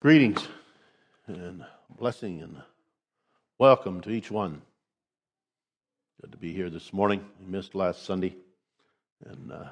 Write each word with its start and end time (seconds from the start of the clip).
Greetings 0.00 0.48
and 1.26 1.62
blessing 1.98 2.40
and 2.40 2.56
welcome 3.58 4.00
to 4.00 4.08
each 4.08 4.30
one. 4.30 4.62
Good 6.22 6.32
to 6.32 6.38
be 6.38 6.54
here 6.54 6.70
this 6.70 6.94
morning. 6.94 7.22
We 7.38 7.52
missed 7.52 7.74
last 7.74 8.06
Sunday 8.06 8.34
and 9.26 9.52
uh, 9.52 9.64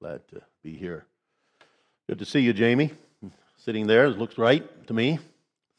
glad 0.00 0.26
to 0.28 0.40
be 0.62 0.78
here. 0.78 1.04
Good 2.08 2.20
to 2.20 2.24
see 2.24 2.40
you, 2.40 2.54
Jamie. 2.54 2.90
Sitting 3.58 3.86
there, 3.86 4.06
it 4.06 4.16
looks 4.16 4.38
right 4.38 4.64
to 4.86 4.94
me. 4.94 5.18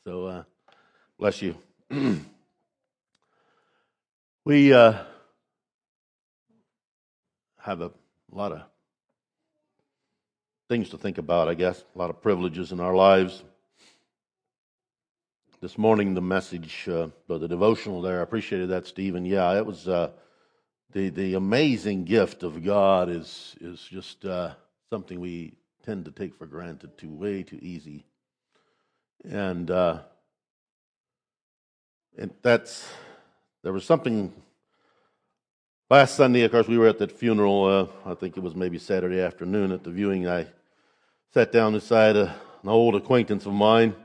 So 0.03 0.27
uh, 0.27 0.43
bless 1.17 1.41
you. 1.41 1.57
we 4.45 4.73
uh, 4.73 4.93
have 7.61 7.81
a 7.81 7.89
lot 8.31 8.51
of 8.51 8.61
things 10.69 10.89
to 10.89 10.99
think 10.99 11.17
about, 11.17 11.47
I 11.47 11.55
guess, 11.55 11.83
a 11.95 11.97
lot 11.97 12.11
of 12.11 12.21
privileges 12.21 12.71
in 12.71 12.79
our 12.79 12.93
lives 12.93 13.41
this 15.59 15.77
morning 15.77 16.13
the 16.13 16.21
message, 16.21 16.87
uh, 16.87 17.07
the 17.27 17.47
devotional 17.47 18.01
there. 18.01 18.19
I 18.19 18.23
appreciated 18.23 18.69
that, 18.69 18.85
Stephen. 18.85 19.25
Yeah, 19.25 19.57
it 19.57 19.65
was 19.65 19.87
uh, 19.87 20.11
the 20.91 21.09
the 21.09 21.33
amazing 21.33 22.05
gift 22.05 22.43
of 22.43 22.63
God 22.63 23.09
is 23.09 23.55
is 23.59 23.81
just 23.81 24.23
uh, 24.25 24.51
something 24.89 25.19
we 25.19 25.53
tend 25.83 26.05
to 26.05 26.11
take 26.11 26.35
for 26.35 26.45
granted 26.45 26.97
too 26.97 27.09
way 27.09 27.41
too 27.41 27.59
easy, 27.61 28.05
and 29.27 29.71
uh, 29.71 29.99
and 32.17 32.31
that's 32.43 32.87
there 33.63 33.73
was 33.73 33.85
something 33.85 34.31
last 35.89 36.15
Sunday. 36.15 36.43
Of 36.43 36.51
course, 36.51 36.67
we 36.67 36.77
were 36.77 36.87
at 36.87 36.99
that 36.99 37.11
funeral. 37.11 37.65
Uh, 37.65 38.11
I 38.11 38.13
think 38.13 38.37
it 38.37 38.43
was 38.43 38.55
maybe 38.55 38.77
Saturday 38.77 39.21
afternoon 39.21 39.71
at 39.71 39.83
the 39.83 39.89
viewing. 39.89 40.27
I 40.27 40.45
sat 41.33 41.51
down 41.51 41.73
beside 41.73 42.15
a, 42.15 42.35
an 42.61 42.69
old 42.69 42.95
acquaintance 42.95 43.47
of 43.47 43.53
mine 43.53 43.95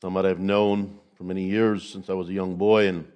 somebody 0.00 0.28
I've 0.28 0.38
known 0.38 0.98
for 1.16 1.24
many 1.24 1.44
years 1.44 1.88
since 1.88 2.08
I 2.08 2.12
was 2.12 2.28
a 2.28 2.32
young 2.32 2.56
boy, 2.56 2.86
and 2.88 3.06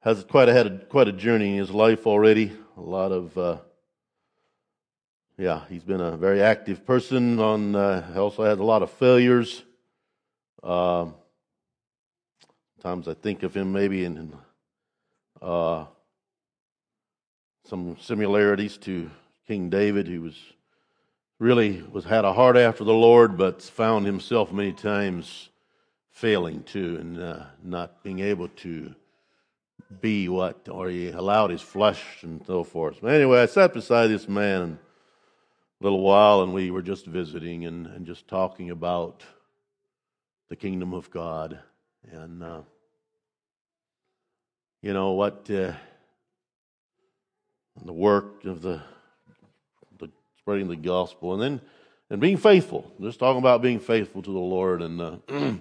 has 0.00 0.24
quite 0.24 0.48
a, 0.48 0.52
had 0.52 0.66
a, 0.66 0.78
quite 0.86 1.08
a 1.08 1.12
journey 1.12 1.52
in 1.52 1.58
his 1.58 1.70
life 1.70 2.06
already. 2.06 2.52
A 2.76 2.80
lot 2.80 3.12
of, 3.12 3.36
uh, 3.38 3.58
yeah, 5.38 5.62
he's 5.68 5.84
been 5.84 6.00
a 6.00 6.16
very 6.16 6.42
active 6.42 6.84
person. 6.84 7.38
On 7.38 7.74
uh, 7.76 8.12
also 8.16 8.44
has 8.44 8.58
a 8.58 8.64
lot 8.64 8.82
of 8.82 8.90
failures. 8.90 9.62
Uh, 10.62 11.06
sometimes 12.82 13.08
I 13.08 13.14
think 13.14 13.42
of 13.42 13.54
him 13.54 13.72
maybe 13.72 14.04
in 14.04 14.32
uh, 15.40 15.84
some 17.64 17.96
similarities 18.00 18.76
to 18.78 19.10
King 19.46 19.70
David, 19.70 20.08
who 20.08 20.22
was 20.22 20.34
really 21.38 21.82
was 21.82 22.04
had 22.04 22.24
a 22.24 22.32
heart 22.32 22.56
after 22.56 22.84
the 22.84 22.94
Lord, 22.94 23.36
but 23.36 23.62
found 23.62 24.06
himself 24.06 24.52
many 24.52 24.72
times 24.72 25.50
failing 26.10 26.62
to 26.64 26.96
and 26.96 27.20
uh, 27.20 27.44
not 27.62 28.02
being 28.02 28.20
able 28.20 28.48
to 28.48 28.94
be 30.00 30.28
what, 30.28 30.68
or 30.70 30.88
he 30.88 31.10
allowed 31.10 31.50
his 31.50 31.62
flesh 31.62 32.22
and 32.22 32.44
so 32.46 32.64
forth. 32.64 32.98
But 33.02 33.12
anyway, 33.12 33.40
I 33.40 33.46
sat 33.46 33.74
beside 33.74 34.08
this 34.08 34.28
man 34.28 34.78
a 35.80 35.84
little 35.84 36.00
while, 36.00 36.42
and 36.42 36.52
we 36.54 36.70
were 36.70 36.82
just 36.82 37.06
visiting 37.06 37.66
and, 37.66 37.86
and 37.86 38.06
just 38.06 38.26
talking 38.26 38.70
about 38.70 39.22
the 40.48 40.56
kingdom 40.56 40.94
of 40.94 41.10
God 41.10 41.58
and. 42.10 42.42
Uh, 42.42 42.60
you 44.86 44.92
know 44.92 45.12
what 45.12 45.50
uh, 45.50 45.72
the 47.84 47.92
work 47.92 48.44
of 48.44 48.62
the 48.62 48.80
spreading 50.46 50.68
the 50.68 50.76
gospel, 50.76 51.32
and 51.32 51.42
then 51.42 51.60
and 52.08 52.20
being 52.20 52.36
faithful. 52.36 52.88
Just 53.00 53.18
talking 53.18 53.40
about 53.40 53.62
being 53.62 53.80
faithful 53.80 54.22
to 54.22 54.30
the 54.30 54.38
Lord, 54.38 54.80
and 54.80 55.00
uh, 55.00 55.16
and 55.28 55.60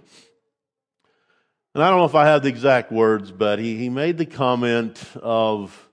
I 1.73 1.89
don't 1.89 1.97
know 1.97 2.05
if 2.05 2.13
I 2.13 2.27
have 2.27 2.43
the 2.43 2.49
exact 2.49 2.91
words, 2.91 3.31
but 3.31 3.57
he 3.57 3.77
he 3.77 3.89
made 3.89 4.19
the 4.19 4.27
comment 4.27 5.03
of, 5.15 5.89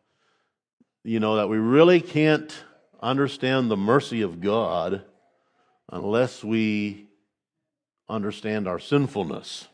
you 1.04 1.20
know, 1.20 1.36
that 1.36 1.48
we 1.48 1.56
really 1.56 2.02
can't 2.02 2.54
understand 3.00 3.70
the 3.70 3.78
mercy 3.78 4.20
of 4.20 4.42
God 4.42 5.02
unless 5.90 6.44
we 6.44 7.06
understand 8.10 8.68
our 8.68 8.78
sinfulness. 8.78 9.68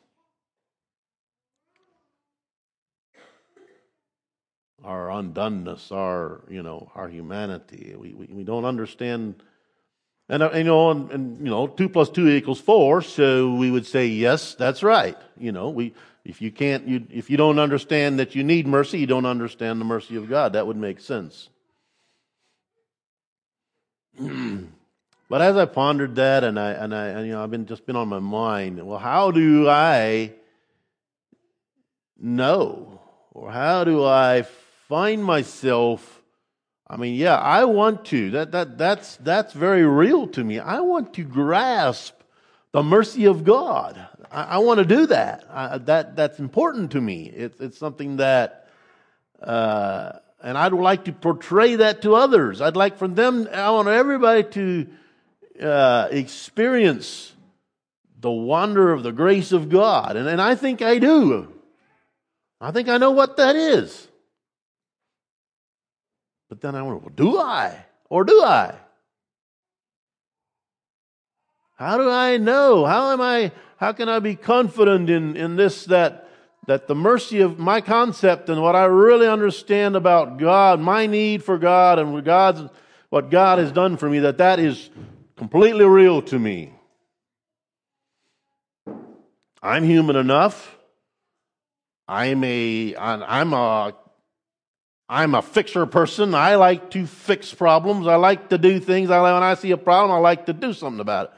Our 4.84 5.08
undoneness, 5.08 5.90
our 5.92 6.42
you 6.48 6.62
know 6.62 6.90
our 6.94 7.08
humanity. 7.08 7.94
We 7.96 8.14
we, 8.14 8.26
we 8.26 8.44
don't 8.44 8.64
understand, 8.64 9.42
and 10.28 10.42
uh, 10.42 10.50
you 10.54 10.64
know, 10.64 10.90
and, 10.90 11.10
and, 11.10 11.38
you 11.38 11.50
know, 11.50 11.66
two 11.66 11.88
plus 11.88 12.10
two 12.10 12.28
equals 12.28 12.60
four. 12.60 13.02
So 13.02 13.54
we 13.54 13.70
would 13.70 13.86
say 13.86 14.06
yes, 14.06 14.54
that's 14.54 14.82
right. 14.82 15.16
You 15.36 15.52
know, 15.52 15.70
we 15.70 15.94
if 16.24 16.40
you 16.40 16.50
can't 16.50 16.86
you 16.86 17.06
if 17.10 17.30
you 17.30 17.36
don't 17.36 17.58
understand 17.58 18.18
that 18.18 18.34
you 18.34 18.44
need 18.44 18.66
mercy, 18.66 18.98
you 18.98 19.06
don't 19.06 19.26
understand 19.26 19.80
the 19.80 19.84
mercy 19.84 20.16
of 20.16 20.28
God. 20.28 20.52
That 20.52 20.66
would 20.66 20.76
make 20.76 21.00
sense. 21.00 21.48
but 24.18 25.40
as 25.40 25.56
I 25.56 25.64
pondered 25.64 26.16
that, 26.16 26.44
and 26.44 26.58
I 26.58 26.72
and 26.72 26.94
I 26.94 27.06
and, 27.08 27.26
you 27.26 27.32
know 27.32 27.42
I've 27.42 27.50
been 27.50 27.66
just 27.66 27.86
been 27.86 27.96
on 27.96 28.08
my 28.08 28.18
mind. 28.18 28.84
Well, 28.86 28.98
how 28.98 29.30
do 29.30 29.68
I 29.68 30.32
know, 32.20 33.00
or 33.32 33.50
how 33.50 33.84
do 33.84 34.04
I 34.04 34.46
find 34.88 35.24
myself 35.24 36.18
I 36.90 36.96
mean, 36.96 37.16
yeah, 37.16 37.36
I 37.36 37.64
want 37.64 38.06
to. 38.06 38.30
That, 38.30 38.52
that, 38.52 38.78
that's, 38.78 39.16
that's 39.16 39.52
very 39.52 39.84
real 39.84 40.26
to 40.28 40.42
me. 40.42 40.58
I 40.58 40.80
want 40.80 41.12
to 41.14 41.22
grasp 41.22 42.14
the 42.72 42.82
mercy 42.82 43.26
of 43.26 43.44
God. 43.44 44.06
I, 44.32 44.44
I 44.44 44.58
want 44.58 44.78
to 44.78 44.86
do 44.86 45.06
that. 45.06 45.44
I, 45.50 45.78
that. 45.78 46.16
That's 46.16 46.38
important 46.38 46.92
to 46.92 47.00
me. 47.00 47.24
It, 47.24 47.56
it's 47.60 47.78
something 47.78 48.16
that, 48.16 48.68
uh, 49.42 50.12
and 50.42 50.56
I'd 50.56 50.72
like 50.72 51.04
to 51.04 51.12
portray 51.12 51.76
that 51.76 52.02
to 52.02 52.14
others. 52.14 52.62
I'd 52.62 52.76
like 52.76 52.96
for 52.96 53.08
them, 53.08 53.48
I 53.52 53.70
want 53.70 53.88
everybody 53.88 54.44
to 54.44 54.86
uh, 55.60 56.08
experience 56.10 57.34
the 58.18 58.30
wonder 58.30 58.92
of 58.92 59.02
the 59.02 59.12
grace 59.12 59.52
of 59.52 59.68
God. 59.68 60.16
And, 60.16 60.26
and 60.26 60.40
I 60.40 60.54
think 60.54 60.80
I 60.80 60.98
do. 60.98 61.52
I 62.62 62.70
think 62.70 62.88
I 62.88 62.96
know 62.96 63.10
what 63.10 63.36
that 63.36 63.56
is. 63.56 64.07
But 66.48 66.60
then 66.60 66.74
I 66.74 66.82
wonder, 66.82 66.98
well, 66.98 67.12
do 67.14 67.38
I? 67.38 67.84
Or 68.08 68.24
do 68.24 68.42
I? 68.42 68.74
How 71.76 71.96
do 71.98 72.10
I 72.10 72.38
know? 72.38 72.84
How 72.86 73.12
am 73.12 73.20
I, 73.20 73.52
how 73.76 73.92
can 73.92 74.08
I 74.08 74.18
be 74.18 74.34
confident 74.34 75.10
in, 75.10 75.36
in 75.36 75.56
this, 75.56 75.84
that, 75.84 76.28
that 76.66 76.88
the 76.88 76.94
mercy 76.94 77.40
of 77.40 77.58
my 77.58 77.80
concept 77.80 78.48
and 78.48 78.60
what 78.62 78.74
I 78.74 78.86
really 78.86 79.28
understand 79.28 79.94
about 79.94 80.38
God, 80.38 80.80
my 80.80 81.06
need 81.06 81.44
for 81.44 81.58
God 81.58 81.98
and 81.98 82.24
God's, 82.24 82.62
what 83.10 83.30
God 83.30 83.58
has 83.58 83.70
done 83.70 83.96
for 83.96 84.08
me, 84.08 84.20
that 84.20 84.38
that 84.38 84.58
is 84.58 84.90
completely 85.36 85.84
real 85.84 86.22
to 86.22 86.38
me. 86.38 86.72
I'm 89.62 89.84
human 89.84 90.16
enough. 90.16 90.76
I'm 92.08 92.42
a, 92.42 92.96
I'm 92.96 93.52
a 93.52 93.94
I'm 95.08 95.34
a 95.34 95.42
fixer 95.42 95.86
person. 95.86 96.34
I 96.34 96.56
like 96.56 96.90
to 96.90 97.06
fix 97.06 97.54
problems. 97.54 98.06
I 98.06 98.16
like 98.16 98.50
to 98.50 98.58
do 98.58 98.78
things. 98.78 99.10
I, 99.10 99.22
when 99.22 99.42
I 99.42 99.54
see 99.54 99.70
a 99.70 99.78
problem, 99.78 100.14
I 100.14 100.20
like 100.20 100.46
to 100.46 100.52
do 100.52 100.72
something 100.72 101.00
about 101.00 101.28
it. 101.28 101.30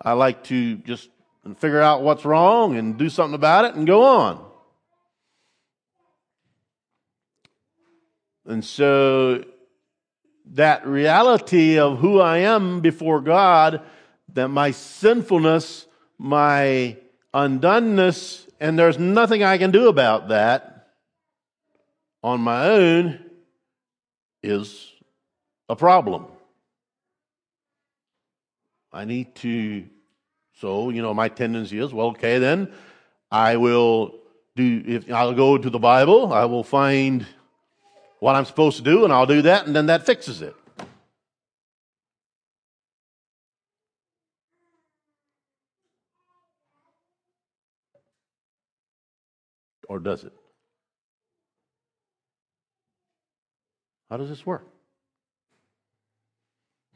I 0.00 0.12
like 0.12 0.44
to 0.44 0.76
just 0.76 1.10
figure 1.58 1.80
out 1.80 2.02
what's 2.02 2.24
wrong 2.24 2.76
and 2.76 2.96
do 2.96 3.10
something 3.10 3.34
about 3.34 3.66
it 3.66 3.74
and 3.74 3.86
go 3.86 4.02
on. 4.02 4.44
And 8.46 8.64
so 8.64 9.44
that 10.52 10.86
reality 10.86 11.78
of 11.78 11.98
who 11.98 12.20
I 12.20 12.38
am 12.38 12.80
before 12.80 13.20
God, 13.20 13.82
that 14.32 14.48
my 14.48 14.70
sinfulness, 14.70 15.86
my 16.16 16.96
undoneness, 17.34 18.46
and 18.58 18.78
there's 18.78 18.98
nothing 18.98 19.42
I 19.42 19.58
can 19.58 19.70
do 19.70 19.88
about 19.88 20.28
that 20.28 20.78
on 22.22 22.40
my 22.40 22.68
own 22.70 23.27
is 24.48 24.92
a 25.68 25.76
problem. 25.76 26.26
I 28.92 29.04
need 29.04 29.34
to, 29.36 29.84
so, 30.60 30.90
you 30.90 31.02
know, 31.02 31.12
my 31.12 31.28
tendency 31.28 31.78
is, 31.78 31.92
well, 31.92 32.08
okay, 32.08 32.38
then 32.38 32.72
I 33.30 33.56
will 33.56 34.14
do, 34.56 34.82
if 34.86 35.12
I'll 35.12 35.34
go 35.34 35.58
to 35.58 35.70
the 35.70 35.78
Bible, 35.78 36.32
I 36.32 36.46
will 36.46 36.64
find 36.64 37.26
what 38.20 38.34
I'm 38.34 38.46
supposed 38.46 38.78
to 38.78 38.82
do, 38.82 39.04
and 39.04 39.12
I'll 39.12 39.26
do 39.26 39.42
that, 39.42 39.66
and 39.66 39.76
then 39.76 39.86
that 39.86 40.06
fixes 40.06 40.42
it. 40.42 40.56
Or 49.88 49.98
does 49.98 50.24
it? 50.24 50.32
How 54.10 54.16
does 54.16 54.28
this 54.28 54.44
work? 54.46 54.66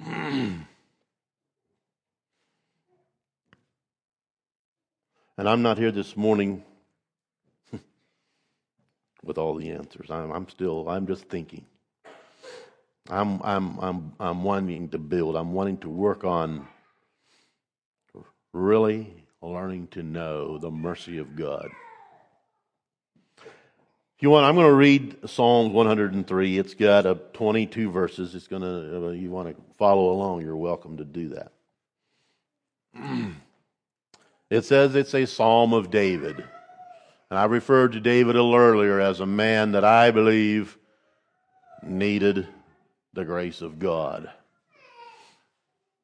And 5.39 5.49
I'm 5.49 5.63
not 5.63 5.79
here 5.79 5.91
this 5.91 6.15
morning 6.15 6.63
with 9.25 9.39
all 9.39 9.55
the 9.55 9.71
answers. 9.71 10.11
I'm, 10.11 10.31
I'm 10.31 10.49
still, 10.49 10.89
I'm 10.89 11.07
just 11.07 11.25
thinking. 11.25 11.65
I'm, 13.09 13.41
I'm, 13.43 13.79
I'm, 13.81 14.13
I'm 14.21 14.45
wanting 14.45 14.91
to 14.91 14.99
build. 14.99 15.35
I'm 15.35 15.53
wanting 15.53 15.79
to 15.79 15.89
work 15.89 16.23
on 16.23 16.69
really 18.53 19.25
learning 19.41 19.89
to 19.89 20.03
know 20.03 20.59
the 20.59 20.71
mercy 20.71 21.17
of 21.19 21.35
God. 21.35 21.69
You 24.23 24.31
want, 24.31 24.47
I'm 24.47 24.55
going 24.55 24.69
to 24.69 24.73
read 24.73 25.29
Psalms 25.29 25.73
103. 25.73 26.57
It's 26.57 26.75
got 26.75 27.07
a 27.07 27.17
22 27.33 27.91
verses. 27.91 28.37
It's 28.37 28.47
going 28.47 28.63
to, 28.63 29.09
uh, 29.09 29.11
you 29.11 29.33
want 29.33 29.49
to 29.49 29.61
follow 29.79 30.13
along, 30.13 30.43
you're 30.43 30.57
welcome 30.57 30.99
to 30.99 31.05
do 31.05 31.31
that. 31.31 31.53
It 34.49 34.67
says 34.67 34.95
it's 34.95 35.15
a 35.15 35.27
psalm 35.27 35.73
of 35.73 35.91
David. 35.91 36.37
And 36.37 37.39
I 37.39 37.47
referred 37.47 37.93
to 37.93 38.01
David 38.01 38.37
a 38.37 38.43
little 38.43 38.55
earlier 38.55 39.01
as 39.01 39.21
a 39.21 39.25
man 39.25 39.73
that 39.73 39.83
I 39.83 40.11
believe 40.11 40.77
needed 41.83 42.47
the 43.15 43.25
grace 43.25 43.63
of 43.63 43.79
God. 43.79 44.31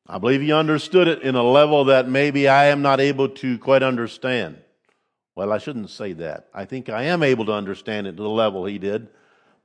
I 0.07 0.17
believe 0.17 0.41
he 0.41 0.51
understood 0.51 1.09
it 1.09 1.21
in 1.21 1.35
a 1.35 1.43
level 1.43 1.85
that 1.85 2.09
maybe 2.09 2.49
I 2.49 2.69
am 2.69 2.81
not 2.81 3.01
able 3.01 3.29
to 3.29 3.59
quite 3.59 3.83
understand. 3.83 4.57
Well, 5.39 5.53
I 5.53 5.59
shouldn't 5.59 5.89
say 5.91 6.15
that. 6.15 6.49
I 6.53 6.65
think 6.65 6.89
I 6.89 7.05
am 7.05 7.23
able 7.23 7.47
to 7.47 7.53
understand 7.53 8.09
it 8.09 8.17
to 8.17 8.23
the 8.25 8.29
level 8.29 8.65
he 8.65 8.77
did, 8.77 9.07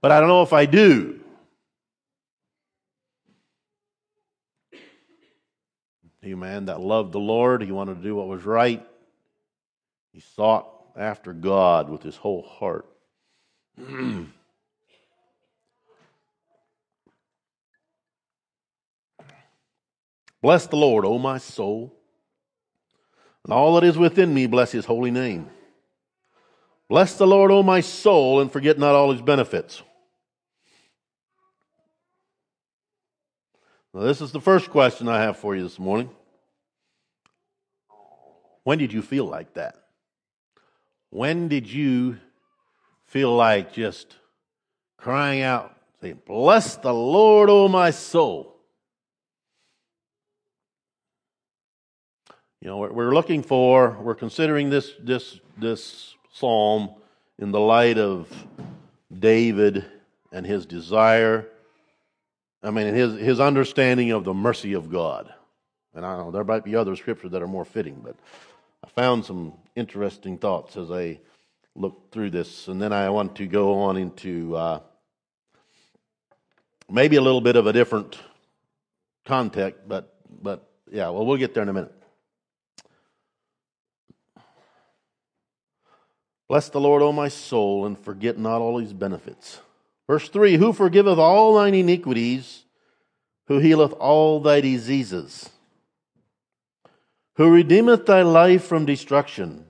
but 0.02 0.12
I 0.12 0.20
don't 0.20 0.30
know 0.30 0.44
if 0.44 0.54
I 0.54 0.68
do. 0.68 1.20
He 6.22 6.36
man 6.36 6.66
that 6.66 6.80
loved 6.80 7.12
the 7.12 7.20
Lord, 7.20 7.64
he 7.64 7.72
wanted 7.72 7.96
to 7.96 8.04
do 8.04 8.14
what 8.14 8.28
was 8.28 8.44
right. 8.44 8.86
He 10.12 10.20
sought 10.20 10.70
after 10.96 11.34
God 11.34 11.90
with 11.90 12.04
his 12.04 12.18
whole 12.18 12.44
heart. 12.44 12.86
Bless 20.40 20.68
the 20.68 20.76
Lord, 20.76 21.04
O 21.04 21.18
my 21.18 21.40
soul, 21.40 21.96
and 23.44 23.52
all 23.52 23.74
that 23.74 23.84
is 23.84 23.98
within 23.98 24.32
me, 24.36 24.46
bless 24.46 24.72
his 24.72 24.86
holy 24.86 25.10
name. 25.10 25.50
Bless 26.94 27.16
the 27.16 27.26
Lord, 27.26 27.50
O 27.50 27.64
my 27.64 27.82
soul, 27.82 28.40
and 28.40 28.52
forget 28.52 28.78
not 28.78 28.94
all 28.94 29.12
his 29.12 29.22
benefits. 29.24 29.82
Now, 33.92 34.02
this 34.02 34.22
is 34.22 34.32
the 34.32 34.40
first 34.40 34.70
question 34.70 35.08
I 35.08 35.20
have 35.24 35.38
for 35.38 35.56
you 35.56 35.64
this 35.64 35.80
morning. 35.80 36.12
When 38.64 38.78
did 38.78 38.94
you 38.94 39.02
feel 39.02 39.26
like 39.26 39.56
that? 39.56 39.74
When 41.10 41.48
did 41.48 41.68
you 41.68 42.18
feel 43.08 43.36
like 43.36 43.74
just 43.74 44.16
crying 44.96 45.42
out, 45.42 45.76
saying, 46.00 46.22
Bless 46.28 46.76
the 46.76 46.94
Lord, 46.94 47.50
O 47.50 47.68
my 47.68 47.90
soul? 47.90 48.56
You 52.62 52.68
know, 52.68 52.78
we're 52.78 53.16
looking 53.16 53.42
for, 53.42 53.98
we're 54.00 54.14
considering 54.14 54.70
this, 54.70 54.92
this, 55.02 55.40
this 55.58 56.14
psalm 56.34 56.90
in 57.40 57.52
the 57.52 57.60
light 57.60 57.98
of 57.98 58.28
David 59.18 59.86
and 60.32 60.46
his 60.46 60.66
desire, 60.66 61.48
I 62.62 62.72
mean, 62.72 62.94
his, 62.94 63.20
his 63.20 63.40
understanding 63.40 64.12
of 64.12 64.24
the 64.24 64.34
mercy 64.34 64.74
of 64.74 64.92
God. 64.92 65.34
And 65.94 66.06
I 66.06 66.18
know 66.18 66.32
there 66.32 66.44
might 66.44 66.64
be 66.64 66.76
other 66.76 66.96
scriptures 66.96 67.32
that 67.32 67.42
are 67.42 67.48
more 67.48 67.66
fitting, 67.66 68.02
but 68.04 68.16
I 68.84 68.90
found 68.90 69.26
some 69.26 69.54
interesting 69.76 70.38
thoughts 70.38 70.76
as 70.76 70.90
I 70.92 71.20
looked 71.76 72.12
through 72.12 72.32
this. 72.32 72.68
And 72.68 72.82
then 72.82 72.92
I 72.92 73.10
want 73.10 73.36
to 73.36 73.46
go 73.46 73.74
on 73.74 73.98
into 73.98 74.56
uh, 74.56 74.80
maybe 76.90 77.18
a 77.18 77.22
little 77.22 77.42
bit 77.42 77.56
of 77.56 77.68
a 77.68 77.74
different 77.74 78.18
context, 79.26 79.82
but, 79.88 80.16
but 80.42 80.68
yeah, 80.92 81.10
well, 81.10 81.26
we'll 81.26 81.38
get 81.38 81.54
there 81.54 81.64
in 81.64 81.70
a 81.70 81.74
minute. 81.74 82.03
Bless 86.48 86.70
the 86.70 86.80
Lord, 86.80 87.02
O 87.02 87.12
my 87.12 87.30
soul, 87.30 87.86
and 87.86 87.98
forget 87.98 88.38
not 88.38 88.62
all 88.62 88.78
his 88.78 88.94
benefits. 88.94 89.60
Verse 90.08 90.30
3 90.30 90.58
Who 90.58 90.74
forgiveth 90.74 91.18
all 91.18 91.56
thine 91.56 91.74
iniquities, 91.74 92.64
who 93.48 93.60
healeth 93.60 93.94
all 93.94 94.40
thy 94.40 94.62
diseases, 94.62 95.50
who 97.36 97.50
redeemeth 97.50 98.06
thy 98.06 98.22
life 98.22 98.64
from 98.64 98.86
destruction, 98.86 99.66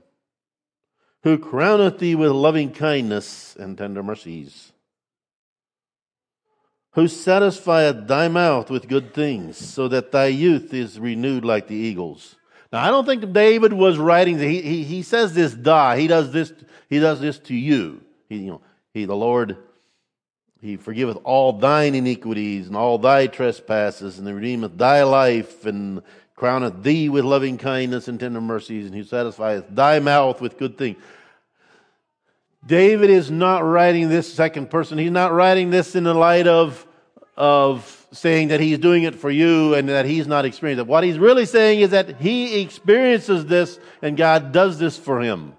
who 1.23 1.37
crowneth 1.37 1.99
thee 1.99 2.15
with 2.15 2.31
loving 2.31 2.71
kindness 2.71 3.55
and 3.55 3.77
tender 3.77 4.03
mercies, 4.03 4.71
who 6.93 7.07
satisfieth 7.07 8.07
thy 8.07 8.27
mouth 8.27 8.69
with 8.69 8.87
good 8.87 9.13
things, 9.13 9.57
so 9.57 9.87
that 9.87 10.11
thy 10.11 10.27
youth 10.27 10.73
is 10.73 10.99
renewed 10.99 11.45
like 11.45 11.67
the 11.67 11.75
eagles. 11.75 12.35
Now, 12.73 12.79
I 12.79 12.87
don't 12.87 13.05
think 13.05 13.31
David 13.31 13.71
was 13.71 13.99
writing. 13.99 14.39
He, 14.39 14.59
he, 14.61 14.83
he 14.83 15.03
says 15.03 15.35
this 15.35 15.53
die. 15.53 15.99
He 15.99 16.07
does 16.07 16.31
this. 16.31 16.51
He 16.89 16.99
does 16.99 17.21
this 17.21 17.37
to 17.39 17.53
you. 17.53 18.01
He, 18.27 18.37
you 18.37 18.51
know, 18.51 18.61
he, 18.95 19.05
the 19.05 19.15
Lord, 19.15 19.57
He 20.59 20.75
forgiveth 20.75 21.19
all 21.23 21.53
thine 21.53 21.93
iniquities 21.93 22.67
and 22.67 22.75
all 22.75 22.97
thy 22.97 23.27
trespasses, 23.27 24.17
and 24.17 24.27
redeemeth 24.27 24.75
thy 24.75 25.03
life, 25.03 25.67
and 25.67 26.01
crowneth 26.35 26.81
thee 26.81 27.09
with 27.09 27.23
loving 27.25 27.59
kindness 27.59 28.07
and 28.07 28.19
tender 28.19 28.41
mercies, 28.41 28.87
and 28.87 28.95
He 28.95 29.03
satisfieth 29.03 29.65
thy 29.69 29.99
mouth 29.99 30.41
with 30.41 30.57
good 30.57 30.75
things. 30.75 30.97
David 32.65 33.11
is 33.11 33.29
not 33.29 33.59
writing 33.59 34.09
this 34.09 34.33
second 34.33 34.71
person. 34.71 34.97
He's 34.97 35.11
not 35.11 35.31
writing 35.31 35.69
this 35.69 35.95
in 35.95 36.05
the 36.05 36.13
light 36.15 36.47
of 36.47 36.87
of 37.37 38.02
saying 38.13 38.49
that 38.49 38.59
he's 38.59 38.77
doing 38.77 39.03
it 39.03 39.15
for 39.15 39.29
you 39.29 39.73
and 39.73 39.89
that 39.89 40.05
he's 40.05 40.27
not 40.27 40.45
experiencing 40.45 40.85
it. 40.85 40.87
What 40.87 41.03
he's 41.03 41.17
really 41.17 41.45
saying 41.45 41.81
is 41.81 41.89
that 41.89 42.21
he 42.21 42.61
experiences 42.61 43.45
this 43.45 43.79
and 44.01 44.15
God 44.15 44.51
does 44.51 44.79
this 44.79 44.97
for 44.97 45.21
him. 45.21 45.53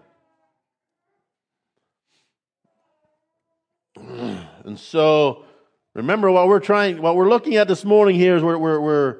And 4.64 4.80
so, 4.80 5.44
remember 5.92 6.30
what 6.30 6.48
we're 6.48 6.58
trying, 6.58 7.02
what 7.02 7.16
we're 7.16 7.28
looking 7.28 7.56
at 7.56 7.68
this 7.68 7.84
morning 7.84 8.16
here 8.16 8.34
is 8.34 8.42
we're, 8.42 8.56
we're, 8.56 8.80
we're, 8.80 9.16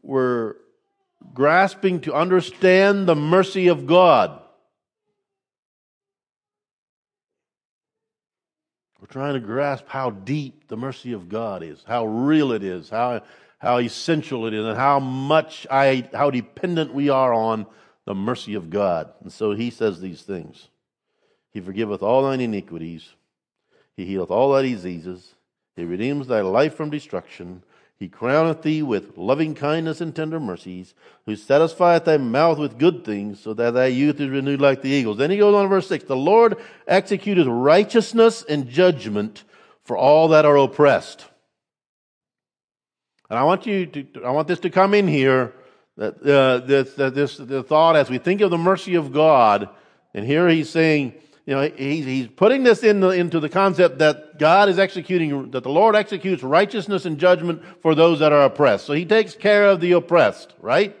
we're 0.00 0.54
grasping 1.34 2.02
to 2.02 2.14
understand 2.14 3.08
the 3.08 3.16
mercy 3.16 3.66
of 3.66 3.86
God. 3.86 4.40
We're 9.00 9.06
trying 9.08 9.34
to 9.34 9.40
grasp 9.40 9.84
how 9.88 10.10
deep 10.10 10.68
the 10.68 10.76
mercy 10.76 11.12
of 11.12 11.28
God 11.28 11.62
is, 11.62 11.84
how 11.86 12.06
real 12.06 12.52
it 12.52 12.64
is, 12.64 12.88
how, 12.88 13.22
how 13.58 13.78
essential 13.78 14.46
it 14.46 14.54
is, 14.54 14.64
and 14.64 14.76
how 14.76 15.00
much 15.00 15.66
I, 15.70 16.08
how 16.14 16.30
dependent 16.30 16.94
we 16.94 17.08
are 17.10 17.34
on 17.34 17.66
the 18.06 18.14
mercy 18.14 18.54
of 18.54 18.70
God. 18.70 19.12
And 19.22 19.32
so 19.32 19.52
he 19.52 19.70
says 19.70 20.00
these 20.00 20.22
things. 20.22 20.68
He 21.52 21.60
forgiveth 21.60 22.02
all 22.02 22.22
thine 22.22 22.40
iniquities. 22.40 23.14
He 23.96 24.06
healeth 24.06 24.30
all 24.30 24.52
thy 24.52 24.62
diseases. 24.62 25.34
He 25.74 25.84
redeems 25.84 26.26
thy 26.26 26.40
life 26.40 26.74
from 26.74 26.90
destruction. 26.90 27.62
He 27.98 28.08
crowneth 28.08 28.62
thee 28.62 28.82
with 28.82 29.16
loving 29.16 29.54
kindness 29.54 30.02
and 30.02 30.14
tender 30.14 30.38
mercies, 30.38 30.94
who 31.24 31.34
satisfieth 31.34 32.04
thy 32.04 32.18
mouth 32.18 32.58
with 32.58 32.78
good 32.78 33.04
things, 33.04 33.40
so 33.40 33.54
that 33.54 33.70
thy 33.70 33.86
youth 33.86 34.20
is 34.20 34.28
renewed 34.28 34.60
like 34.60 34.82
the 34.82 34.90
eagles. 34.90 35.16
Then 35.16 35.30
he 35.30 35.38
goes 35.38 35.54
on 35.54 35.68
verse 35.68 35.88
6 35.88 36.04
The 36.04 36.16
Lord 36.16 36.58
executeth 36.86 37.46
righteousness 37.48 38.44
and 38.46 38.68
judgment 38.68 39.44
for 39.84 39.96
all 39.96 40.28
that 40.28 40.44
are 40.44 40.56
oppressed. 40.58 41.24
And 43.30 43.38
I 43.38 43.44
want 43.44 43.66
you 43.66 43.86
to, 43.86 44.06
I 44.24 44.30
want 44.30 44.46
this 44.46 44.60
to 44.60 44.70
come 44.70 44.92
in 44.92 45.08
here, 45.08 45.54
that, 45.96 46.22
uh, 46.22 46.66
this, 46.66 46.94
that 46.94 47.14
this 47.14 47.38
the 47.38 47.62
thought 47.62 47.96
as 47.96 48.10
we 48.10 48.18
think 48.18 48.42
of 48.42 48.50
the 48.50 48.58
mercy 48.58 48.94
of 48.94 49.12
God, 49.12 49.70
and 50.12 50.26
here 50.26 50.48
he's 50.48 50.68
saying, 50.68 51.14
you 51.46 51.54
know, 51.54 51.70
he's, 51.76 52.04
he's 52.04 52.26
putting 52.26 52.64
this 52.64 52.82
in 52.82 52.98
the, 52.98 53.10
into 53.10 53.38
the 53.38 53.48
concept 53.48 53.98
that 53.98 54.36
God 54.36 54.68
is 54.68 54.80
executing, 54.80 55.52
that 55.52 55.62
the 55.62 55.70
Lord 55.70 55.94
executes 55.94 56.42
righteousness 56.42 57.06
and 57.06 57.18
judgment 57.18 57.62
for 57.82 57.94
those 57.94 58.18
that 58.18 58.32
are 58.32 58.42
oppressed. 58.42 58.84
So 58.84 58.94
he 58.94 59.04
takes 59.04 59.34
care 59.36 59.66
of 59.68 59.80
the 59.80 59.92
oppressed, 59.92 60.54
right? 60.60 60.96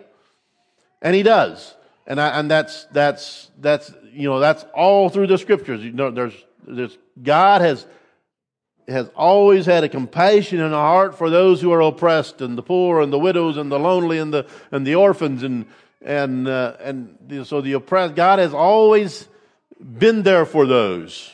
And 1.02 1.16
he 1.16 1.24
does. 1.24 1.74
And, 2.06 2.20
I, 2.20 2.38
and 2.38 2.48
that's, 2.48 2.84
that's, 2.92 3.50
that's, 3.58 3.92
you 4.12 4.28
know, 4.28 4.38
that's 4.38 4.64
all 4.72 5.08
through 5.08 5.26
the 5.26 5.36
scriptures. 5.36 5.82
You 5.82 5.90
know, 5.90 6.12
there's, 6.12 6.44
there's, 6.64 6.96
God 7.20 7.60
has, 7.62 7.84
has 8.86 9.10
always 9.16 9.66
had 9.66 9.82
a 9.82 9.88
compassion 9.88 10.60
and 10.60 10.72
a 10.72 10.78
heart 10.78 11.18
for 11.18 11.28
those 11.28 11.60
who 11.60 11.72
are 11.72 11.80
oppressed 11.80 12.40
and 12.40 12.56
the 12.56 12.62
poor 12.62 13.00
and 13.00 13.12
the 13.12 13.18
widows 13.18 13.56
and 13.56 13.70
the 13.70 13.80
lonely 13.80 14.18
and 14.18 14.32
the, 14.32 14.46
and 14.70 14.86
the 14.86 14.94
orphans 14.94 15.42
and, 15.42 15.66
and, 16.02 16.46
uh, 16.46 16.76
and 16.78 17.44
so 17.44 17.60
the 17.60 17.72
oppressed, 17.72 18.14
God 18.14 18.38
has 18.38 18.54
always 18.54 19.26
been 19.80 20.22
there 20.22 20.44
for 20.44 20.66
those. 20.66 21.30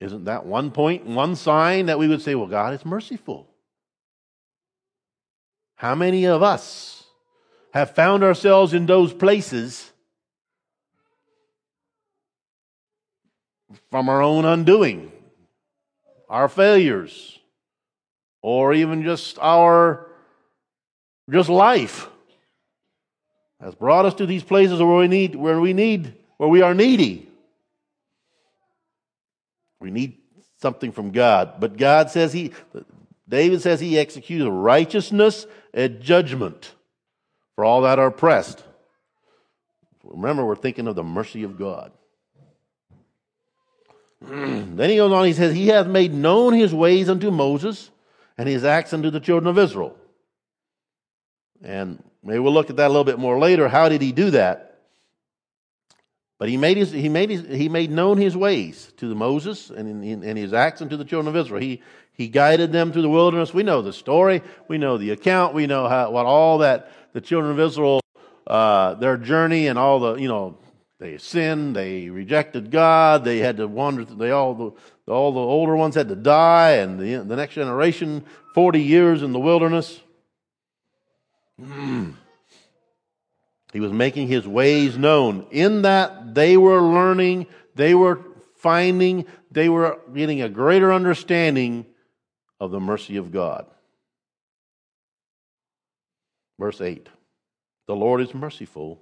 Isn't 0.00 0.26
that 0.26 0.46
one 0.46 0.70
point, 0.70 1.06
one 1.06 1.34
sign 1.34 1.86
that 1.86 1.98
we 1.98 2.06
would 2.06 2.22
say, 2.22 2.34
well, 2.34 2.46
God 2.46 2.74
is 2.74 2.84
merciful? 2.84 3.48
How 5.74 5.94
many 5.94 6.26
of 6.26 6.42
us 6.42 7.04
have 7.72 7.94
found 7.94 8.22
ourselves 8.22 8.74
in 8.74 8.86
those 8.86 9.12
places 9.12 9.92
from 13.90 14.08
our 14.08 14.22
own 14.22 14.44
undoing, 14.44 15.12
our 16.28 16.48
failures, 16.48 17.38
or 18.42 18.72
even 18.72 19.02
just 19.02 19.38
our 19.40 20.06
just 21.30 21.48
life 21.48 22.08
has 23.60 23.74
brought 23.74 24.06
us 24.06 24.14
to 24.14 24.26
these 24.26 24.42
places 24.42 24.80
where 24.80 24.96
we 24.96 25.08
need 25.08 25.34
where 25.34 25.60
we 25.60 25.72
need 25.72 26.14
where 26.36 26.48
we 26.48 26.62
are 26.62 26.74
needy. 26.74 27.28
We 29.80 29.90
need 29.90 30.18
something 30.60 30.92
from 30.92 31.12
God. 31.12 31.60
But 31.60 31.76
God 31.76 32.10
says 32.10 32.32
he 32.32 32.52
David 33.28 33.60
says 33.60 33.80
he 33.80 33.98
executes 33.98 34.44
righteousness 34.46 35.46
and 35.74 36.00
judgment 36.00 36.74
for 37.54 37.64
all 37.64 37.82
that 37.82 37.98
are 37.98 38.06
oppressed. 38.06 38.62
Remember, 40.04 40.44
we're 40.44 40.56
thinking 40.56 40.86
of 40.86 40.94
the 40.94 41.04
mercy 41.04 41.42
of 41.42 41.58
God. 41.58 41.92
then 44.22 44.90
he 44.90 44.96
goes 44.96 45.12
on, 45.12 45.26
he 45.26 45.32
says, 45.32 45.54
He 45.54 45.68
hath 45.68 45.86
made 45.86 46.14
known 46.14 46.54
his 46.54 46.74
ways 46.74 47.08
unto 47.08 47.30
Moses 47.30 47.90
and 48.38 48.48
his 48.48 48.64
acts 48.64 48.92
unto 48.92 49.10
the 49.10 49.20
children 49.20 49.48
of 49.48 49.58
Israel. 49.58 49.96
And 51.62 52.02
maybe 52.28 52.38
we'll 52.38 52.52
look 52.52 52.70
at 52.70 52.76
that 52.76 52.86
a 52.86 52.88
little 52.88 53.04
bit 53.04 53.18
more 53.18 53.38
later. 53.38 53.68
How 53.68 53.88
did 53.88 54.02
he 54.02 54.12
do 54.12 54.30
that? 54.30 54.68
But 56.38 56.48
he 56.48 56.56
made, 56.56 56.76
his, 56.76 56.92
he, 56.92 57.08
made 57.08 57.30
his, 57.30 57.42
he 57.42 57.68
made 57.68 57.90
known 57.90 58.16
his 58.16 58.36
ways 58.36 58.92
to 58.98 59.12
Moses 59.14 59.70
and, 59.70 60.04
in, 60.04 60.22
and 60.22 60.38
his 60.38 60.52
acts 60.52 60.80
and 60.80 60.88
to 60.90 60.96
the 60.96 61.04
children 61.04 61.34
of 61.34 61.40
Israel. 61.40 61.60
He, 61.60 61.82
he 62.12 62.28
guided 62.28 62.70
them 62.70 62.92
through 62.92 63.02
the 63.02 63.08
wilderness. 63.08 63.52
We 63.52 63.64
know 63.64 63.82
the 63.82 63.92
story. 63.92 64.42
We 64.68 64.78
know 64.78 64.98
the 64.98 65.10
account. 65.10 65.54
We 65.54 65.66
know 65.66 65.88
how, 65.88 66.12
what 66.12 66.26
all 66.26 66.58
that 66.58 66.92
the 67.12 67.20
children 67.20 67.50
of 67.50 67.58
Israel, 67.58 68.00
uh, 68.46 68.94
their 68.94 69.16
journey 69.16 69.66
and 69.66 69.78
all 69.78 69.98
the, 69.98 70.14
you 70.14 70.28
know, 70.28 70.58
they 71.00 71.18
sinned. 71.18 71.74
They 71.74 72.08
rejected 72.08 72.70
God. 72.70 73.24
They 73.24 73.38
had 73.38 73.56
to 73.56 73.66
wander. 73.66 74.04
They 74.04 74.30
all 74.30 74.54
the, 74.54 75.12
all 75.12 75.32
the 75.32 75.40
older 75.40 75.76
ones 75.76 75.96
had 75.96 76.08
to 76.08 76.16
die 76.16 76.72
and 76.72 77.00
the, 77.00 77.16
the 77.24 77.36
next 77.36 77.54
generation, 77.54 78.24
40 78.54 78.80
years 78.80 79.22
in 79.22 79.32
the 79.32 79.40
wilderness. 79.40 80.00
Mm. 81.60 82.14
He 83.72 83.80
was 83.80 83.92
making 83.92 84.28
his 84.28 84.46
ways 84.46 84.96
known. 84.96 85.46
In 85.50 85.82
that, 85.82 86.34
they 86.34 86.56
were 86.56 86.80
learning, 86.80 87.46
they 87.74 87.94
were 87.94 88.20
finding, 88.56 89.26
they 89.50 89.68
were 89.68 89.98
getting 90.14 90.42
a 90.42 90.48
greater 90.48 90.92
understanding 90.92 91.86
of 92.60 92.70
the 92.70 92.80
mercy 92.80 93.16
of 93.16 93.30
God. 93.30 93.66
Verse 96.58 96.80
8 96.80 97.08
The 97.86 97.96
Lord 97.96 98.20
is 98.20 98.34
merciful 98.34 99.00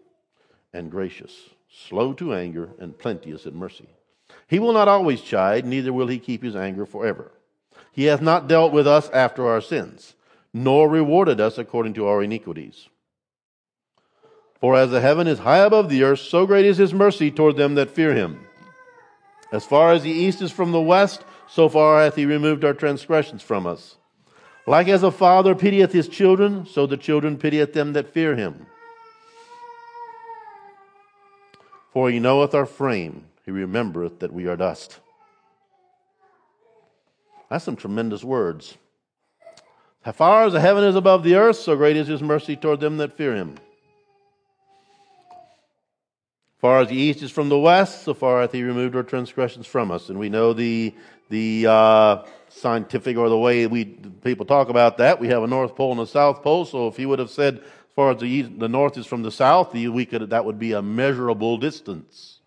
and 0.72 0.90
gracious, 0.90 1.32
slow 1.68 2.12
to 2.14 2.34
anger, 2.34 2.70
and 2.78 2.98
plenteous 2.98 3.46
in 3.46 3.56
mercy. 3.56 3.88
He 4.48 4.58
will 4.58 4.72
not 4.72 4.88
always 4.88 5.20
chide, 5.20 5.64
neither 5.64 5.92
will 5.92 6.08
he 6.08 6.18
keep 6.18 6.42
his 6.42 6.56
anger 6.56 6.86
forever. 6.86 7.32
He 7.92 8.04
hath 8.04 8.20
not 8.20 8.48
dealt 8.48 8.72
with 8.72 8.86
us 8.86 9.08
after 9.10 9.46
our 9.46 9.60
sins, 9.60 10.15
nor 10.56 10.88
rewarded 10.88 11.38
us 11.38 11.58
according 11.58 11.92
to 11.92 12.06
our 12.06 12.22
iniquities. 12.22 12.88
For 14.58 14.74
as 14.74 14.90
the 14.90 15.02
heaven 15.02 15.26
is 15.26 15.40
high 15.40 15.58
above 15.58 15.90
the 15.90 16.02
earth, 16.02 16.20
so 16.20 16.46
great 16.46 16.64
is 16.64 16.78
his 16.78 16.94
mercy 16.94 17.30
toward 17.30 17.58
them 17.58 17.74
that 17.74 17.90
fear 17.90 18.14
him. 18.14 18.40
As 19.52 19.66
far 19.66 19.92
as 19.92 20.02
the 20.02 20.10
east 20.10 20.40
is 20.40 20.50
from 20.50 20.72
the 20.72 20.80
west, 20.80 21.22
so 21.46 21.68
far 21.68 22.00
hath 22.00 22.16
he 22.16 22.24
removed 22.24 22.64
our 22.64 22.72
transgressions 22.72 23.42
from 23.42 23.66
us. 23.66 23.96
Like 24.66 24.88
as 24.88 25.02
a 25.02 25.10
father 25.10 25.54
pitieth 25.54 25.92
his 25.92 26.08
children, 26.08 26.64
so 26.64 26.86
the 26.86 26.96
children 26.96 27.36
pitieth 27.36 27.74
them 27.74 27.92
that 27.92 28.14
fear 28.14 28.34
him. 28.34 28.64
For 31.92 32.08
he 32.08 32.18
knoweth 32.18 32.54
our 32.54 32.64
frame, 32.64 33.26
he 33.44 33.50
remembereth 33.50 34.20
that 34.20 34.32
we 34.32 34.46
are 34.46 34.56
dust. 34.56 35.00
That's 37.50 37.64
some 37.64 37.76
tremendous 37.76 38.24
words. 38.24 38.78
As 40.06 40.14
far 40.14 40.44
as 40.44 40.52
the 40.52 40.60
heaven 40.60 40.84
is 40.84 40.94
above 40.94 41.24
the 41.24 41.34
earth, 41.34 41.56
so 41.56 41.74
great 41.74 41.96
is 41.96 42.06
his 42.06 42.22
mercy 42.22 42.54
toward 42.54 42.78
them 42.78 42.98
that 42.98 43.16
fear 43.16 43.34
him. 43.34 43.56
Far 46.60 46.82
as 46.82 46.88
the 46.88 46.94
east 46.94 47.24
is 47.24 47.32
from 47.32 47.48
the 47.48 47.58
west, 47.58 48.04
so 48.04 48.14
far 48.14 48.40
hath 48.40 48.52
he 48.52 48.62
removed 48.62 48.94
our 48.94 49.02
transgressions 49.02 49.66
from 49.66 49.90
us. 49.90 50.08
And 50.08 50.16
we 50.16 50.28
know 50.28 50.52
the 50.52 50.94
the 51.28 51.66
uh, 51.66 52.24
scientific 52.48 53.16
or 53.16 53.28
the 53.28 53.36
way 53.36 53.66
we 53.66 53.84
people 53.84 54.46
talk 54.46 54.68
about 54.68 54.98
that. 54.98 55.18
We 55.18 55.26
have 55.26 55.42
a 55.42 55.48
north 55.48 55.74
pole 55.74 55.90
and 55.90 56.00
a 56.00 56.06
south 56.06 56.40
pole. 56.40 56.64
So 56.64 56.86
if 56.86 56.96
he 56.96 57.04
would 57.04 57.18
have 57.18 57.30
said, 57.30 57.58
as 57.58 57.94
far 57.96 58.12
as 58.12 58.20
the 58.20 58.26
east, 58.26 58.60
the 58.60 58.68
north 58.68 58.96
is 58.96 59.06
from 59.06 59.24
the 59.24 59.32
south, 59.32 59.74
we 59.74 60.06
could 60.06 60.30
that 60.30 60.44
would 60.44 60.60
be 60.60 60.70
a 60.70 60.82
measurable 60.82 61.58
distance. 61.58 62.38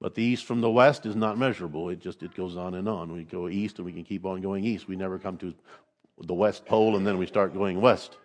But 0.00 0.16
the 0.16 0.22
east 0.22 0.44
from 0.44 0.60
the 0.60 0.70
west 0.70 1.06
is 1.06 1.16
not 1.16 1.38
measurable. 1.38 1.88
It 1.88 2.00
just 2.00 2.22
it 2.24 2.34
goes 2.34 2.56
on 2.56 2.74
and 2.74 2.88
on. 2.88 3.12
We 3.12 3.22
go 3.22 3.48
east 3.48 3.78
and 3.78 3.86
we 3.86 3.92
can 3.92 4.04
keep 4.04 4.26
on 4.26 4.42
going 4.42 4.64
east. 4.64 4.88
We 4.88 4.96
never 4.96 5.18
come 5.18 5.38
to 5.38 5.54
the 6.18 6.34
west 6.34 6.64
pole 6.64 6.96
and 6.96 7.06
then 7.06 7.18
we 7.18 7.26
start 7.26 7.54
going 7.54 7.80
west. 7.80 8.16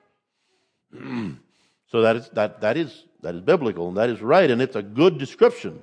so 0.93 2.01
that 2.01 2.15
is 2.15 2.29
that 2.29 2.62
that 2.62 2.77
is 2.77 3.05
that 3.22 3.36
is 3.36 3.41
biblical 3.41 3.89
and 3.89 3.98
that 3.98 4.10
is 4.10 4.22
right, 4.22 4.50
and 4.50 4.62
it's 4.62 4.75
a 4.75 4.84
good 4.84 5.17
description 5.17 5.81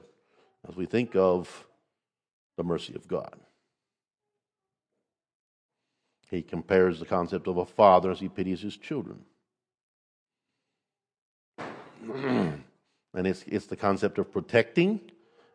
as 0.69 0.77
we 0.77 0.87
think 0.87 1.15
of 1.15 1.67
the 2.57 2.65
mercy 2.65 2.95
of 2.95 3.07
God. 3.07 3.39
He 6.31 6.43
compares 6.43 6.99
the 6.99 7.07
concept 7.07 7.47
of 7.47 7.57
a 7.57 7.67
father 7.67 8.11
as 8.11 8.19
he 8.21 8.29
pities 8.29 8.61
his 8.61 8.77
children. 8.77 9.21
and 12.09 12.63
it's, 13.15 13.45
it's 13.47 13.67
the 13.67 13.77
concept 13.77 14.19
of 14.19 14.33
protecting 14.33 15.01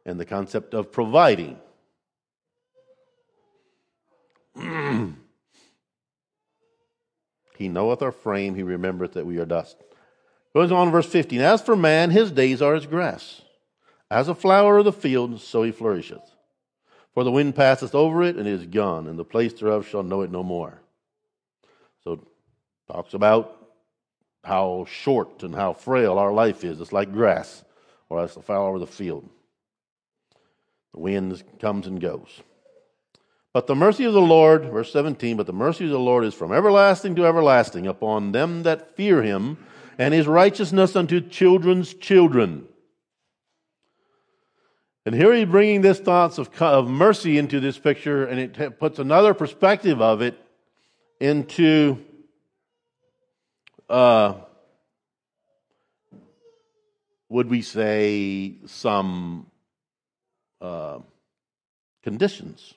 and 0.06 0.20
the 0.20 0.26
concept 0.26 0.74
of 0.74 0.92
providing. 0.92 1.58
he 7.62 7.70
knoweth 7.70 8.02
our 8.02 8.12
frame, 8.12 8.56
he 8.56 8.64
remembereth 8.64 9.14
that 9.14 9.26
we 9.26 9.38
are 9.38 9.46
dust. 9.46 9.78
Goes 10.54 10.72
on, 10.72 10.92
verse 10.92 11.06
15. 11.06 11.40
As 11.40 11.62
for 11.62 11.76
man, 11.76 12.10
his 12.10 12.32
days 12.32 12.62
are 12.62 12.76
as 12.76 12.86
grass. 12.86 13.42
As 14.10 14.28
a 14.28 14.36
flower 14.36 14.80
of 14.80 14.86
the 14.86 14.92
field, 14.92 15.40
so 15.40 15.64
he 15.64 15.72
flourisheth. 15.72 16.36
For 17.14 17.24
the 17.24 17.32
wind 17.32 17.56
passeth 17.56 17.96
over 17.96 18.24
it, 18.24 18.36
and 18.36 18.48
it 18.48 18.52
is 18.52 18.66
gone, 18.66 19.08
and 19.08 19.18
the 19.18 19.24
place 19.24 19.54
thereof 19.54 19.88
shall 19.88 20.04
know 20.04 20.22
it 20.22 20.32
no 20.32 20.44
more. 20.44 20.82
So, 22.04 22.26
talks 22.92 23.14
about 23.14 23.58
how 24.44 24.86
short 24.90 25.44
and 25.44 25.54
how 25.54 25.74
frail 25.74 26.18
our 26.18 26.34
life 26.34 26.64
is. 26.64 26.82
It's 26.82 26.92
like 26.92 27.14
grass, 27.14 27.64
or 28.10 28.22
as 28.22 28.34
the 28.34 28.42
flower 28.42 28.74
of 28.74 28.82
the 28.82 28.88
field. 28.88 29.30
The 30.94 31.00
wind 31.00 31.44
comes 31.60 31.88
and 31.88 32.02
goes. 32.02 32.42
But 33.54 33.68
the 33.68 33.76
mercy 33.76 34.06
of 34.06 34.14
the 34.14 34.22
Lord, 34.22 34.66
verse 34.66 34.94
17, 34.94 35.36
but 35.36 35.46
the 35.46 35.54
mercy 35.54 35.86
of 35.86 35.92
the 35.92 36.00
Lord 36.00 36.24
is 36.24 36.34
from 36.34 36.54
everlasting 36.54 37.16
to 37.16 37.26
everlasting 37.26 37.86
upon 37.86 38.32
them 38.32 38.64
that 38.64 38.96
fear 38.96 39.22
him 39.22 39.58
and 39.98 40.14
his 40.14 40.26
righteousness 40.26 40.96
unto 40.96 41.20
children's 41.20 41.94
children. 41.94 42.68
And 45.06 45.16
here 45.16 45.34
he's 45.34 45.48
bringing 45.48 45.82
this 45.82 46.00
thoughts 46.00 46.38
of, 46.38 46.50
of 46.62 46.88
mercy 46.88 47.38
into 47.38 47.60
this 47.60 47.78
picture, 47.78 48.26
and 48.26 48.40
it 48.40 48.80
puts 48.80 49.00
another 49.00 49.34
perspective 49.34 50.02
of 50.02 50.22
it 50.22 50.40
into 51.20 51.98
uh, 53.90 54.36
would 57.28 57.50
we 57.50 57.62
say 57.62 58.56
some 58.66 59.48
uh, 60.62 61.00
conditions. 62.04 62.74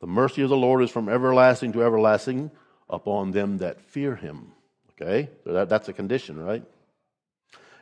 The 0.00 0.06
mercy 0.06 0.42
of 0.42 0.50
the 0.50 0.56
Lord 0.56 0.82
is 0.82 0.90
from 0.90 1.08
everlasting 1.08 1.72
to 1.72 1.82
everlasting 1.82 2.50
upon 2.88 3.32
them 3.32 3.58
that 3.58 3.80
fear 3.80 4.14
him. 4.14 4.52
Okay? 4.92 5.30
So 5.44 5.52
that, 5.52 5.68
that's 5.68 5.88
a 5.88 5.92
condition, 5.92 6.38
right? 6.42 6.64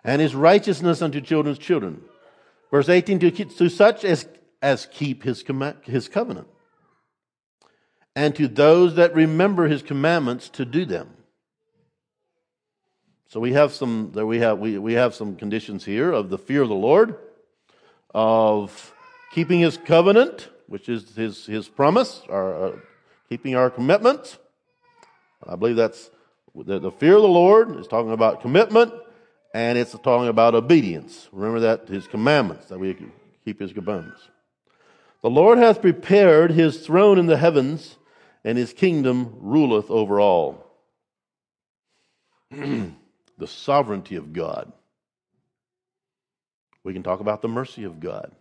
And 0.02 0.20
his 0.20 0.34
righteousness 0.34 1.02
unto 1.02 1.20
children's 1.20 1.58
children. 1.58 2.02
Verse 2.70 2.88
18 2.88 3.18
to, 3.20 3.30
to 3.30 3.68
such 3.68 4.04
as, 4.04 4.28
as 4.60 4.86
keep 4.86 5.22
his, 5.22 5.44
his 5.82 6.08
covenant, 6.08 6.48
and 8.16 8.34
to 8.36 8.48
those 8.48 8.94
that 8.96 9.14
remember 9.14 9.68
his 9.68 9.82
commandments 9.82 10.48
to 10.50 10.64
do 10.64 10.84
them. 10.84 11.10
So 13.28 13.40
we 13.40 13.52
have 13.54 13.72
some 13.72 14.12
there 14.14 14.26
we 14.26 14.38
have 14.38 14.60
we, 14.60 14.78
we 14.78 14.92
have 14.92 15.14
some 15.14 15.34
conditions 15.34 15.84
here 15.84 16.12
of 16.12 16.30
the 16.30 16.38
fear 16.38 16.62
of 16.62 16.68
the 16.68 16.74
Lord, 16.74 17.16
of 18.14 18.94
keeping 19.32 19.58
his 19.58 19.76
covenant, 19.76 20.48
which 20.74 20.88
is 20.88 21.14
his 21.14 21.46
his 21.46 21.68
promise, 21.68 22.20
or 22.28 22.52
uh, 22.52 22.72
keeping 23.28 23.54
our 23.54 23.70
commitment. 23.70 24.38
I 25.46 25.54
believe 25.54 25.76
that's 25.76 26.10
the, 26.52 26.80
the 26.80 26.90
fear 26.90 27.14
of 27.14 27.22
the 27.22 27.28
Lord 27.28 27.78
is 27.78 27.86
talking 27.86 28.10
about 28.10 28.40
commitment, 28.40 28.92
and 29.54 29.78
it's 29.78 29.92
talking 29.92 30.26
about 30.26 30.56
obedience. 30.56 31.28
Remember 31.30 31.60
that 31.60 31.86
his 31.86 32.08
commandments, 32.08 32.66
that 32.70 32.80
we 32.80 32.96
keep 33.44 33.60
his 33.60 33.72
commandments. 33.72 34.20
The 35.22 35.30
Lord 35.30 35.58
hath 35.58 35.80
prepared 35.80 36.50
his 36.50 36.84
throne 36.84 37.20
in 37.20 37.26
the 37.26 37.36
heavens, 37.36 37.96
and 38.42 38.58
his 38.58 38.72
kingdom 38.72 39.32
ruleth 39.38 39.92
over 39.92 40.18
all. 40.18 40.66
the 42.50 43.46
sovereignty 43.46 44.16
of 44.16 44.32
God. 44.32 44.72
We 46.82 46.94
can 46.94 47.04
talk 47.04 47.20
about 47.20 47.42
the 47.42 47.48
mercy 47.48 47.84
of 47.84 48.00
God. 48.00 48.32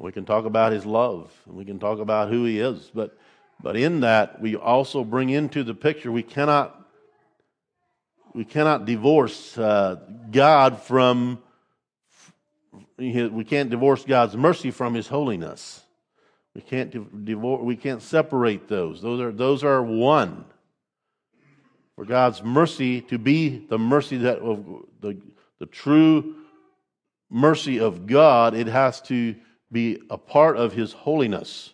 We 0.00 0.12
can 0.12 0.24
talk 0.24 0.46
about 0.46 0.72
his 0.72 0.86
love. 0.86 1.30
We 1.46 1.66
can 1.66 1.78
talk 1.78 1.98
about 1.98 2.30
who 2.30 2.46
he 2.46 2.58
is. 2.58 2.90
But, 2.94 3.18
but 3.62 3.76
in 3.76 4.00
that, 4.00 4.40
we 4.40 4.56
also 4.56 5.04
bring 5.04 5.28
into 5.28 5.62
the 5.62 5.74
picture 5.74 6.10
we 6.10 6.22
cannot, 6.22 6.74
we 8.32 8.46
cannot 8.46 8.86
divorce 8.86 9.58
uh, 9.58 9.96
God 10.30 10.80
from, 10.80 11.42
we 12.96 13.44
can't 13.44 13.68
divorce 13.68 14.02
God's 14.04 14.34
mercy 14.34 14.70
from 14.70 14.94
his 14.94 15.06
holiness. 15.06 15.82
We 16.54 16.62
can't 16.62 17.24
divorce, 17.26 17.62
we 17.62 17.76
can't 17.76 18.00
separate 18.00 18.68
those. 18.68 19.02
Those 19.02 19.20
are, 19.20 19.32
those 19.32 19.62
are 19.62 19.82
one. 19.82 20.46
For 21.94 22.06
God's 22.06 22.42
mercy 22.42 23.02
to 23.02 23.18
be 23.18 23.66
the 23.68 23.78
mercy 23.78 24.16
that 24.18 24.38
of 24.38 24.64
the, 25.02 25.20
the 25.58 25.66
true 25.66 26.36
mercy 27.28 27.80
of 27.80 28.06
God, 28.06 28.54
it 28.54 28.66
has 28.66 29.02
to 29.02 29.36
be 29.72 30.00
a 30.10 30.18
part 30.18 30.56
of 30.56 30.72
His 30.72 30.92
holiness. 30.92 31.72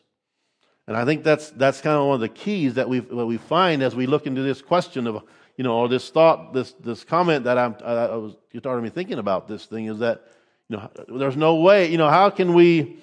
And 0.86 0.96
I 0.96 1.04
think 1.04 1.24
that's, 1.24 1.50
that's 1.50 1.80
kind 1.80 1.96
of 1.96 2.06
one 2.06 2.14
of 2.14 2.20
the 2.20 2.28
keys 2.28 2.74
that 2.74 2.88
we, 2.88 3.00
that 3.00 3.26
we 3.26 3.38
find 3.38 3.82
as 3.82 3.96
we 3.96 4.06
look 4.06 4.26
into 4.26 4.42
this 4.42 4.62
question 4.62 5.06
of, 5.06 5.22
you 5.56 5.64
know, 5.64 5.76
or 5.76 5.88
this 5.88 6.10
thought, 6.10 6.52
this, 6.52 6.72
this 6.74 7.02
comment 7.02 7.44
that 7.44 7.58
I'm, 7.58 7.76
I, 7.84 8.14
was, 8.14 8.36
you 8.52 8.60
started 8.60 8.82
me 8.82 8.90
thinking 8.90 9.18
about 9.18 9.48
this 9.48 9.64
thing 9.66 9.86
is 9.86 9.98
that, 9.98 10.24
you 10.68 10.76
know, 10.76 10.90
there's 11.08 11.36
no 11.36 11.56
way, 11.56 11.90
you 11.90 11.98
know, 11.98 12.08
how 12.08 12.30
can 12.30 12.54
we, 12.54 12.98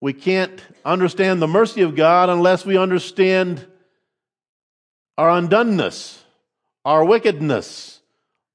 we 0.00 0.12
can't 0.12 0.62
understand 0.84 1.42
the 1.42 1.48
mercy 1.48 1.82
of 1.82 1.94
God 1.94 2.28
unless 2.28 2.64
we 2.64 2.78
understand 2.78 3.66
our 5.16 5.28
undoneness, 5.28 6.18
our 6.84 7.04
wickedness, 7.04 8.00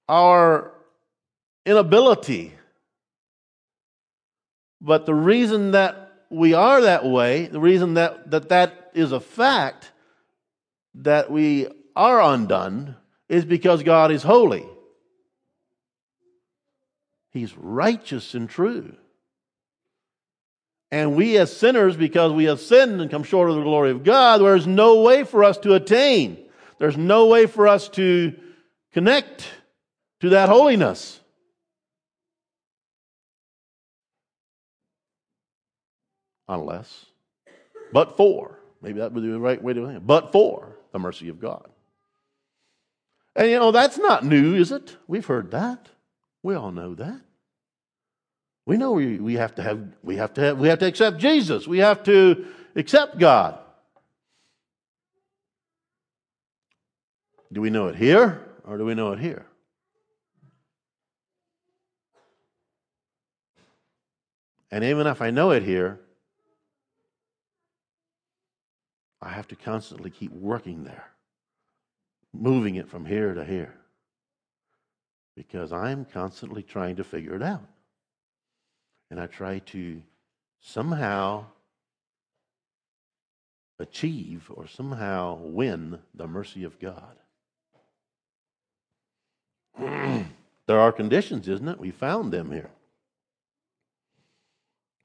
our 0.07 0.71
inability. 1.65 2.53
But 4.81 5.05
the 5.05 5.13
reason 5.13 5.71
that 5.71 6.13
we 6.29 6.53
are 6.53 6.81
that 6.81 7.05
way, 7.05 7.48
the 7.48 7.59
reason 7.59 7.95
that 7.95 8.31
that, 8.31 8.50
that 8.50 8.91
is 8.93 9.12
a 9.12 9.19
fact 9.19 9.91
that 10.95 11.31
we 11.31 11.67
are 11.95 12.21
undone, 12.21 12.95
is 13.27 13.45
because 13.45 13.83
God 13.83 14.12
is 14.12 14.24
holy. 14.24 14.65
He's 17.31 17.55
righteous 17.55 18.33
and 18.33 18.50
true. 18.50 18.95
And 20.91 21.15
we 21.15 21.38
as 21.38 21.55
sinners, 21.55 21.95
because 21.95 22.31
we 22.33 22.45
have 22.45 22.59
sinned 22.59 23.00
and 23.00 23.12
come 23.12 23.24
short 23.24 23.50
of 23.50 23.57
the 23.57 23.63
glory 23.63 23.91
of 23.91 24.03
God, 24.03 24.39
there's 24.41 24.65
no 24.65 25.01
way 25.01 25.24
for 25.24 25.43
us 25.43 25.57
to 25.59 25.75
attain. 25.75 26.43
There's 26.79 26.98
no 26.98 27.27
way 27.27 27.45
for 27.45 27.67
us 27.67 27.89
to 27.89 28.36
connect 28.93 29.48
to 30.21 30.29
that 30.29 30.50
holiness. 30.50 31.19
Unless, 36.50 37.06
but 37.94 38.18
for, 38.18 38.60
maybe 38.82 39.00
that 39.00 39.13
would 39.13 39.24
be 39.24 39.29
the 39.29 39.39
right 39.39 39.63
way 39.63 39.74
to 39.74 39.86
think, 39.86 39.98
it. 39.98 40.08
but 40.08 40.32
for 40.32 40.75
the 40.91 40.98
mercy 40.98 41.29
of 41.29 41.39
God. 41.39 41.70
And 43.36 43.51
you 43.51 43.60
know, 43.60 43.72
that's 43.72 44.00
not 44.00 44.25
new, 44.25 44.56
is 44.56 44.72
it? 44.72 44.98
We've 45.08 45.25
heard 45.25 45.51
that. 45.51 45.89
We 46.41 46.56
all 46.56 46.72
know 46.72 46.96
that. 46.96 47.22
We 48.65 48.77
know 48.77 48.94
we, 48.94 49.20
we 49.20 49.36
have 49.36 49.56
to 49.56 49.63
have 49.63 49.79
we 50.01 50.18
have 50.18 50.34
to 50.34 50.41
have, 50.41 50.60
we 50.60 50.68
have 50.70 50.79
to 50.79 50.88
accept 50.88 51.20
Jesus. 51.20 51.68
We 51.68 51.79
have 51.79 52.03
to 52.03 52.48
accept 52.75 53.20
God. 53.20 53.60
Do 57.51 57.62
we 57.62 57.70
know 57.70 57.88
it 57.88 57.96
here 57.96 58.44
or 58.65 58.77
do 58.77 58.86
we 58.86 58.96
know 58.96 59.12
it 59.12 59.20
here? 59.20 59.46
And 64.71 64.84
even 64.84 65.08
if 65.08 65.21
I 65.21 65.32
know 65.32 65.52
it 65.52 65.63
here, 65.63 66.00
I 69.21 69.29
have 69.29 69.47
to 69.49 69.55
constantly 69.55 70.10
keep 70.10 70.32
working 70.32 70.84
there, 70.84 71.12
moving 72.34 72.75
it 72.75 72.89
from 72.89 73.05
here 73.05 73.34
to 73.34 73.43
here, 73.43 73.75
because 75.36 75.73
I'm 75.73 76.05
constantly 76.05 76.63
trying 76.63 76.95
to 76.97 77.03
figure 77.03 77.36
it 77.36 77.43
out 77.43 77.65
and 79.12 79.19
I 79.19 79.27
try 79.27 79.60
to 79.60 80.01
somehow 80.62 81.45
achieve 83.79 84.51
or 84.53 84.67
somehow 84.67 85.38
win 85.41 85.99
the 86.13 86.27
mercy 86.27 86.63
of 86.63 86.79
God. 86.79 87.15
there 90.67 90.79
are 90.79 90.91
conditions, 90.91 91.47
isn't 91.47 91.67
it? 91.67 91.79
We 91.79 91.91
found 91.91 92.32
them 92.32 92.51
here. 92.51 92.69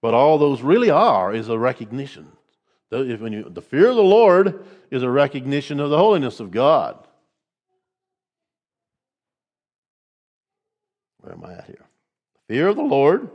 But 0.03 0.12
all 0.12 0.37
those 0.38 0.61
really 0.61 0.90
are 0.90 1.33
is 1.33 1.48
a 1.48 1.59
recognition. 1.59 2.33
The, 2.90 3.64
fear 3.68 3.88
of 3.88 3.97
the 3.97 4.03
Lord 4.03 4.64
is 4.90 5.03
a 5.03 5.11
recognition 5.11 5.81
of 5.81 5.90
the 5.90 5.99
holiness 5.99 6.38
of 6.38 6.51
God. 6.51 7.09
Where 11.20 11.33
am 11.33 11.44
I 11.44 11.55
at 11.55 11.66
here? 11.66 11.87
Fear 12.47 12.68
of 12.68 12.77
the 12.77 12.83
Lord 12.83 13.31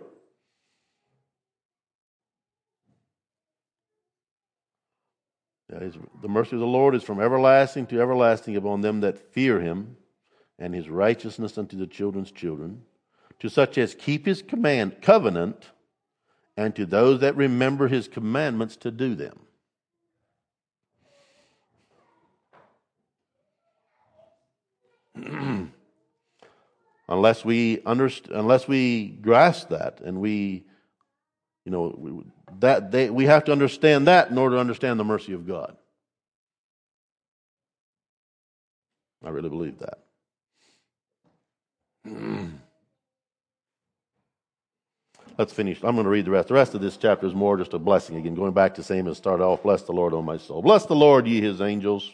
the 5.70 6.28
mercy 6.28 6.56
of 6.56 6.60
the 6.60 6.66
Lord 6.66 6.96
is 6.96 7.04
from 7.04 7.22
everlasting 7.22 7.86
to 7.88 8.02
everlasting 8.02 8.56
upon 8.56 8.82
them 8.82 9.02
that 9.02 9.34
fear 9.34 9.60
him, 9.60 9.98
and 10.58 10.74
his 10.74 10.90
righteousness 10.90 11.58
unto 11.58 11.78
the 11.78 11.88
children's 11.88 12.32
children, 12.32 12.82
to 13.40 13.50
such 13.50 13.78
as 13.78 13.94
keep 13.96 14.26
his 14.26 14.42
command 14.42 15.02
covenant, 15.02 15.70
and 16.60 16.76
to 16.76 16.86
those 16.86 17.22
that 17.22 17.38
remember 17.38 17.88
his 17.88 18.10
commandments 18.10 18.76
to 18.76 18.92
do 18.92 19.16
them. 19.16 19.40
unless 27.08 27.46
we 27.46 27.78
underst- 27.78 28.30
unless 28.30 28.68
we 28.68 29.08
grasp 29.08 29.70
that 29.70 30.02
and 30.02 30.20
we 30.20 30.66
you 31.64 31.72
know, 31.72 32.26
that 32.60 32.92
they, 32.92 33.10
we 33.10 33.24
have 33.26 33.46
to 33.46 33.54
understand 33.54 34.08
that 34.08 34.30
in 34.30 34.38
order 34.38 34.56
to 34.58 34.60
understand 34.60 35.00
the 35.00 35.06
mercy 35.06 35.32
of 35.32 35.48
God. 35.48 35.78
I 39.24 39.30
really 39.30 39.50
believe 39.50 39.80
that. 39.80 40.00
Let's 45.40 45.54
finish. 45.54 45.78
I'm 45.84 45.96
going 45.96 46.04
to 46.04 46.10
read 46.10 46.26
the 46.26 46.32
rest. 46.32 46.50
The 46.50 46.54
rest 46.54 46.76
of 46.76 46.82
this 46.82 46.98
chapter 46.98 47.26
is 47.26 47.34
more 47.34 47.56
just 47.56 47.74
a 47.74 47.80
blessing. 47.80 48.18
Again, 48.18 48.36
going 48.36 48.52
back 48.52 48.76
to 48.76 48.84
same 48.84 49.08
as 49.08 49.16
started 49.16 49.42
off. 49.42 49.64
Bless 49.64 49.84
the 49.84 49.94
Lord, 49.94 50.14
O 50.14 50.22
my 50.22 50.36
soul. 50.36 50.62
Bless 50.62 50.86
the 50.86 50.98
Lord, 50.98 51.28
ye 51.28 51.40
his 51.40 51.62
angels. 51.62 52.12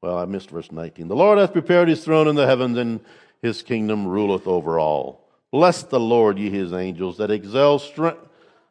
Well, 0.00 0.16
I 0.16 0.24
missed 0.24 0.48
verse 0.48 0.72
19. 0.72 1.06
The 1.06 1.14
Lord 1.14 1.36
hath 1.36 1.52
prepared 1.52 1.86
his 1.86 2.02
throne 2.02 2.26
in 2.26 2.34
the 2.34 2.46
heavens, 2.46 2.78
and 2.78 3.00
his 3.42 3.60
kingdom 3.60 4.06
ruleth 4.06 4.46
over 4.46 4.78
all. 4.78 5.28
Bless 5.52 5.82
the 5.82 6.00
Lord, 6.00 6.38
ye 6.38 6.48
his 6.48 6.72
angels, 6.72 7.18
that 7.18 7.30
excel 7.30 7.78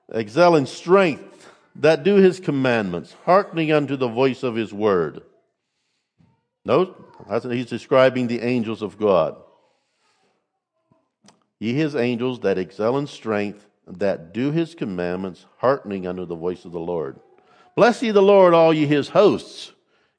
excel 0.09 0.55
in 0.55 0.65
strength, 0.65 1.51
that 1.75 2.03
do 2.03 2.15
his 2.15 2.39
commandments, 2.39 3.15
hearkening 3.23 3.71
unto 3.71 3.97
the 3.97 4.07
voice 4.07 4.41
of 4.41 4.55
his 4.55 4.73
word. 4.73 5.21
Note, 6.65 6.99
he's 7.43 7.67
describing 7.67 8.25
the 8.25 8.41
angels 8.41 8.81
of 8.81 8.97
God. 8.97 9.37
Ye 11.59 11.73
his 11.73 11.95
angels 11.95 12.39
that 12.41 12.57
excel 12.57 12.97
in 12.97 13.07
strength, 13.07 13.67
that 13.87 14.33
do 14.33 14.51
his 14.51 14.75
commandments, 14.75 15.45
hearkening 15.57 16.05
unto 16.05 16.25
the 16.25 16.35
voice 16.35 16.65
of 16.65 16.71
the 16.71 16.79
Lord. 16.79 17.19
Bless 17.75 18.01
ye 18.03 18.11
the 18.11 18.21
Lord, 18.21 18.53
all 18.53 18.73
ye 18.73 18.85
his 18.85 19.09
hosts, 19.09 19.71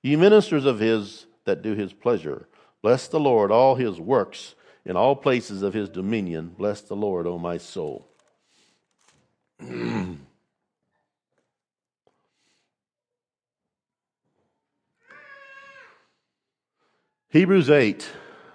ye 0.02 0.16
ministers 0.16 0.64
of 0.64 0.80
his 0.80 1.26
that 1.44 1.62
do 1.62 1.74
his 1.74 1.92
pleasure. 1.92 2.48
Bless 2.82 3.08
the 3.08 3.20
Lord, 3.20 3.50
all 3.50 3.74
his 3.74 4.00
works, 4.00 4.54
in 4.84 4.96
all 4.96 5.16
places 5.16 5.62
of 5.62 5.74
his 5.74 5.88
dominion. 5.88 6.54
Bless 6.56 6.80
the 6.80 6.96
Lord, 6.96 7.26
O 7.26 7.38
my 7.38 7.58
soul. 7.58 8.08
Hebrews 17.30 17.68
8. 17.70 18.08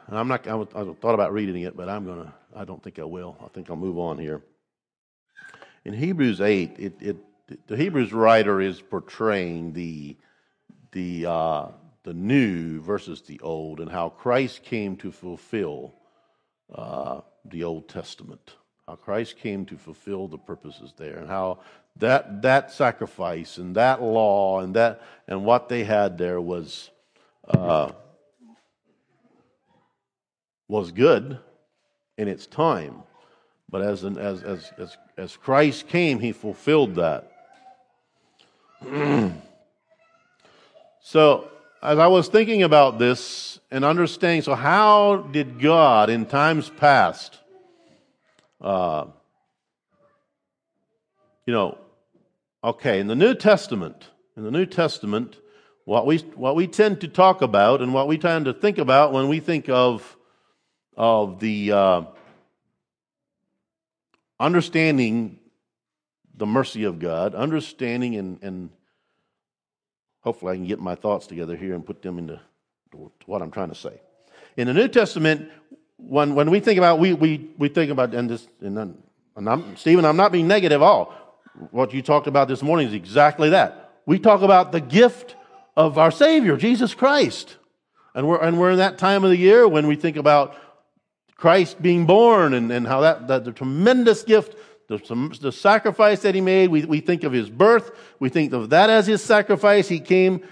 And 0.07 0.17
I'm 0.17 0.27
not, 0.27 0.47
I, 0.47 0.59
I 0.59 0.93
thought 0.93 1.13
about 1.13 1.33
reading 1.33 1.61
it, 1.61 1.77
but 1.77 1.87
I'm 1.89 2.05
going 2.05 2.25
to, 2.25 2.33
I 2.55 2.65
don't 2.65 2.81
think 2.83 2.99
I 2.99 3.03
will. 3.03 3.37
I 3.43 3.47
think 3.49 3.69
I'll 3.69 3.75
move 3.75 3.97
on 3.97 4.17
here. 4.17 4.41
In 5.85 5.93
Hebrews 5.93 6.41
8, 6.41 6.75
it, 6.77 6.93
it, 7.01 7.17
the 7.67 7.77
Hebrews 7.77 8.13
writer 8.13 8.61
is 8.61 8.81
portraying 8.81 9.73
the, 9.73 10.15
the, 10.91 11.25
uh, 11.25 11.67
the 12.03 12.13
new 12.13 12.79
versus 12.81 13.21
the 13.21 13.39
old 13.41 13.79
and 13.79 13.91
how 13.91 14.09
Christ 14.09 14.63
came 14.63 14.95
to 14.97 15.11
fulfill 15.11 15.95
uh, 16.73 17.21
the 17.45 17.63
Old 17.63 17.89
Testament 17.89 18.55
how 18.87 18.95
Christ 18.95 19.37
came 19.37 19.65
to 19.67 19.77
fulfill 19.77 20.27
the 20.27 20.37
purposes 20.37 20.93
there, 20.97 21.17
and 21.17 21.29
how 21.29 21.59
that 21.97 22.41
that 22.41 22.71
sacrifice 22.71 23.57
and 23.57 23.75
that 23.75 24.01
law 24.01 24.59
and 24.59 24.75
that 24.75 25.01
and 25.27 25.45
what 25.45 25.69
they 25.69 25.83
had 25.83 26.17
there 26.17 26.41
was 26.41 26.89
uh, 27.47 27.91
was 30.67 30.91
good 30.91 31.39
in 32.17 32.28
its 32.28 32.47
time. 32.47 33.04
But 33.69 33.82
as, 33.82 34.04
an, 34.04 34.17
as, 34.17 34.43
as, 34.43 34.71
as, 34.78 34.97
as 35.17 35.38
Christ 35.38 35.88
came, 35.88 36.19
he 36.19 36.32
fulfilled 36.32 36.95
that. 36.95 37.32
so, 41.02 41.49
as 41.82 41.97
I 41.99 42.08
was 42.08 42.28
thinking 42.28 42.63
about 42.63 42.99
this 42.99 43.60
and 43.71 43.84
understanding, 43.84 44.41
so 44.41 44.56
how 44.56 45.28
did 45.32 45.60
God 45.60 46.10
in 46.10 46.26
times 46.26 46.69
past, 46.69 47.39
uh, 48.62 49.06
you 51.45 51.54
know, 51.54 51.78
okay, 52.63 52.99
in 52.99 53.08
the 53.08 53.15
New 53.15 53.34
Testament, 53.34 54.10
in 54.38 54.43
the 54.43 54.52
New 54.52 54.65
Testament, 54.65 55.38
what 55.86 56.06
we, 56.06 56.19
what 56.36 56.56
we 56.56 56.67
tend 56.67 57.02
to 57.02 57.08
talk 57.08 57.41
about 57.41 57.82
and 57.82 57.93
what 57.93 58.08
we 58.08 58.17
tend 58.17 58.45
to 58.45 58.54
think 58.54 58.78
about 58.78 59.12
when 59.12 59.28
we 59.28 59.39
think 59.39 59.67
of, 59.67 60.15
of 60.95 61.39
the 61.39 61.71
uh, 61.71 62.01
understanding 64.39 65.39
the 66.36 66.45
mercy 66.45 66.84
of 66.84 66.99
God, 66.99 67.36
understanding 67.36 68.15
and, 68.15 68.41
and 68.41 68.69
hopefully 70.21 70.53
I 70.53 70.56
can 70.56 70.65
get 70.65 70.79
my 70.79 70.95
thoughts 70.95 71.27
together 71.27 71.56
here 71.56 71.75
and 71.75 71.86
put 71.86 72.01
them 72.01 72.17
into 72.17 72.39
what 73.25 73.41
I'm 73.41 73.51
trying 73.51 73.69
to 73.69 73.75
say. 73.75 74.01
In 74.58 74.67
the 74.67 74.73
New 74.73 74.88
Testament, 74.88 75.49
when, 75.97 76.36
when 76.36 76.49
we 76.49 76.60
think 76.60 76.77
about, 76.77 76.99
we, 76.99 77.13
we, 77.13 77.49
we 77.58 77.69
think 77.69 77.91
about, 77.91 78.13
and 78.13 78.29
this, 78.29 78.47
and, 78.62 78.77
then, 78.77 78.97
and 79.36 79.49
I'm, 79.49 79.75
Stephen, 79.77 80.06
I'm 80.06 80.17
not 80.17 80.32
being 80.32 80.47
negative 80.47 80.82
at 80.82 80.86
all. 80.86 81.13
What 81.71 81.93
you 81.93 82.01
talked 82.01 82.27
about 82.27 82.47
this 82.47 82.62
morning 82.62 82.88
is 82.88 82.93
exactly 82.93 83.51
that. 83.51 83.91
We 84.06 84.19
talk 84.19 84.41
about 84.41 84.71
the 84.71 84.82
gift 84.82 85.36
of 85.77 85.97
our 85.97 86.12
Savior, 86.12 86.58
Jesus 86.58 86.93
Christ. 86.93 87.58
And 88.15 88.27
we're, 88.27 88.41
and 88.41 88.60
we're 88.60 88.71
in 88.71 88.77
that 88.77 88.97
time 88.97 89.23
of 89.23 89.29
the 89.29 89.38
year 89.38 89.67
when 89.67 89.88
we 89.88 89.95
think 89.95 90.17
about 90.17 90.56
Christ 91.43 91.82
being 91.82 92.06
born 92.06 92.53
and, 92.53 92.71
and 92.71 92.88
how 92.88 93.01
that, 93.01 93.27
that 93.27 93.43
the 93.43 93.51
tremendous 93.51 94.23
gift, 94.23 94.56
the, 94.88 94.97
the 95.41 95.51
sacrifice 95.51 96.21
that 96.21 96.34
he 96.34 96.39
made, 96.39 96.69
we, 96.69 96.86
we 96.86 97.01
think 97.01 97.25
of 97.25 97.34
his 97.34 97.49
birth, 97.49 97.91
we 98.17 98.29
think 98.29 98.53
of 98.53 98.69
that 98.69 98.89
as 98.89 99.08
his 99.08 99.21
sacrifice. 99.21 99.89
He 99.89 99.99
came, 99.99 100.47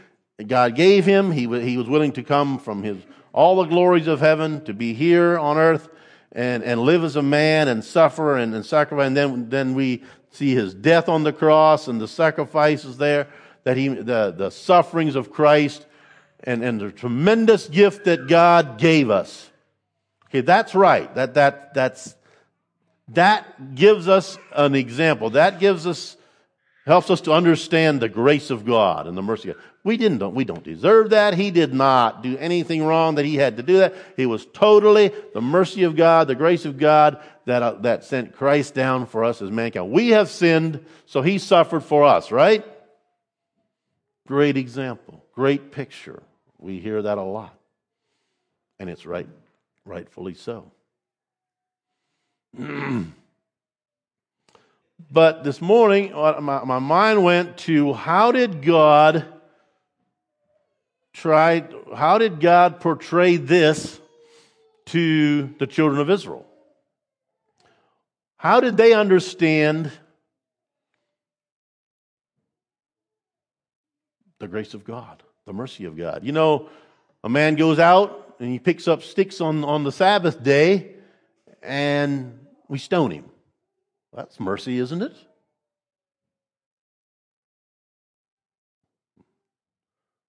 God 0.45 0.75
gave 0.75 1.05
him, 1.05 1.31
he, 1.31 1.43
he 1.61 1.77
was 1.77 1.87
willing 1.87 2.11
to 2.11 2.23
come 2.23 2.59
from 2.59 2.83
his, 2.83 2.97
all 3.31 3.55
the 3.55 3.69
glories 3.69 4.07
of 4.07 4.19
heaven 4.19 4.65
to 4.65 4.73
be 4.73 4.93
here 4.93 5.39
on 5.39 5.57
earth 5.57 5.87
and, 6.33 6.61
and 6.61 6.81
live 6.81 7.05
as 7.05 7.15
a 7.15 7.21
man 7.21 7.69
and 7.69 7.85
suffer 7.85 8.35
and, 8.35 8.53
and 8.53 8.65
sacrifice. 8.65 9.07
And 9.07 9.15
then, 9.15 9.47
then 9.47 9.73
we 9.75 10.03
see 10.29 10.53
his 10.53 10.73
death 10.73 11.07
on 11.07 11.23
the 11.23 11.31
cross 11.31 11.87
and 11.87 12.01
the 12.01 12.07
sacrifices 12.09 12.97
there 12.97 13.29
that 13.63 13.77
he, 13.77 13.87
the, 13.87 14.35
the 14.37 14.49
sufferings 14.49 15.15
of 15.15 15.31
Christ 15.31 15.85
and, 16.43 16.61
and 16.61 16.81
the 16.81 16.91
tremendous 16.91 17.69
gift 17.69 18.03
that 18.03 18.27
God 18.27 18.77
gave 18.77 19.09
us. 19.09 19.50
Okay, 20.31 20.39
that's 20.41 20.73
right. 20.73 21.13
That, 21.15 21.33
that, 21.33 21.73
that's, 21.73 22.15
that 23.09 23.75
gives 23.75 24.07
us 24.07 24.37
an 24.53 24.75
example. 24.75 25.31
That 25.31 25.59
gives 25.59 25.85
us, 25.85 26.15
helps 26.85 27.09
us 27.09 27.19
to 27.21 27.33
understand 27.33 27.99
the 27.99 28.07
grace 28.07 28.49
of 28.49 28.65
God 28.65 29.07
and 29.07 29.17
the 29.17 29.21
mercy 29.21 29.49
of 29.49 29.57
God. 29.57 29.65
We 29.83 29.97
didn't, 29.97 30.33
we 30.33 30.45
don't 30.45 30.63
deserve 30.63 31.09
that. 31.09 31.33
He 31.33 31.51
did 31.51 31.73
not 31.73 32.23
do 32.23 32.37
anything 32.37 32.85
wrong 32.85 33.15
that 33.15 33.25
he 33.25 33.35
had 33.35 33.57
to 33.57 33.63
do 33.63 33.79
that. 33.79 33.93
It 34.15 34.27
was 34.27 34.45
totally 34.53 35.11
the 35.33 35.41
mercy 35.41 35.83
of 35.83 35.97
God, 35.97 36.29
the 36.29 36.35
grace 36.35 36.63
of 36.63 36.77
God 36.77 37.21
that, 37.45 37.61
uh, 37.61 37.73
that 37.81 38.05
sent 38.05 38.33
Christ 38.33 38.73
down 38.73 39.07
for 39.07 39.25
us 39.25 39.41
as 39.41 39.51
mankind. 39.51 39.91
We 39.91 40.09
have 40.09 40.29
sinned, 40.29 40.85
so 41.07 41.21
he 41.21 41.39
suffered 41.39 41.83
for 41.83 42.05
us, 42.05 42.31
right? 42.31 42.63
Great 44.27 44.55
example, 44.55 45.25
great 45.33 45.73
picture. 45.73 46.23
We 46.57 46.79
hear 46.79 47.01
that 47.01 47.17
a 47.17 47.23
lot. 47.23 47.57
And 48.79 48.89
it's 48.89 49.05
right, 49.05 49.27
rightfully 49.85 50.33
so. 50.33 50.71
but 55.11 55.43
this 55.43 55.61
morning, 55.61 56.11
my, 56.13 56.63
my 56.63 56.79
mind 56.79 57.23
went 57.23 57.57
to 57.59 57.93
how 57.93 58.31
did 58.31 58.61
God 58.61 59.25
try, 61.13 61.65
how 61.95 62.17
did 62.17 62.39
God 62.39 62.79
portray 62.79 63.37
this 63.37 63.99
to 64.87 65.53
the 65.59 65.67
children 65.67 66.01
of 66.01 66.09
Israel? 66.09 66.45
How 68.37 68.59
did 68.59 68.75
they 68.75 68.93
understand 68.93 69.91
the 74.41 74.47
grace 74.47 74.73
of 74.73 74.83
God, 74.83 75.23
the 75.45 75.53
mercy 75.53 75.85
of 75.85 75.95
God. 75.95 76.23
You 76.23 76.33
know, 76.33 76.67
a 77.23 77.29
man 77.29 77.55
goes 77.55 77.79
out 77.79 78.30
and 78.41 78.51
he 78.51 78.57
picks 78.57 78.87
up 78.87 79.03
sticks 79.03 79.39
on, 79.39 79.63
on 79.63 79.83
the 79.83 79.91
Sabbath 79.91 80.41
day 80.43 80.95
and 81.61 82.39
we 82.67 82.79
stone 82.79 83.11
him. 83.11 83.25
That's 84.13 84.39
mercy, 84.39 84.79
isn't 84.79 85.03
it? 85.03 85.15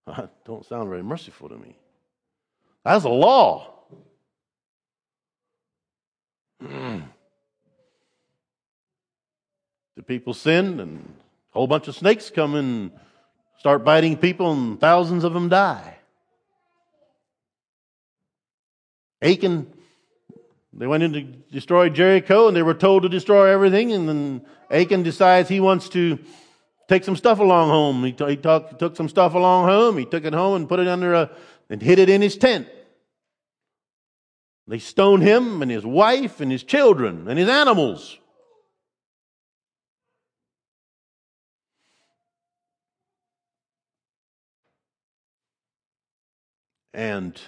Don't 0.44 0.66
sound 0.66 0.90
very 0.90 1.02
merciful 1.02 1.48
to 1.48 1.56
me. 1.56 1.74
That's 2.84 3.04
a 3.04 3.08
law. 3.08 3.72
the 6.60 7.02
people 10.04 10.34
sinned 10.34 10.80
and 10.80 10.98
a 10.98 11.54
whole 11.54 11.66
bunch 11.66 11.88
of 11.88 11.96
snakes 11.96 12.28
come 12.28 12.56
and 12.56 12.92
start 13.58 13.84
biting 13.84 14.18
people, 14.18 14.52
and 14.52 14.78
thousands 14.78 15.24
of 15.24 15.32
them 15.32 15.48
die. 15.48 15.96
Achan, 19.22 19.72
they 20.72 20.86
went 20.86 21.02
in 21.02 21.12
to 21.12 21.22
destroy 21.22 21.88
Jericho, 21.88 22.48
and 22.48 22.56
they 22.56 22.62
were 22.62 22.74
told 22.74 23.04
to 23.04 23.08
destroy 23.08 23.50
everything, 23.50 23.92
and 23.92 24.08
then 24.08 24.46
Achan 24.70 25.04
decides 25.04 25.48
he 25.48 25.60
wants 25.60 25.88
to 25.90 26.18
take 26.88 27.04
some 27.04 27.16
stuff 27.16 27.38
along 27.38 27.68
home. 27.68 28.04
He, 28.04 28.12
t- 28.12 28.28
he 28.30 28.36
talk, 28.36 28.78
took 28.78 28.96
some 28.96 29.08
stuff 29.08 29.34
along 29.34 29.68
home. 29.68 29.96
He 29.96 30.04
took 30.04 30.24
it 30.24 30.34
home 30.34 30.56
and 30.56 30.68
put 30.68 30.80
it 30.80 30.88
under 30.88 31.14
a, 31.14 31.30
and 31.70 31.80
hid 31.80 31.98
it 31.98 32.08
in 32.08 32.20
his 32.20 32.36
tent. 32.36 32.68
They 34.66 34.78
stoned 34.78 35.22
him 35.22 35.62
and 35.62 35.70
his 35.70 35.84
wife 35.84 36.40
and 36.40 36.50
his 36.50 36.62
children 36.62 37.28
and 37.28 37.38
his 37.38 37.48
animals. 37.48 38.18
And 46.94 47.40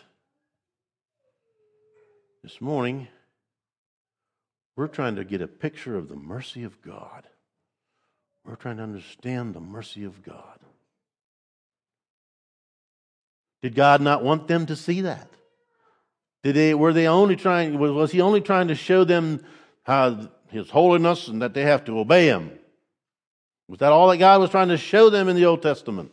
this 2.44 2.60
morning, 2.60 3.08
we're 4.76 4.86
trying 4.86 5.16
to 5.16 5.24
get 5.24 5.40
a 5.40 5.48
picture 5.48 5.96
of 5.96 6.10
the 6.10 6.14
mercy 6.14 6.62
of 6.62 6.82
God. 6.82 7.24
We're 8.44 8.56
trying 8.56 8.76
to 8.76 8.82
understand 8.82 9.54
the 9.54 9.60
mercy 9.60 10.04
of 10.04 10.22
God. 10.22 10.58
Did 13.62 13.74
God 13.74 14.02
not 14.02 14.22
want 14.22 14.46
them 14.46 14.66
to 14.66 14.76
see 14.76 15.00
that? 15.00 15.26
Did 16.42 16.56
they, 16.56 16.74
were 16.74 16.92
they 16.92 17.06
only 17.06 17.34
trying, 17.34 17.78
was, 17.78 17.92
was 17.92 18.12
he 18.12 18.20
only 18.20 18.42
trying 18.42 18.68
to 18.68 18.74
show 18.74 19.04
them 19.04 19.42
how 19.84 20.28
his 20.48 20.68
holiness 20.68 21.28
and 21.28 21.40
that 21.40 21.54
they 21.54 21.62
have 21.62 21.86
to 21.86 21.98
obey 21.98 22.26
him? 22.26 22.50
Was 23.68 23.78
that 23.78 23.90
all 23.90 24.08
that 24.08 24.18
God 24.18 24.42
was 24.42 24.50
trying 24.50 24.68
to 24.68 24.76
show 24.76 25.08
them 25.08 25.30
in 25.30 25.36
the 25.36 25.46
Old 25.46 25.62
Testament? 25.62 26.12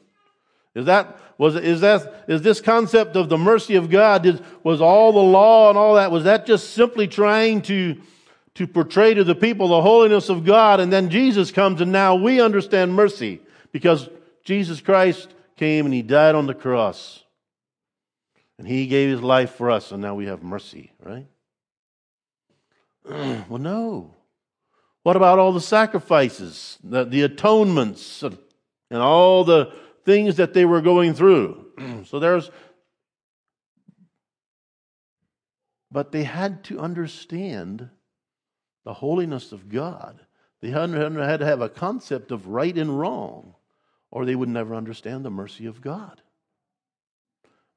Is 0.73 0.85
that 0.85 1.19
was 1.37 1.55
is 1.55 1.81
that 1.81 2.25
is 2.27 2.41
this 2.41 2.61
concept 2.61 3.15
of 3.15 3.27
the 3.27 3.37
mercy 3.37 3.75
of 3.75 3.89
God 3.89 4.41
was 4.63 4.79
all 4.79 5.11
the 5.11 5.19
law 5.19 5.69
and 5.69 5.77
all 5.77 5.95
that 5.95 6.11
was 6.11 6.23
that 6.23 6.45
just 6.45 6.73
simply 6.73 7.07
trying 7.07 7.61
to 7.63 7.99
to 8.55 8.67
portray 8.67 9.13
to 9.13 9.23
the 9.23 9.35
people 9.35 9.67
the 9.67 9.81
holiness 9.81 10.29
of 10.29 10.45
God 10.45 10.79
and 10.79 10.91
then 10.91 11.09
Jesus 11.09 11.51
comes 11.51 11.81
and 11.81 11.91
now 11.91 12.15
we 12.15 12.39
understand 12.39 12.93
mercy 12.93 13.41
because 13.71 14.07
Jesus 14.43 14.79
Christ 14.79 15.33
came 15.57 15.85
and 15.85 15.93
he 15.93 16.01
died 16.01 16.35
on 16.35 16.47
the 16.47 16.53
cross 16.53 17.23
and 18.57 18.67
he 18.67 18.87
gave 18.87 19.09
his 19.09 19.21
life 19.21 19.51
for 19.55 19.71
us 19.71 19.91
and 19.91 20.01
now 20.01 20.15
we 20.15 20.27
have 20.27 20.43
mercy, 20.43 20.93
right? 21.03 21.27
well, 23.49 23.59
no. 23.59 24.15
What 25.03 25.15
about 25.15 25.39
all 25.39 25.51
the 25.51 25.61
sacrifices, 25.61 26.77
the, 26.83 27.03
the 27.03 27.23
atonements, 27.23 28.21
and 28.23 28.37
all 28.91 29.43
the 29.43 29.73
things 30.05 30.37
that 30.37 30.53
they 30.53 30.65
were 30.65 30.81
going 30.81 31.13
through. 31.13 31.65
so 32.05 32.19
there's, 32.19 32.49
but 35.91 36.11
they 36.11 36.23
had 36.23 36.63
to 36.65 36.79
understand 36.79 37.89
the 38.83 38.93
holiness 38.93 39.51
of 39.51 39.69
God. 39.69 40.19
They 40.61 40.69
had 40.69 40.91
to 40.91 41.45
have 41.45 41.61
a 41.61 41.69
concept 41.69 42.31
of 42.31 42.47
right 42.47 42.77
and 42.77 42.99
wrong, 42.99 43.55
or 44.11 44.25
they 44.25 44.35
would 44.35 44.49
never 44.49 44.75
understand 44.75 45.25
the 45.25 45.31
mercy 45.31 45.65
of 45.65 45.81
God. 45.81 46.21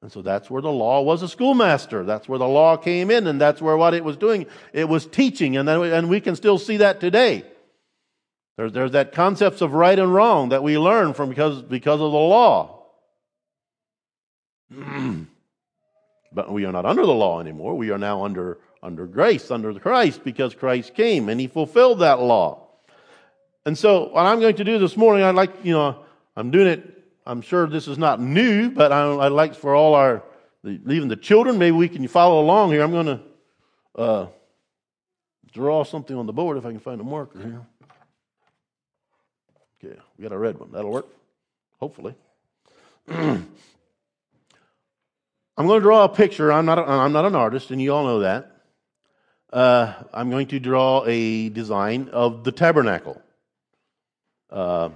And 0.01 0.11
so 0.11 0.21
that's 0.21 0.51
where 0.51 0.61
the 0.61 0.71
law 0.71 1.01
was 1.01 1.23
a 1.23 1.27
schoolmaster. 1.27 2.03
That's 2.03 2.29
where 2.29 2.37
the 2.37 2.47
law 2.47 2.77
came 2.77 3.09
in, 3.09 3.25
and 3.25 3.41
that's 3.41 3.59
where 3.59 3.75
what 3.75 3.95
it 3.95 4.03
was 4.03 4.17
doing. 4.17 4.45
It 4.71 4.87
was 4.87 5.07
teaching, 5.07 5.57
and, 5.57 5.67
then, 5.67 5.81
and 5.81 6.09
we 6.09 6.21
can 6.21 6.35
still 6.35 6.59
see 6.59 6.77
that 6.77 6.99
today. 6.99 7.43
There's, 8.57 8.71
there's 8.71 8.91
that 8.91 9.11
concepts 9.11 9.61
of 9.61 9.73
right 9.73 9.97
and 9.97 10.13
wrong 10.13 10.49
that 10.49 10.63
we 10.63 10.77
learn 10.77 11.13
from 11.13 11.29
because, 11.29 11.61
because 11.61 11.99
of 12.01 12.11
the 12.11 12.17
law. 12.17 12.83
but 16.31 16.51
we 16.51 16.65
are 16.65 16.71
not 16.71 16.85
under 16.85 17.05
the 17.05 17.13
law 17.13 17.39
anymore. 17.39 17.75
We 17.75 17.91
are 17.91 17.97
now 17.97 18.23
under, 18.23 18.59
under 18.81 19.05
grace, 19.07 19.51
under 19.51 19.73
Christ, 19.79 20.23
because 20.23 20.55
Christ 20.55 20.93
came 20.93 21.29
and 21.29 21.39
he 21.39 21.47
fulfilled 21.47 21.99
that 21.99 22.19
law. 22.19 22.67
And 23.65 23.77
so, 23.77 24.09
what 24.09 24.25
I'm 24.25 24.39
going 24.39 24.55
to 24.57 24.63
do 24.63 24.77
this 24.77 24.95
morning, 24.95 25.23
I'd 25.23 25.33
like, 25.35 25.51
you 25.63 25.73
know, 25.73 26.05
I'm 26.35 26.51
doing 26.51 26.67
it, 26.67 27.03
I'm 27.25 27.41
sure 27.41 27.67
this 27.67 27.87
is 27.87 27.97
not 27.97 28.21
new, 28.21 28.69
but 28.69 28.91
I, 28.91 29.07
would 29.07 29.31
like 29.31 29.55
for 29.55 29.73
all 29.73 29.95
our, 29.95 30.23
even 30.63 31.07
the 31.07 31.15
children, 31.15 31.57
maybe 31.57 31.75
we 31.75 31.89
can 31.89 32.07
follow 32.07 32.41
along 32.41 32.71
here. 32.71 32.83
I'm 32.83 32.91
going 32.91 33.05
to 33.07 33.21
uh, 33.95 34.27
draw 35.51 35.83
something 35.83 36.15
on 36.15 36.27
the 36.27 36.33
board 36.33 36.57
if 36.57 36.65
I 36.65 36.71
can 36.71 36.79
find 36.79 37.01
a 37.01 37.03
marker 37.03 37.39
here. 37.39 37.65
Okay, 39.85 39.99
we 40.17 40.23
got 40.23 40.31
a 40.31 40.37
red 40.37 40.59
one. 40.59 40.71
That'll 40.71 40.91
work, 40.91 41.07
hopefully. 41.79 42.15
I'm 43.07 43.45
going 45.57 45.79
to 45.79 45.83
draw 45.83 46.03
a 46.03 46.09
picture. 46.09 46.51
I'm 46.51 46.65
not, 46.65 46.79
a, 46.79 46.83
I'm 46.83 47.13
not 47.13 47.25
an 47.25 47.35
artist, 47.35 47.71
and 47.71 47.81
you 47.81 47.93
all 47.93 48.03
know 48.03 48.19
that. 48.19 48.51
Uh, 49.53 49.93
I'm 50.13 50.29
going 50.29 50.47
to 50.47 50.59
draw 50.59 51.03
a 51.05 51.49
design 51.49 52.09
of 52.11 52.43
the 52.43 52.51
tabernacle. 52.51 53.21
Uh, 54.49 54.89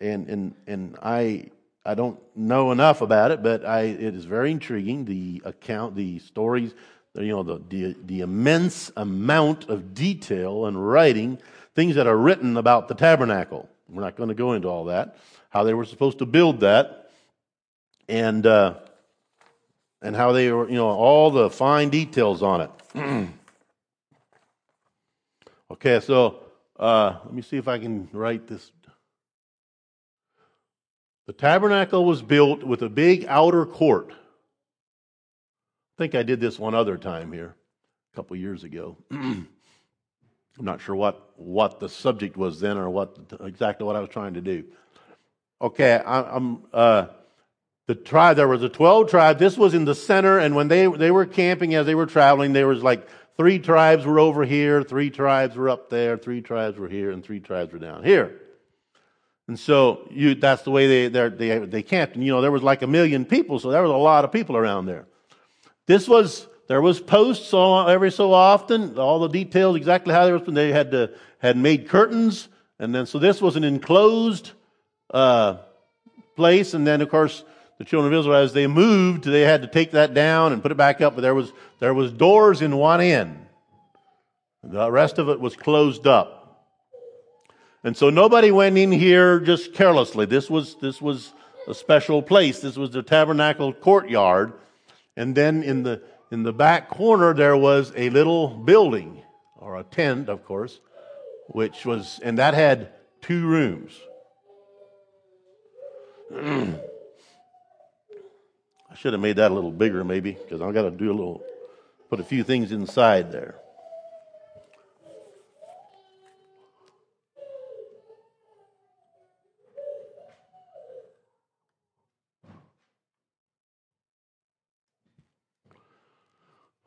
and 0.00 0.28
and 0.28 0.54
and 0.66 0.96
I 1.02 1.50
I 1.84 1.94
don't 1.94 2.18
know 2.36 2.70
enough 2.72 3.00
about 3.00 3.30
it, 3.30 3.42
but 3.42 3.64
I 3.64 3.82
it 3.82 4.14
is 4.14 4.24
very 4.24 4.50
intriguing. 4.50 5.04
The 5.04 5.42
account, 5.44 5.96
the 5.96 6.18
stories, 6.18 6.74
you 7.14 7.28
know, 7.28 7.42
the 7.42 7.62
the, 7.68 7.96
the 8.04 8.20
immense 8.20 8.90
amount 8.96 9.68
of 9.68 9.94
detail 9.94 10.66
and 10.66 10.88
writing, 10.88 11.38
things 11.74 11.94
that 11.94 12.06
are 12.06 12.16
written 12.16 12.56
about 12.56 12.88
the 12.88 12.94
tabernacle. 12.94 13.68
We're 13.90 14.02
not 14.02 14.16
going 14.16 14.28
to 14.28 14.34
go 14.34 14.52
into 14.52 14.68
all 14.68 14.86
that. 14.86 15.16
How 15.50 15.64
they 15.64 15.74
were 15.74 15.84
supposed 15.84 16.18
to 16.18 16.26
build 16.26 16.60
that, 16.60 17.10
and 18.08 18.46
uh, 18.46 18.74
and 20.02 20.14
how 20.14 20.32
they 20.32 20.52
were, 20.52 20.68
you 20.68 20.76
know, 20.76 20.88
all 20.88 21.30
the 21.30 21.50
fine 21.50 21.88
details 21.88 22.42
on 22.42 22.60
it. 22.60 22.70
okay, 25.70 26.00
so 26.00 26.40
uh, 26.78 27.16
let 27.24 27.32
me 27.32 27.42
see 27.42 27.56
if 27.56 27.66
I 27.66 27.78
can 27.78 28.08
write 28.12 28.46
this. 28.46 28.70
The 31.26 31.32
tabernacle 31.32 32.04
was 32.04 32.22
built 32.22 32.62
with 32.62 32.82
a 32.82 32.88
big 32.88 33.26
outer 33.28 33.66
court. 33.66 34.10
I 34.10 34.14
think 35.98 36.14
I 36.14 36.22
did 36.22 36.40
this 36.40 36.58
one 36.58 36.74
other 36.74 36.96
time 36.96 37.32
here, 37.32 37.54
a 38.12 38.16
couple 38.16 38.36
years 38.36 38.64
ago. 38.64 38.96
I'm 40.58 40.64
not 40.64 40.80
sure 40.80 40.94
what, 40.94 41.32
what 41.36 41.80
the 41.80 41.88
subject 41.88 42.36
was 42.36 42.60
then 42.60 42.76
or 42.76 42.90
what 42.90 43.16
exactly 43.40 43.86
what 43.86 43.96
I 43.96 44.00
was 44.00 44.10
trying 44.10 44.34
to 44.34 44.40
do. 44.40 44.64
Okay, 45.60 45.94
I, 45.94 46.36
am 46.36 46.64
uh, 46.72 47.06
the 47.86 47.94
tribe. 47.94 48.36
There 48.36 48.48
was 48.48 48.62
a 48.62 48.68
twelve 48.68 49.10
tribe. 49.10 49.38
This 49.38 49.56
was 49.56 49.74
in 49.74 49.84
the 49.84 49.94
center, 49.94 50.38
and 50.38 50.54
when 50.54 50.68
they 50.68 50.86
they 50.86 51.10
were 51.10 51.26
camping 51.26 51.74
as 51.74 51.86
they 51.86 51.94
were 51.94 52.06
traveling, 52.06 52.52
there 52.52 52.68
was 52.68 52.82
like 52.82 53.08
Three 53.38 53.60
tribes 53.60 54.04
were 54.04 54.18
over 54.18 54.44
here, 54.44 54.82
three 54.82 55.10
tribes 55.10 55.54
were 55.54 55.70
up 55.70 55.90
there, 55.90 56.18
three 56.18 56.42
tribes 56.42 56.76
were 56.76 56.88
here, 56.88 57.12
and 57.12 57.24
three 57.24 57.38
tribes 57.38 57.72
were 57.72 57.78
down 57.78 58.02
here. 58.02 58.40
And 59.46 59.56
so 59.56 60.08
you, 60.10 60.34
that's 60.34 60.62
the 60.62 60.72
way 60.72 61.08
they, 61.08 61.28
they, 61.28 61.58
they 61.60 61.82
camped. 61.84 62.16
And 62.16 62.24
you 62.24 62.32
know, 62.32 62.40
there 62.40 62.50
was 62.50 62.64
like 62.64 62.82
a 62.82 62.88
million 62.88 63.24
people, 63.24 63.60
so 63.60 63.70
there 63.70 63.80
was 63.80 63.92
a 63.92 63.94
lot 63.96 64.24
of 64.24 64.32
people 64.32 64.56
around 64.56 64.86
there. 64.86 65.06
This 65.86 66.08
was, 66.08 66.48
there 66.68 66.82
was 66.82 67.00
posts 67.00 67.52
every 67.52 68.12
so 68.12 68.32
often, 68.32 68.98
all 68.98 69.20
the 69.20 69.28
details 69.28 69.76
exactly 69.76 70.14
how 70.14 70.26
they 70.26 70.32
were, 70.32 70.38
they 70.38 70.70
had 70.70 70.90
to, 70.92 71.10
had 71.38 71.56
made 71.56 71.88
curtains. 71.88 72.48
And 72.78 72.94
then, 72.94 73.06
so 73.06 73.18
this 73.18 73.40
was 73.40 73.56
an 73.56 73.64
enclosed, 73.64 74.52
uh, 75.10 75.58
place. 76.36 76.74
And 76.74 76.86
then, 76.86 77.00
of 77.00 77.08
course, 77.08 77.42
the 77.78 77.84
children 77.84 78.12
of 78.12 78.20
Israel, 78.20 78.36
as 78.36 78.52
they 78.52 78.66
moved, 78.66 79.24
they 79.24 79.42
had 79.42 79.62
to 79.62 79.68
take 79.68 79.92
that 79.92 80.12
down 80.12 80.52
and 80.52 80.62
put 80.62 80.70
it 80.70 80.76
back 80.76 81.00
up, 81.00 81.14
but 81.14 81.22
there 81.22 81.34
was, 81.34 81.52
there 81.80 81.94
was 81.94 82.12
doors 82.12 82.62
in 82.62 82.76
one 82.76 83.00
end. 83.00 83.46
The 84.62 84.90
rest 84.90 85.18
of 85.18 85.28
it 85.28 85.40
was 85.40 85.56
closed 85.56 86.06
up. 86.06 86.66
And 87.82 87.96
so 87.96 88.10
nobody 88.10 88.50
went 88.50 88.76
in 88.76 88.92
here 88.92 89.40
just 89.40 89.72
carelessly. 89.72 90.26
This 90.26 90.50
was, 90.50 90.74
this 90.76 91.00
was 91.00 91.32
a 91.66 91.74
special 91.74 92.20
place. 92.22 92.60
This 92.60 92.76
was 92.76 92.90
the 92.90 93.02
tabernacle 93.02 93.72
courtyard. 93.72 94.52
And 95.16 95.34
then 95.34 95.62
in 95.62 95.84
the, 95.84 96.02
in 96.30 96.42
the 96.42 96.52
back 96.52 96.88
corner, 96.88 97.32
there 97.34 97.56
was 97.56 97.92
a 97.96 98.10
little 98.10 98.48
building, 98.48 99.22
or 99.56 99.78
a 99.78 99.82
tent, 99.82 100.28
of 100.28 100.44
course, 100.44 100.80
which 101.48 101.86
was, 101.86 102.20
and 102.22 102.38
that 102.38 102.54
had 102.54 102.90
two 103.22 103.46
rooms. 103.46 103.98
I 106.34 106.74
should 108.94 109.12
have 109.12 109.22
made 109.22 109.36
that 109.36 109.50
a 109.50 109.54
little 109.54 109.72
bigger, 109.72 110.04
maybe, 110.04 110.32
because 110.32 110.60
I've 110.60 110.74
got 110.74 110.82
to 110.82 110.90
do 110.90 111.10
a 111.10 111.14
little, 111.14 111.42
put 112.10 112.20
a 112.20 112.24
few 112.24 112.44
things 112.44 112.72
inside 112.72 113.32
there. 113.32 113.56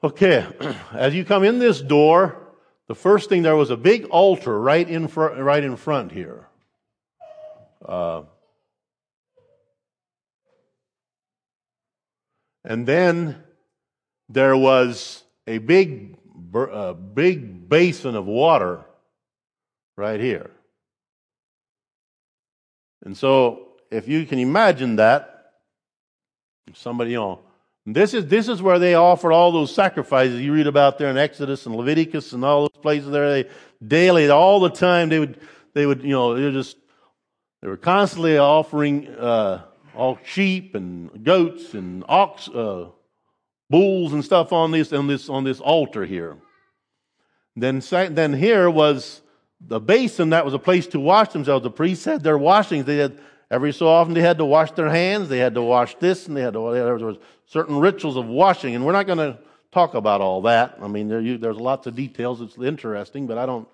Okay, 0.03 0.45
as 0.93 1.13
you 1.13 1.23
come 1.23 1.43
in 1.43 1.59
this 1.59 1.79
door, 1.79 2.37
the 2.87 2.95
first 2.95 3.29
thing 3.29 3.43
there 3.43 3.55
was 3.55 3.69
a 3.69 3.77
big 3.77 4.05
altar 4.05 4.59
right 4.59 4.87
in 4.87 5.07
front, 5.07 5.39
right 5.39 5.63
in 5.63 5.75
front 5.75 6.11
here. 6.11 6.47
Uh, 7.85 8.23
And 12.63 12.85
then 12.85 13.43
there 14.29 14.55
was 14.55 15.23
a 15.47 15.57
big, 15.57 16.17
a 16.53 16.93
big 16.93 17.67
basin 17.67 18.15
of 18.15 18.25
water 18.25 18.85
right 19.97 20.19
here. 20.19 20.51
And 23.03 23.17
so, 23.17 23.69
if 23.89 24.07
you 24.07 24.25
can 24.25 24.37
imagine 24.37 24.97
that, 24.97 25.53
somebody, 26.73 27.11
you 27.11 27.17
know, 27.17 27.39
this 27.85 28.13
is, 28.13 28.27
this 28.27 28.47
is 28.47 28.61
where 28.61 28.79
they 28.79 28.95
offered 28.95 29.31
all 29.31 29.51
those 29.51 29.73
sacrifices 29.73 30.39
you 30.39 30.53
read 30.53 30.67
about 30.67 30.97
there 30.97 31.09
in 31.09 31.17
Exodus 31.17 31.65
and 31.65 31.75
Leviticus 31.75 32.33
and 32.33 32.45
all 32.45 32.61
those 32.61 32.81
places 32.81 33.09
there. 33.09 33.29
They 33.31 33.49
daily, 33.85 34.29
all 34.29 34.59
the 34.59 34.69
time, 34.69 35.09
they 35.09 35.19
would, 35.19 35.39
they 35.73 35.85
would, 35.85 36.03
you 36.03 36.11
know, 36.11 36.35
they 36.35 36.51
just, 36.51 36.77
they 37.61 37.67
were 37.67 37.77
constantly 37.77 38.37
offering, 38.37 39.07
uh, 39.07 39.63
all 39.95 40.19
sheep 40.23 40.75
and 40.75 41.23
goats 41.23 41.73
and 41.73 42.03
ox, 42.07 42.47
uh, 42.47 42.89
bulls 43.69 44.13
and 44.13 44.23
stuff 44.23 44.53
on 44.53 44.71
this, 44.71 44.93
on 44.93 45.07
this, 45.07 45.29
on 45.29 45.43
this 45.43 45.59
altar 45.59 46.05
here. 46.05 46.37
Then, 47.55 47.81
then 47.89 48.33
here 48.33 48.69
was 48.69 49.21
the 49.59 49.79
basin 49.79 50.29
that 50.29 50.45
was 50.45 50.53
a 50.53 50.59
place 50.59 50.87
to 50.87 50.99
wash 50.99 51.29
themselves. 51.29 51.63
The 51.63 51.71
priests 51.71 52.05
had 52.05 52.23
their 52.23 52.37
washings. 52.37 52.85
They 52.85 52.97
had 52.97 53.19
every 53.49 53.73
so 53.73 53.87
often 53.87 54.13
they 54.13 54.21
had 54.21 54.37
to 54.37 54.45
wash 54.45 54.71
their 54.71 54.89
hands. 54.89 55.29
They 55.29 55.39
had 55.39 55.55
to 55.55 55.61
wash 55.61 55.95
this, 55.95 56.27
and 56.27 56.35
they 56.35 56.41
had 56.41 56.53
to. 56.53 56.71
There 56.73 56.95
was 56.95 57.17
certain 57.51 57.77
rituals 57.79 58.15
of 58.15 58.27
washing, 58.27 58.75
and 58.75 58.85
we're 58.85 58.93
not 58.93 59.05
going 59.05 59.17
to 59.17 59.37
talk 59.73 59.93
about 59.93 60.21
all 60.21 60.41
that. 60.43 60.77
I 60.81 60.87
mean, 60.87 61.09
there, 61.09 61.19
you, 61.19 61.37
there's 61.37 61.57
lots 61.57 61.85
of 61.85 61.95
details. 61.95 62.39
It's 62.39 62.57
interesting, 62.57 63.27
but 63.27 63.37
I 63.37 63.45
don't, 63.45 63.67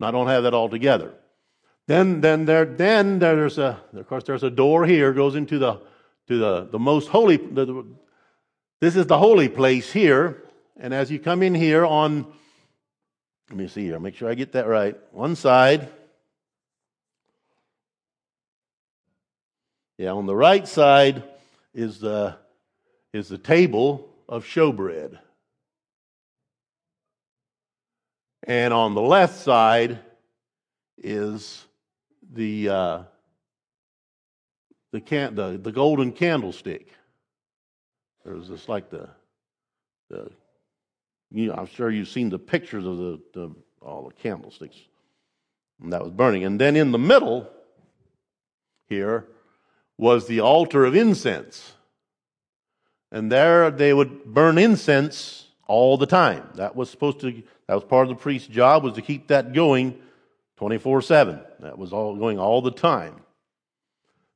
I 0.00 0.10
don't 0.10 0.28
have 0.28 0.44
that 0.44 0.54
all 0.54 0.70
together. 0.70 1.12
Then, 1.86 2.22
then 2.22 2.46
there, 2.46 2.64
then 2.64 3.18
there's 3.18 3.58
a, 3.58 3.78
of 3.94 4.08
course, 4.08 4.24
there's 4.24 4.44
a 4.44 4.50
door 4.50 4.86
here 4.86 5.12
goes 5.12 5.34
into 5.34 5.58
the, 5.58 5.74
to 6.28 6.38
the, 6.38 6.68
the 6.72 6.78
most 6.78 7.08
holy. 7.08 7.36
The, 7.36 7.66
the, 7.66 7.84
this 8.80 8.96
is 8.96 9.06
the 9.06 9.18
holy 9.18 9.50
place 9.50 9.92
here, 9.92 10.42
and 10.78 10.94
as 10.94 11.10
you 11.10 11.18
come 11.18 11.42
in 11.42 11.54
here 11.54 11.84
on, 11.84 12.26
let 13.50 13.58
me 13.58 13.68
see 13.68 13.84
here, 13.84 14.00
make 14.00 14.14
sure 14.14 14.30
I 14.30 14.34
get 14.34 14.52
that 14.52 14.66
right. 14.66 14.96
One 15.12 15.36
side, 15.36 15.88
yeah, 19.98 20.12
on 20.12 20.24
the 20.24 20.36
right 20.36 20.66
side 20.66 21.24
is 21.74 22.00
the 22.00 22.36
is 23.18 23.28
the 23.28 23.38
table 23.38 24.08
of 24.28 24.44
showbread, 24.44 25.18
and 28.44 28.72
on 28.72 28.94
the 28.94 29.02
left 29.02 29.38
side 29.38 29.98
is 30.96 31.66
the 32.32 32.68
uh, 32.68 33.02
the 34.92 35.00
can 35.00 35.34
the, 35.34 35.58
the 35.62 35.72
golden 35.72 36.12
candlestick. 36.12 36.92
There's 38.24 38.48
this 38.48 38.68
like 38.68 38.90
the 38.90 39.08
the 40.08 40.30
you 41.30 41.48
know, 41.48 41.54
I'm 41.54 41.66
sure 41.66 41.90
you've 41.90 42.08
seen 42.08 42.30
the 42.30 42.38
pictures 42.38 42.86
of 42.86 42.96
the, 42.96 43.20
the 43.34 43.54
all 43.82 44.08
the 44.08 44.14
candlesticks 44.14 44.78
and 45.82 45.92
that 45.92 46.02
was 46.02 46.12
burning. 46.12 46.44
And 46.44 46.60
then 46.60 46.76
in 46.76 46.92
the 46.92 46.98
middle 46.98 47.48
here 48.88 49.26
was 49.96 50.26
the 50.26 50.40
altar 50.40 50.84
of 50.84 50.94
incense. 50.94 51.74
And 53.10 53.32
there 53.32 53.70
they 53.70 53.94
would 53.94 54.24
burn 54.24 54.58
incense 54.58 55.46
all 55.66 55.96
the 55.96 56.06
time. 56.06 56.48
That 56.54 56.76
was 56.76 56.90
supposed 56.90 57.20
to 57.20 57.42
that 57.66 57.74
was 57.74 57.84
part 57.84 58.04
of 58.04 58.16
the 58.16 58.20
priest's 58.20 58.48
job 58.48 58.82
was 58.82 58.94
to 58.94 59.02
keep 59.02 59.28
that 59.28 59.52
going 59.52 59.98
24 60.56 61.02
7. 61.02 61.40
That 61.60 61.78
was 61.78 61.92
all 61.92 62.16
going 62.16 62.38
all 62.38 62.62
the 62.62 62.72
time. 62.72 63.20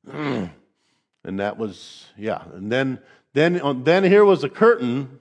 and 0.11 0.49
that 1.23 1.57
was, 1.57 2.05
yeah. 2.17 2.43
And 2.53 2.71
then, 2.71 2.99
Then, 3.33 3.59
on, 3.61 3.83
then 3.83 4.03
here 4.03 4.23
was 4.23 4.43
a 4.43 4.49
curtain. 4.49 5.19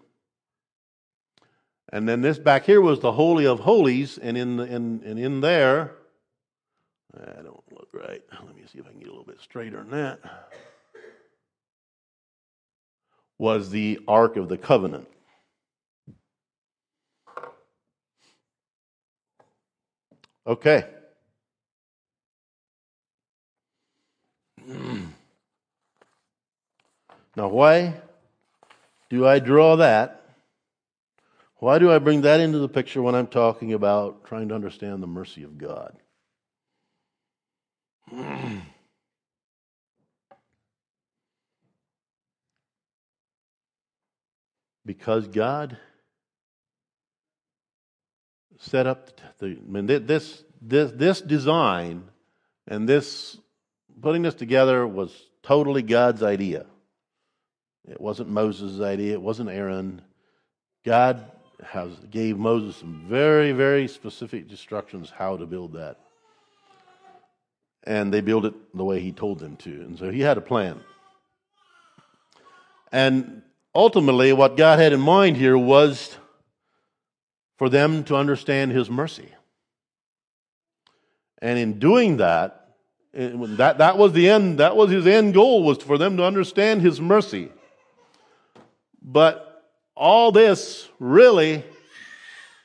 And 1.92 2.08
then 2.08 2.20
this 2.20 2.38
back 2.38 2.64
here 2.64 2.80
was 2.80 3.00
the 3.00 3.12
Holy 3.12 3.46
of 3.46 3.60
Holies. 3.60 4.18
And 4.18 4.36
in, 4.36 4.60
in, 4.60 5.02
and 5.04 5.18
in 5.18 5.40
there, 5.40 5.92
I 7.16 7.42
don't 7.42 7.62
look 7.72 7.88
right. 7.92 8.22
Let 8.44 8.54
me 8.54 8.62
see 8.70 8.78
if 8.78 8.86
I 8.86 8.90
can 8.90 8.98
get 8.98 9.08
a 9.08 9.10
little 9.10 9.24
bit 9.24 9.40
straighter 9.40 9.78
than 9.78 9.90
that. 9.90 10.20
Was 13.42 13.70
the 13.70 13.98
Ark 14.07 14.37
of 14.37 14.48
the 14.48 14.57
Covenant. 14.57 15.09
Okay. 20.46 20.87
Now, 27.35 27.48
why 27.48 27.94
do 29.11 29.26
I 29.26 29.40
draw 29.40 29.74
that? 29.76 30.22
Why 31.57 31.78
do 31.81 31.90
I 31.90 31.98
bring 31.98 32.20
that 32.20 32.40
into 32.40 32.59
the 32.59 32.68
picture 32.68 33.02
when 33.02 33.16
I'm 33.16 33.26
talking 33.26 33.72
about 33.72 34.24
trying 34.24 34.50
to 34.50 34.55
understand 34.55 35.02
the 35.02 35.09
mercy 35.09 35.42
of 35.42 35.59
God? 35.59 35.96
because 44.84 45.28
God 45.28 45.76
set 48.58 48.86
up 48.86 49.10
the, 49.38 49.46
I 49.46 49.56
mean, 49.66 49.86
this, 49.86 50.44
this, 50.60 50.92
this 50.92 51.20
design 51.20 52.04
and 52.66 52.88
this 52.88 53.38
putting 54.00 54.22
this 54.22 54.34
together 54.34 54.86
was 54.86 55.12
totally 55.42 55.82
God's 55.82 56.22
idea. 56.22 56.66
It 57.88 58.00
wasn't 58.00 58.28
Moses' 58.28 58.80
idea. 58.80 59.14
It 59.14 59.22
wasn't 59.22 59.50
Aaron. 59.50 60.02
God 60.84 61.24
has, 61.64 61.92
gave 62.10 62.38
Moses 62.38 62.76
some 62.76 63.04
very, 63.08 63.52
very 63.52 63.88
specific 63.88 64.48
instructions 64.50 65.10
how 65.10 65.36
to 65.36 65.46
build 65.46 65.74
that. 65.74 65.98
And 67.84 68.14
they 68.14 68.20
built 68.20 68.44
it 68.44 68.54
the 68.76 68.84
way 68.84 69.00
he 69.00 69.10
told 69.10 69.40
them 69.40 69.56
to. 69.56 69.70
And 69.70 69.98
so 69.98 70.10
he 70.10 70.20
had 70.20 70.38
a 70.38 70.40
plan. 70.42 70.80
And 72.92 73.42
ultimately, 73.74 74.32
what 74.32 74.56
God 74.56 74.78
had 74.78 74.92
in 74.92 75.00
mind 75.00 75.37
here 75.37 75.56
was 75.56 76.16
for 77.58 77.68
them 77.68 78.04
to 78.04 78.16
understand 78.16 78.72
his 78.72 78.90
mercy. 78.90 79.28
And 81.40 81.58
in 81.58 81.78
doing 81.78 82.18
that, 82.18 82.76
eh, 83.14 83.30
that, 83.35 83.78
that 83.78 83.98
was 83.98 84.12
the 84.12 84.28
end, 84.28 84.58
that 84.58 84.76
was 84.76 84.90
his 84.90 85.06
end 85.06 85.35
goal, 85.35 85.62
was 85.62 85.78
for 85.78 85.98
them 85.98 86.16
to 86.16 86.24
understand 86.24 86.82
his 86.82 87.00
mercy. 87.00 87.50
But 89.02 89.64
all 89.96 90.32
this 90.32 90.88
really, 90.98 91.64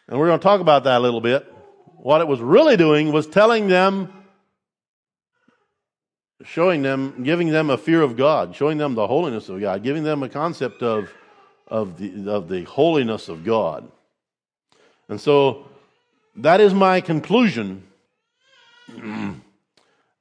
and 0.07 0.19
we're 0.19 0.27
going 0.27 0.39
to 0.39 0.43
talk 0.43 0.61
about 0.61 0.83
that 0.85 0.97
a 0.97 0.99
little 0.99 1.21
bit, 1.21 1.51
what 1.97 2.21
it 2.21 2.27
was 2.27 2.39
really 2.39 2.77
doing 2.77 3.11
was 3.11 3.27
telling 3.27 3.67
them, 3.67 4.13
showing 6.43 6.81
them, 6.81 7.23
giving 7.23 7.49
them 7.49 7.69
a 7.69 7.77
fear 7.77 8.01
of 8.01 8.15
God, 8.15 8.55
showing 8.55 8.77
them 8.77 8.95
the 8.95 9.07
holiness 9.07 9.49
of 9.49 9.59
God, 9.59 9.83
giving 9.83 10.03
them 10.03 10.23
a 10.23 10.29
concept 10.29 10.83
of, 10.83 11.09
of, 11.67 11.97
the, 11.97 12.31
of 12.31 12.47
the 12.47 12.63
holiness 12.63 13.29
of 13.29 13.43
God. 13.43 13.89
And 15.09 15.19
so 15.19 15.67
that 16.35 16.61
is 16.61 16.73
my 16.73 17.01
conclusion. 17.01 17.83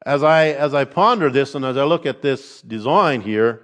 as 0.06 0.22
I, 0.22 0.48
as 0.48 0.72
I 0.72 0.84
ponder 0.84 1.30
this 1.30 1.54
and 1.54 1.64
as 1.64 1.76
I 1.76 1.84
look 1.84 2.06
at 2.06 2.22
this 2.22 2.62
design 2.62 3.20
here, 3.20 3.62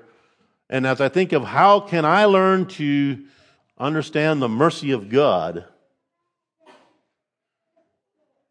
and 0.68 0.86
as 0.86 1.00
I 1.00 1.08
think 1.08 1.32
of 1.32 1.44
how 1.44 1.80
can 1.80 2.04
I 2.04 2.24
learn 2.24 2.66
to 2.66 3.24
understand 3.78 4.42
the 4.42 4.48
mercy 4.48 4.90
of 4.90 5.08
God, 5.08 5.64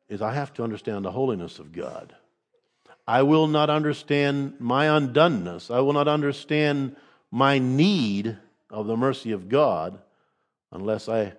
is 0.09 0.21
I 0.21 0.33
have 0.33 0.53
to 0.55 0.63
understand 0.63 1.05
the 1.05 1.11
holiness 1.11 1.59
of 1.59 1.71
God. 1.71 2.15
I 3.07 3.23
will 3.23 3.47
not 3.47 3.69
understand 3.69 4.55
my 4.59 4.87
undoneness. 4.87 5.73
I 5.73 5.79
will 5.81 5.93
not 5.93 6.07
understand 6.07 6.95
my 7.31 7.59
need 7.59 8.37
of 8.69 8.87
the 8.87 8.95
mercy 8.95 9.31
of 9.31 9.49
God 9.49 9.99
unless 10.71 11.09
I 11.09 11.33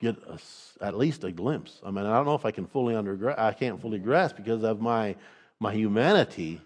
get 0.00 0.16
a, 0.26 0.38
at 0.84 0.96
least 0.96 1.24
a 1.24 1.30
glimpse. 1.30 1.80
I 1.84 1.90
mean, 1.90 2.06
I 2.06 2.16
don't 2.16 2.26
know 2.26 2.34
if 2.34 2.46
I 2.46 2.50
can 2.50 2.66
fully 2.66 2.94
under 2.94 3.38
I 3.38 3.52
can't 3.52 3.80
fully 3.80 3.98
grasp 3.98 4.36
because 4.36 4.64
of 4.64 4.80
my 4.80 5.16
my 5.58 5.74
humanity 5.74 6.60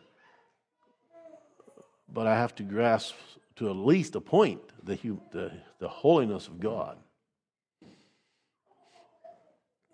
but 2.15 2.27
I 2.29 2.37
have 2.37 2.55
to 2.57 2.63
grasp 2.63 3.15
to 3.57 3.69
at 3.69 3.77
least 3.77 4.15
a 4.15 4.21
point 4.21 4.63
the, 4.83 4.97
the, 5.33 5.53
the 5.81 5.89
holiness 5.89 6.47
of 6.49 6.61
God. 6.61 6.97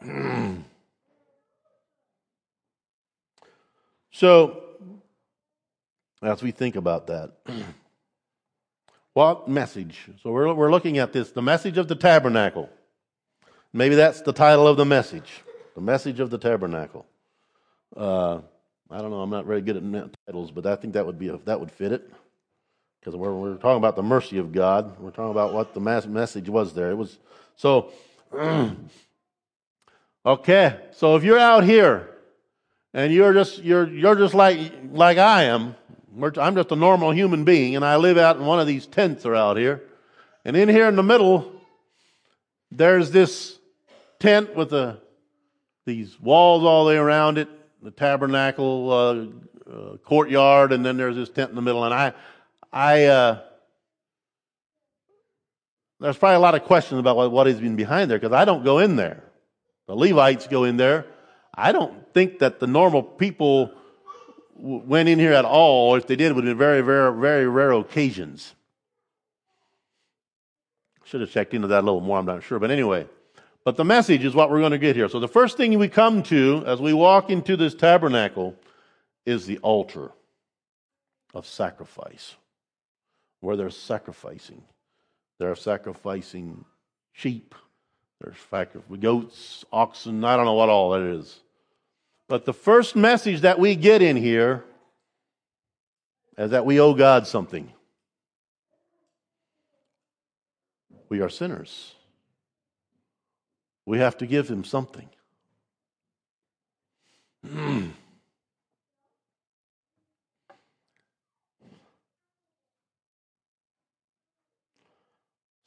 so, 4.20 4.60
as 6.20 6.42
we 6.42 6.50
think 6.50 6.76
about 6.76 7.06
that, 7.06 7.32
what 9.14 9.48
message? 9.48 9.98
So, 10.22 10.30
we're, 10.30 10.52
we're 10.52 10.70
looking 10.70 10.98
at 10.98 11.14
this 11.14 11.30
the 11.30 11.40
message 11.40 11.78
of 11.78 11.88
the 11.88 11.94
tabernacle. 11.94 12.68
Maybe 13.72 13.94
that's 13.94 14.20
the 14.20 14.34
title 14.34 14.68
of 14.68 14.76
the 14.76 14.84
message 14.84 15.42
the 15.74 15.80
message 15.80 16.20
of 16.20 16.28
the 16.28 16.36
tabernacle. 16.36 17.06
Uh, 17.96 18.40
I 18.90 18.98
don't 18.98 19.10
know. 19.10 19.22
I'm 19.22 19.30
not 19.30 19.46
very 19.46 19.62
good 19.62 19.78
at 19.78 20.16
titles, 20.26 20.50
but 20.50 20.66
I 20.66 20.76
think 20.76 20.92
that 20.92 21.06
would 21.06 21.18
be 21.18 21.28
a, 21.28 21.38
that 21.46 21.58
would 21.58 21.72
fit 21.72 21.92
it 21.92 22.12
because 23.00 23.16
we're, 23.16 23.32
we're 23.32 23.54
talking 23.54 23.78
about 23.78 23.96
the 23.96 24.02
mercy 24.02 24.36
of 24.36 24.52
God. 24.52 25.00
We're 25.00 25.12
talking 25.12 25.30
about 25.30 25.54
what 25.54 25.72
the 25.72 25.80
message 25.80 26.50
was 26.50 26.74
there. 26.74 26.90
It 26.90 26.96
was 26.96 27.16
so. 27.56 27.90
okay, 30.26 30.78
so 30.92 31.16
if 31.16 31.24
you're 31.24 31.38
out 31.38 31.64
here 31.64 32.10
and 32.94 33.12
you're 33.12 33.32
just 33.32 33.58
you're 33.62 33.88
you're 33.88 34.16
just 34.16 34.34
like 34.34 34.72
like 34.90 35.18
I 35.18 35.44
am. 35.44 35.74
I'm 36.20 36.56
just 36.56 36.72
a 36.72 36.76
normal 36.76 37.12
human 37.12 37.44
being, 37.44 37.76
and 37.76 37.84
I 37.84 37.96
live 37.96 38.18
out 38.18 38.36
in 38.36 38.44
one 38.44 38.58
of 38.58 38.66
these 38.66 38.86
tents 38.86 39.24
are 39.24 39.34
out 39.34 39.56
here, 39.56 39.82
and 40.44 40.56
in 40.56 40.68
here 40.68 40.88
in 40.88 40.96
the 40.96 41.02
middle, 41.02 41.52
there's 42.70 43.10
this 43.10 43.58
tent 44.18 44.54
with 44.56 44.70
the 44.70 45.00
these 45.86 46.20
walls 46.20 46.64
all 46.64 46.84
the 46.84 46.90
way 46.90 46.96
around 46.96 47.38
it 47.38 47.48
the 47.82 47.90
tabernacle 47.90 48.90
uh, 48.92 49.70
uh, 49.70 49.96
courtyard, 49.98 50.72
and 50.72 50.84
then 50.84 50.96
there's 50.96 51.16
this 51.16 51.30
tent 51.30 51.50
in 51.50 51.56
the 51.56 51.62
middle. 51.62 51.84
And 51.84 51.94
I, 51.94 52.12
I, 52.72 53.04
uh, 53.04 53.40
there's 55.98 56.16
probably 56.16 56.36
a 56.36 56.40
lot 56.40 56.54
of 56.54 56.64
questions 56.64 56.98
about 56.98 57.16
what, 57.16 57.30
what 57.30 57.46
has 57.46 57.60
been 57.60 57.76
behind 57.76 58.10
there 58.10 58.18
because 58.18 58.34
I 58.34 58.44
don't 58.44 58.64
go 58.64 58.78
in 58.78 58.96
there. 58.96 59.24
The 59.86 59.94
Levites 59.94 60.46
go 60.46 60.64
in 60.64 60.76
there. 60.76 61.06
I 61.54 61.72
don't 61.72 62.12
think 62.14 62.38
that 62.38 62.60
the 62.60 62.66
normal 62.66 63.02
people 63.02 63.72
went 64.54 65.08
in 65.08 65.18
here 65.18 65.32
at 65.32 65.44
all. 65.44 65.94
If 65.96 66.06
they 66.06 66.16
did, 66.16 66.30
it 66.30 66.34
would 66.34 66.44
been 66.44 66.56
very, 66.56 66.80
very, 66.82 67.12
very 67.18 67.48
rare 67.48 67.72
occasions. 67.72 68.54
Should 71.04 71.22
have 71.22 71.30
checked 71.30 71.54
into 71.54 71.68
that 71.68 71.80
a 71.80 71.86
little 71.86 72.00
more. 72.00 72.18
I'm 72.18 72.26
not 72.26 72.42
sure, 72.44 72.58
but 72.58 72.70
anyway. 72.70 73.06
But 73.64 73.76
the 73.76 73.84
message 73.84 74.24
is 74.24 74.34
what 74.34 74.50
we're 74.50 74.60
going 74.60 74.72
to 74.72 74.78
get 74.78 74.96
here. 74.96 75.08
So 75.08 75.20
the 75.20 75.28
first 75.28 75.56
thing 75.56 75.76
we 75.78 75.88
come 75.88 76.22
to 76.24 76.62
as 76.66 76.80
we 76.80 76.92
walk 76.92 77.30
into 77.30 77.56
this 77.56 77.74
tabernacle 77.74 78.54
is 79.26 79.46
the 79.46 79.58
altar 79.58 80.12
of 81.34 81.46
sacrifice, 81.46 82.36
where 83.40 83.56
they're 83.56 83.70
sacrificing. 83.70 84.62
They're 85.38 85.56
sacrificing 85.56 86.64
sheep, 87.12 87.54
there's 88.20 88.36
of 88.74 89.00
goats, 89.00 89.64
oxen, 89.72 90.24
I 90.24 90.36
don't 90.36 90.44
know 90.44 90.54
what 90.54 90.68
all 90.68 90.90
that 90.90 91.02
is. 91.02 91.40
But 92.28 92.44
the 92.44 92.52
first 92.52 92.94
message 92.94 93.40
that 93.40 93.58
we 93.58 93.74
get 93.74 94.02
in 94.02 94.16
here 94.16 94.64
is 96.36 96.50
that 96.50 96.64
we 96.64 96.80
owe 96.80 96.94
God 96.94 97.26
something. 97.26 97.72
We 101.08 101.20
are 101.22 101.28
sinners. 101.28 101.94
We 103.84 103.98
have 103.98 104.18
to 104.18 104.26
give 104.26 104.48
him 104.48 104.64
something. 104.64 105.08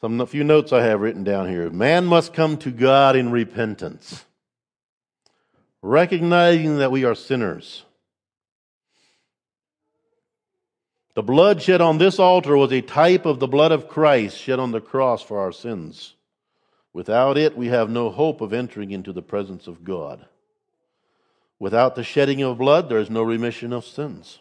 Some 0.04 0.20
a 0.20 0.26
few 0.26 0.44
notes 0.44 0.74
I 0.74 0.84
have 0.84 1.00
written 1.00 1.24
down 1.24 1.48
here. 1.48 1.70
Man 1.70 2.06
must 2.06 2.34
come 2.34 2.58
to 2.58 2.72
God 2.72 3.16
in 3.16 3.32
repentance, 3.32 4.26
recognizing 5.82 6.80
that 6.80 6.92
we 6.92 7.06
are 7.06 7.16
sinners. 7.16 7.86
The 11.16 11.24
blood 11.24 11.62
shed 11.62 11.80
on 11.80 12.00
this 12.00 12.20
altar 12.20 12.58
was 12.58 12.74
a 12.74 12.82
type 12.82 13.26
of 13.26 13.40
the 13.40 13.48
blood 13.48 13.72
of 13.72 13.88
Christ 13.88 14.38
shed 14.38 14.60
on 14.60 14.72
the 14.72 14.82
cross 14.82 15.24
for 15.24 15.40
our 15.40 15.54
sins. 15.54 16.16
Without 16.92 17.38
it, 17.38 17.56
we 17.56 17.68
have 17.68 17.90
no 17.90 18.10
hope 18.10 18.42
of 18.42 18.52
entering 18.52 18.92
into 18.92 19.14
the 19.14 19.22
presence 19.22 19.68
of 19.68 19.86
God. 19.86 20.26
Without 21.60 21.96
the 21.96 22.04
shedding 22.04 22.42
of 22.42 22.58
blood, 22.58 22.90
there 22.90 23.00
is 23.00 23.10
no 23.10 23.22
remission 23.22 23.72
of 23.72 23.86
sins. 23.86 24.40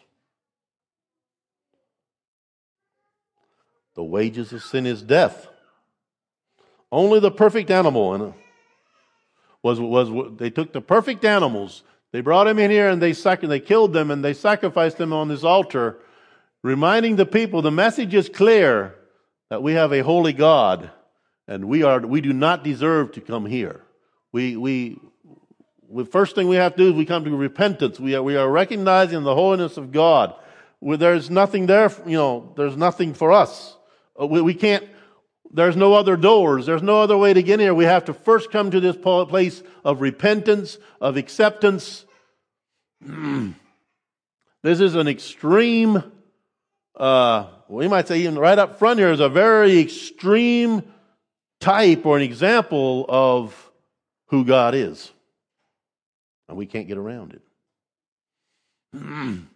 The 3.95 4.03
wages 4.03 4.51
of 4.51 4.61
sin 4.61 4.85
is 4.85 5.01
death. 5.01 5.47
Only 6.93 7.19
the 7.19 7.31
perfect 7.31 7.71
animal 7.71 8.13
and 8.13 8.33
was 9.63 9.79
was 9.79 10.37
they 10.37 10.51
took 10.51 10.73
the 10.73 10.81
perfect 10.81 11.25
animals. 11.25 11.81
They 12.11 12.21
brought 12.21 12.43
them 12.43 12.59
in 12.59 12.69
here 12.69 12.87
and 12.87 13.01
they 13.01 13.13
sac- 13.13 13.41
they 13.41 13.59
killed 13.59 13.93
them 13.93 14.11
and 14.11 14.23
they 14.23 14.35
sacrificed 14.35 14.99
them 14.99 15.11
on 15.11 15.27
this 15.27 15.43
altar, 15.43 15.97
reminding 16.61 17.15
the 17.15 17.25
people 17.25 17.63
the 17.63 17.71
message 17.71 18.13
is 18.13 18.29
clear 18.29 18.93
that 19.49 19.63
we 19.63 19.73
have 19.73 19.91
a 19.91 20.01
holy 20.01 20.33
God 20.33 20.91
and 21.47 21.65
we 21.65 21.81
are 21.81 21.99
we 21.99 22.21
do 22.21 22.31
not 22.31 22.63
deserve 22.63 23.11
to 23.13 23.21
come 23.21 23.47
here. 23.47 23.81
We 24.31 24.55
we 24.55 24.99
the 25.91 26.05
first 26.05 26.35
thing 26.35 26.47
we 26.47 26.57
have 26.57 26.75
to 26.75 26.77
do 26.77 26.89
is 26.89 26.93
we 26.93 27.05
come 27.05 27.23
to 27.23 27.35
repentance. 27.35 27.99
We 27.99 28.13
are, 28.13 28.21
we 28.21 28.35
are 28.35 28.47
recognizing 28.47 29.23
the 29.23 29.33
holiness 29.33 29.77
of 29.77 29.91
God. 29.91 30.35
There's 30.79 31.31
nothing 31.31 31.65
there, 31.65 31.91
you 32.05 32.17
know, 32.17 32.53
there's 32.55 32.77
nothing 32.77 33.15
for 33.15 33.31
us. 33.31 33.77
Uh, 34.19 34.27
we, 34.27 34.41
we 34.41 34.53
can't, 34.53 34.87
there's 35.53 35.75
no 35.75 35.93
other 35.93 36.17
doors. 36.17 36.65
There's 36.65 36.81
no 36.81 37.01
other 37.01 37.15
way 37.15 37.31
to 37.31 37.43
get 37.43 37.59
here. 37.59 37.75
We 37.75 37.85
have 37.85 38.05
to 38.05 38.13
first 38.13 38.51
come 38.51 38.71
to 38.71 38.79
this 38.79 38.97
place 38.97 39.61
of 39.85 40.01
repentance, 40.01 40.79
of 40.99 41.15
acceptance. 41.15 42.05
this 43.01 44.79
is 44.79 44.95
an 44.95 45.07
extreme, 45.07 46.03
uh, 46.95 47.47
we 47.69 47.87
might 47.87 48.07
say 48.07 48.21
even 48.21 48.39
right 48.39 48.57
up 48.57 48.79
front 48.79 48.99
here 48.99 49.11
is 49.11 49.19
a 49.19 49.29
very 49.29 49.79
extreme 49.79 50.81
type 51.59 52.03
or 52.03 52.17
an 52.17 52.23
example 52.23 53.05
of 53.07 53.71
who 54.27 54.45
God 54.45 54.73
is. 54.73 55.11
And 56.49 56.57
we 56.57 56.65
can't 56.65 56.87
get 56.87 56.97
around 56.97 57.33
it. 57.33 57.41
and 58.99 59.47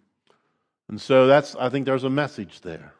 so 0.97 1.25
that's, 1.25 1.55
I 1.55 1.69
think 1.69 1.87
there's 1.87 2.03
a 2.03 2.09
message 2.09 2.61
there. 2.61 2.93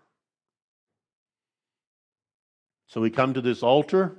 So 2.87 3.01
we 3.01 3.09
come 3.09 3.33
to 3.33 3.41
this 3.41 3.63
altar. 3.63 4.15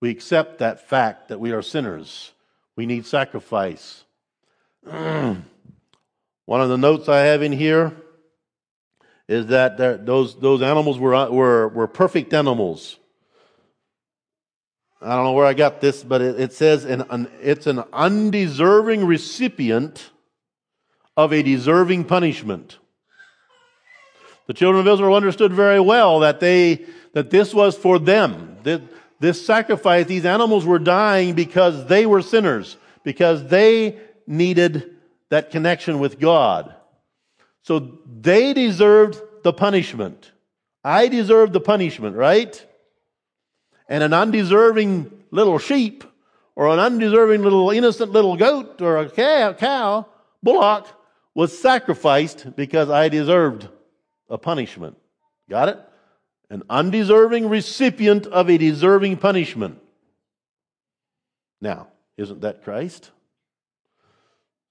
We 0.00 0.10
accept 0.10 0.58
that 0.58 0.88
fact 0.88 1.28
that 1.28 1.40
we 1.40 1.52
are 1.52 1.62
sinners. 1.62 2.32
We 2.76 2.86
need 2.86 3.04
sacrifice. 3.04 4.04
One 4.84 5.44
of 6.48 6.68
the 6.68 6.78
notes 6.78 7.08
I 7.08 7.20
have 7.20 7.42
in 7.42 7.52
here 7.52 7.94
is 9.28 9.46
that 9.46 9.76
there, 9.76 9.96
those, 9.96 10.38
those 10.38 10.62
animals 10.62 10.98
were, 10.98 11.14
uh, 11.14 11.28
were, 11.28 11.68
were 11.68 11.86
perfect 11.86 12.32
animals. 12.32 12.96
I 15.02 15.14
don't 15.14 15.24
know 15.24 15.32
where 15.32 15.46
I 15.46 15.54
got 15.54 15.80
this, 15.80 16.02
but 16.02 16.20
it, 16.20 16.40
it 16.40 16.52
says 16.52 16.84
an, 16.84 17.04
an, 17.10 17.30
it's 17.40 17.66
an 17.66 17.84
undeserving 17.92 19.04
recipient 19.04 20.10
of 21.16 21.32
a 21.32 21.42
deserving 21.42 22.04
punishment. 22.04 22.78
The 24.46 24.54
children 24.54 24.86
of 24.86 24.92
Israel 24.92 25.14
understood 25.14 25.52
very 25.52 25.80
well 25.80 26.20
that 26.20 26.40
they 26.40 26.84
that 27.12 27.30
this 27.30 27.54
was 27.54 27.76
for 27.76 27.98
them. 27.98 28.58
That 28.62 28.82
this 29.18 29.44
sacrifice, 29.44 30.06
these 30.06 30.24
animals 30.24 30.64
were 30.64 30.78
dying 30.78 31.34
because 31.34 31.86
they 31.86 32.06
were 32.06 32.22
sinners, 32.22 32.76
because 33.04 33.46
they 33.46 33.98
needed 34.26 34.96
that 35.28 35.50
connection 35.50 35.98
with 35.98 36.18
God. 36.18 36.74
So 37.62 37.98
they 38.20 38.54
deserved 38.54 39.20
the 39.42 39.52
punishment. 39.52 40.32
I 40.82 41.08
deserved 41.08 41.52
the 41.52 41.60
punishment, 41.60 42.16
right? 42.16 42.66
and 43.90 44.04
an 44.04 44.14
undeserving 44.14 45.10
little 45.32 45.58
sheep 45.58 46.04
or 46.54 46.68
an 46.68 46.78
undeserving 46.78 47.42
little 47.42 47.70
innocent 47.70 48.12
little 48.12 48.36
goat 48.36 48.80
or 48.80 48.96
a 48.98 49.10
cow, 49.10 49.52
cow 49.52 50.06
bullock 50.42 50.86
was 51.34 51.58
sacrificed 51.58 52.54
because 52.56 52.88
I 52.88 53.08
deserved 53.08 53.68
a 54.30 54.38
punishment. 54.38 54.96
Got 55.50 55.70
it? 55.70 55.78
An 56.50 56.64
undeserving 56.68 57.48
recipient 57.48 58.26
of 58.26 58.50
a 58.50 58.58
deserving 58.58 59.18
punishment. 59.18 59.80
Now, 61.60 61.88
isn't 62.16 62.40
that 62.40 62.64
Christ? 62.64 63.10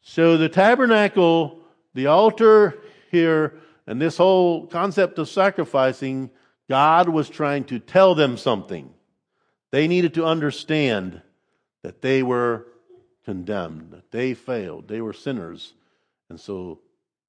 So 0.02 0.38
the 0.38 0.50
tabernacle, 0.50 1.60
the 1.94 2.08
altar 2.08 2.78
here, 3.12 3.60
and 3.88 4.02
this 4.02 4.18
whole 4.18 4.68
concept 4.68 5.18
of 5.20 5.30
sacrificing, 5.30 6.30
God 6.70 7.10
was 7.10 7.30
trying 7.30 7.64
to 7.66 7.80
tell 7.80 8.14
them 8.14 8.38
something. 8.38 8.94
They 9.72 9.88
needed 9.88 10.14
to 10.16 10.26
understand 10.26 11.22
that 11.84 12.02
they 12.02 12.24
were 12.24 12.68
condemned, 13.26 13.92
that 13.92 14.12
they 14.12 14.34
failed, 14.34 14.88
they 14.88 15.02
were 15.02 15.14
sinners. 15.14 15.74
And 16.30 16.40
so 16.40 16.80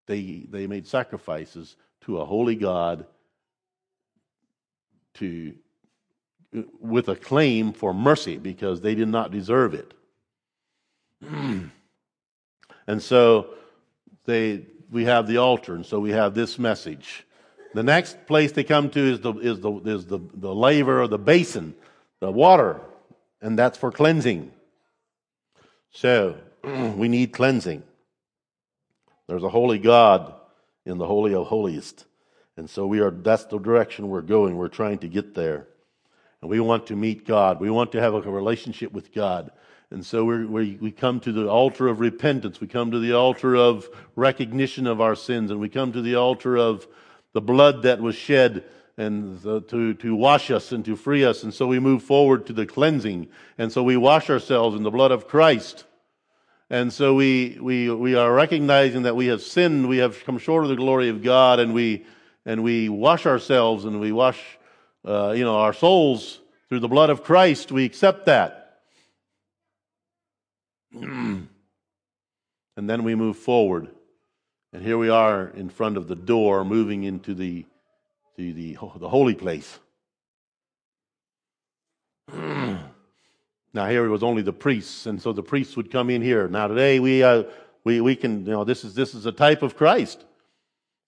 they, 0.06 0.46
they 0.48 0.66
made 0.66 0.86
sacrifices 0.86 1.76
to 2.02 2.18
a 2.18 2.24
holy 2.24 2.56
God 2.56 3.06
to, 5.14 5.54
with 6.80 7.08
a 7.08 7.16
claim 7.16 7.72
for 7.72 7.92
mercy 7.94 8.36
because 8.36 8.80
they 8.80 8.94
did 8.94 9.08
not 9.08 9.30
deserve 9.30 9.74
it. 9.74 9.94
and 12.86 13.02
so 13.02 13.50
they, 14.24 14.64
we 14.90 15.04
have 15.04 15.26
the 15.26 15.36
altar, 15.36 15.74
and 15.74 15.86
so 15.86 16.00
we 16.00 16.10
have 16.10 16.34
this 16.34 16.58
message. 16.58 17.26
The 17.74 17.82
next 17.82 18.26
place 18.26 18.52
they 18.52 18.64
come 18.64 18.90
to 18.90 19.00
is 19.00 19.20
the, 19.20 19.34
is 19.34 19.60
the, 19.60 19.72
is 19.84 20.06
the, 20.06 20.18
the 20.34 20.54
laver 20.54 21.02
or 21.02 21.08
the 21.08 21.18
basin 21.18 21.74
the 22.20 22.30
water, 22.30 22.80
and 23.40 23.58
that's 23.58 23.78
for 23.78 23.90
cleansing. 23.90 24.52
So, 25.90 26.36
we 26.64 27.08
need 27.08 27.32
cleansing. 27.32 27.82
There's 29.26 29.42
a 29.42 29.48
holy 29.48 29.78
God 29.78 30.34
in 30.84 30.98
the 30.98 31.06
Holy 31.06 31.34
of 31.34 31.46
Holiest. 31.46 32.04
And 32.60 32.68
so 32.68 32.86
we 32.86 33.00
are, 33.00 33.10
that's 33.10 33.46
the 33.46 33.58
direction 33.58 34.10
we're 34.10 34.20
going. 34.20 34.54
We're 34.54 34.68
trying 34.68 34.98
to 34.98 35.08
get 35.08 35.34
there. 35.34 35.66
And 36.42 36.50
we 36.50 36.60
want 36.60 36.88
to 36.88 36.94
meet 36.94 37.26
God. 37.26 37.58
We 37.58 37.70
want 37.70 37.90
to 37.92 38.00
have 38.02 38.12
a 38.12 38.20
relationship 38.20 38.92
with 38.92 39.14
God. 39.14 39.50
And 39.90 40.04
so 40.04 40.26
we 40.26 40.76
we 40.76 40.90
come 40.90 41.20
to 41.20 41.32
the 41.32 41.48
altar 41.48 41.88
of 41.88 42.00
repentance. 42.00 42.60
We 42.60 42.66
come 42.66 42.90
to 42.90 42.98
the 42.98 43.14
altar 43.14 43.56
of 43.56 43.88
recognition 44.14 44.86
of 44.86 45.00
our 45.00 45.14
sins. 45.14 45.50
And 45.50 45.58
we 45.58 45.70
come 45.70 45.90
to 45.92 46.02
the 46.02 46.16
altar 46.16 46.58
of 46.58 46.86
the 47.32 47.40
blood 47.40 47.84
that 47.84 48.02
was 48.02 48.14
shed 48.14 48.64
and 48.98 49.42
to, 49.42 49.94
to 49.94 50.14
wash 50.14 50.50
us 50.50 50.70
and 50.70 50.84
to 50.84 50.96
free 50.96 51.24
us. 51.24 51.42
And 51.42 51.54
so 51.54 51.66
we 51.66 51.80
move 51.80 52.02
forward 52.02 52.44
to 52.48 52.52
the 52.52 52.66
cleansing. 52.66 53.28
And 53.56 53.72
so 53.72 53.82
we 53.82 53.96
wash 53.96 54.28
ourselves 54.28 54.76
in 54.76 54.82
the 54.82 54.90
blood 54.90 55.12
of 55.12 55.26
Christ. 55.26 55.86
And 56.68 56.92
so 56.92 57.14
we, 57.14 57.56
we, 57.58 57.90
we 57.90 58.16
are 58.16 58.30
recognizing 58.34 59.04
that 59.04 59.16
we 59.16 59.28
have 59.28 59.40
sinned, 59.40 59.88
we 59.88 59.96
have 59.96 60.22
come 60.24 60.36
short 60.36 60.64
of 60.64 60.68
the 60.68 60.76
glory 60.76 61.08
of 61.08 61.22
God, 61.22 61.58
and 61.58 61.72
we, 61.72 62.04
and 62.46 62.62
we 62.62 62.88
wash 62.88 63.26
ourselves 63.26 63.84
and 63.84 64.00
we 64.00 64.12
wash, 64.12 64.40
uh, 65.04 65.32
you 65.36 65.44
know, 65.44 65.56
our 65.56 65.72
souls 65.72 66.40
through 66.68 66.80
the 66.80 66.88
blood 66.88 67.10
of 67.10 67.22
Christ. 67.22 67.72
We 67.72 67.84
accept 67.84 68.26
that. 68.26 68.80
and 70.92 71.48
then 72.76 73.04
we 73.04 73.14
move 73.14 73.36
forward. 73.36 73.88
And 74.72 74.82
here 74.82 74.98
we 74.98 75.08
are 75.08 75.48
in 75.48 75.68
front 75.68 75.96
of 75.96 76.08
the 76.08 76.14
door, 76.14 76.64
moving 76.64 77.02
into 77.02 77.34
the 77.34 77.64
to 78.40 78.52
the, 78.52 78.72
the 78.96 79.08
holy 79.08 79.34
place. 79.34 79.78
now, 82.32 82.78
here 83.74 84.04
it 84.04 84.10
was 84.10 84.22
only 84.22 84.42
the 84.42 84.52
priests, 84.52 85.06
and 85.06 85.20
so 85.20 85.32
the 85.32 85.42
priests 85.42 85.76
would 85.76 85.90
come 85.90 86.10
in 86.10 86.22
here. 86.22 86.48
Now, 86.48 86.68
today 86.68 87.00
we, 87.00 87.22
uh, 87.22 87.44
we, 87.84 88.00
we 88.00 88.16
can, 88.16 88.46
you 88.46 88.52
know, 88.52 88.64
this 88.64 88.84
is, 88.84 88.94
this 88.94 89.14
is 89.14 89.26
a 89.26 89.32
type 89.32 89.62
of 89.62 89.76
Christ. 89.76 90.24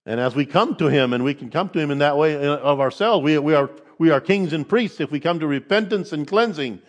And 0.05 0.19
as 0.19 0.35
we 0.35 0.47
come 0.47 0.75
to 0.77 0.89
him, 0.89 1.13
and 1.13 1.23
we 1.23 1.35
can 1.35 1.51
come 1.51 1.69
to 1.71 1.79
him 1.79 1.91
in 1.91 1.99
that 1.99 2.17
way 2.17 2.37
uh, 2.37 2.57
of 2.57 2.81
ourselves, 2.81 3.23
we, 3.23 3.39
we, 3.39 3.55
are, 3.55 3.71
we 3.99 4.11
are 4.11 4.21
kings 4.21 4.53
and 4.53 4.69
priests 4.69 5.01
if 5.01 5.11
we 5.11 5.21
come 5.21 5.41
to 5.41 5.47
repentance 5.47 6.13
and 6.13 6.27
cleansing. 6.27 6.81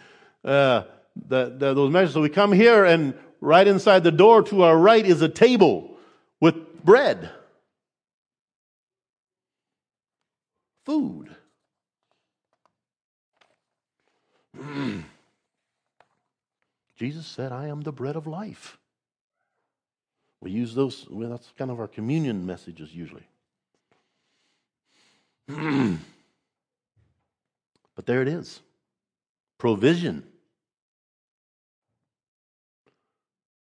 Uh, 0.44 0.84
the, 1.28 1.56
the, 1.58 1.74
those 1.76 1.92
measures. 1.92 2.14
So 2.14 2.22
we 2.22 2.30
come 2.30 2.52
here, 2.52 2.86
and 2.86 3.14
right 3.40 3.68
inside 3.68 4.04
the 4.04 4.12
door 4.12 4.42
to 4.44 4.64
our 4.64 4.76
right 4.76 5.06
is 5.06 5.22
a 5.22 5.30
table 5.30 5.98
with 6.40 6.84
bread. 6.84 7.30
food. 10.86 11.36
Jesus 16.98 17.26
said, 17.26 17.52
I 17.52 17.68
am 17.68 17.82
the 17.82 17.92
bread 17.92 18.16
of 18.16 18.28
life. 18.28 18.78
We 20.44 20.52
use 20.52 20.76
those, 20.76 21.08
well, 21.10 21.30
that's 21.30 21.54
kind 21.58 21.72
of 21.72 21.80
our 21.80 21.88
communion 21.88 22.46
messages 22.46 22.94
usually. 22.94 23.24
but 27.96 28.06
there 28.06 28.22
it 28.22 28.28
is 28.28 28.60
provision. 29.58 30.26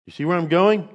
You 0.06 0.12
see 0.12 0.24
where 0.24 0.36
I'm 0.36 0.48
going? 0.48 0.88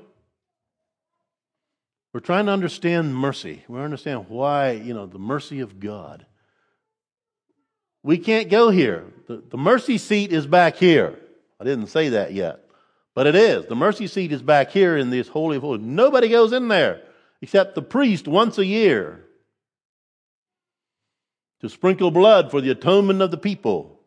We're 2.14 2.20
trying 2.20 2.48
to 2.48 2.52
understand 2.52 3.16
mercy. 3.16 3.64
We 3.70 3.80
understand 3.80 4.26
why, 4.28 4.72
you 4.72 4.94
know, 4.94 5.06
the 5.06 5.20
mercy 5.20 5.62
of 5.62 5.80
God. 5.80 6.26
We 8.04 8.18
can't 8.18 8.50
go 8.50 8.70
here. 8.70 9.06
The, 9.28 9.42
the 9.50 9.58
mercy 9.58 9.98
seat 9.98 10.34
is 10.34 10.46
back 10.46 10.76
here. 10.76 11.18
I 11.62 11.64
didn't 11.64 11.88
say 11.88 12.10
that 12.10 12.34
yet, 12.34 12.66
but 13.14 13.28
it 13.28 13.36
is. 13.36 13.66
The 13.66 13.76
mercy 13.76 14.08
seat 14.08 14.32
is 14.32 14.42
back 14.42 14.72
here 14.72 14.98
in 14.98 15.10
this 15.10 15.28
holy 15.28 15.58
of 15.58 15.64
holies. 15.64 15.82
Nobody 15.82 16.30
goes 16.30 16.54
in 16.54 16.68
there 16.68 17.02
except 17.42 17.76
the 17.76 17.82
priest 17.82 18.28
once 18.28 18.58
a 18.58 18.66
year. 18.66 19.26
to 21.62 21.70
sprinkle 21.70 22.10
blood 22.10 22.50
for 22.50 22.60
the 22.60 22.72
atonement 22.72 23.22
of 23.22 23.30
the 23.32 23.38
people. 23.38 24.00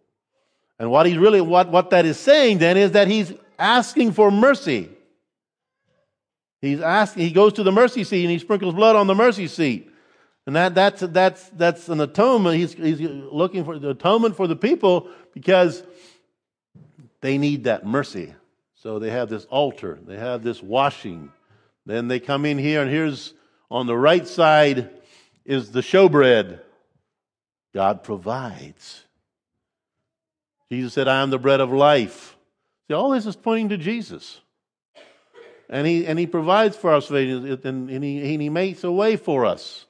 And 0.79 0.91
what 0.91 1.07
he's 1.07 1.17
really, 1.17 1.41
what, 1.41 1.71
what 1.71 1.91
that 1.91 2.05
is 2.05 2.19
saying 2.19 2.59
then 2.59 2.77
is 2.77 2.93
that 2.93 3.07
he's 3.07 3.33
asking 3.59 4.13
for 4.13 4.31
mercy. 4.31 4.91
He's 6.61 6.81
asking, 6.81 7.25
he 7.25 7.31
goes 7.31 7.53
to 7.55 7.63
the 7.63 7.71
mercy 7.71 8.03
seat 8.03 8.23
and 8.23 8.31
he 8.31 8.39
sprinkles 8.39 8.75
blood 8.75 8.97
on 8.97 9.07
the 9.07 9.15
mercy 9.15 9.47
seat. 9.47 9.91
And 10.47 10.57
that, 10.57 10.75
that's, 10.75 11.01
that's, 11.01 11.49
that's 11.51 11.89
an 11.89 12.01
atonement. 12.01 12.57
He's, 12.57 12.73
he's 12.73 13.01
looking 13.01 13.65
for 13.65 13.79
the 13.79 13.91
atonement 13.91 14.37
for 14.37 14.47
the 14.47 14.57
people 14.57 15.09
because 15.33 15.83
they 17.21 17.39
need 17.39 17.65
that 17.65 17.87
mercy. 17.87 18.35
So 18.85 18.99
they 18.99 19.09
have 19.09 19.31
this 19.31 19.47
altar, 19.47 19.99
they 20.07 20.19
have 20.19 20.43
this 20.43 20.63
washing. 20.63 21.33
Then 21.87 22.07
they 22.07 22.21
come 22.21 22.45
in 22.45 22.59
here, 22.59 22.83
and 22.83 22.91
here's 22.91 23.33
on 23.71 23.87
the 23.87 23.97
right 23.97 24.29
side 24.29 24.91
is 25.47 25.73
the 25.73 25.81
showbread. 25.81 26.61
God 27.75 28.03
provides. 28.03 29.03
Jesus 30.71 30.93
said, 30.93 31.09
I 31.09 31.23
am 31.23 31.31
the 31.31 31.39
bread 31.39 31.61
of 31.61 31.73
life. 31.73 32.37
See, 32.87 32.93
all 32.93 33.09
this 33.11 33.25
is 33.25 33.37
pointing 33.37 33.71
to 33.71 33.79
Jesus. 33.79 34.39
And 35.71 35.87
he, 35.87 36.07
and 36.07 36.19
he 36.19 36.27
provides 36.27 36.77
for 36.77 36.93
us, 36.93 37.09
and, 37.09 37.47
and, 37.65 38.05
he, 38.05 38.35
and 38.35 38.43
he 38.43 38.51
makes 38.51 38.85
a 38.85 38.93
way 38.93 39.17
for 39.17 39.47
us. 39.47 39.87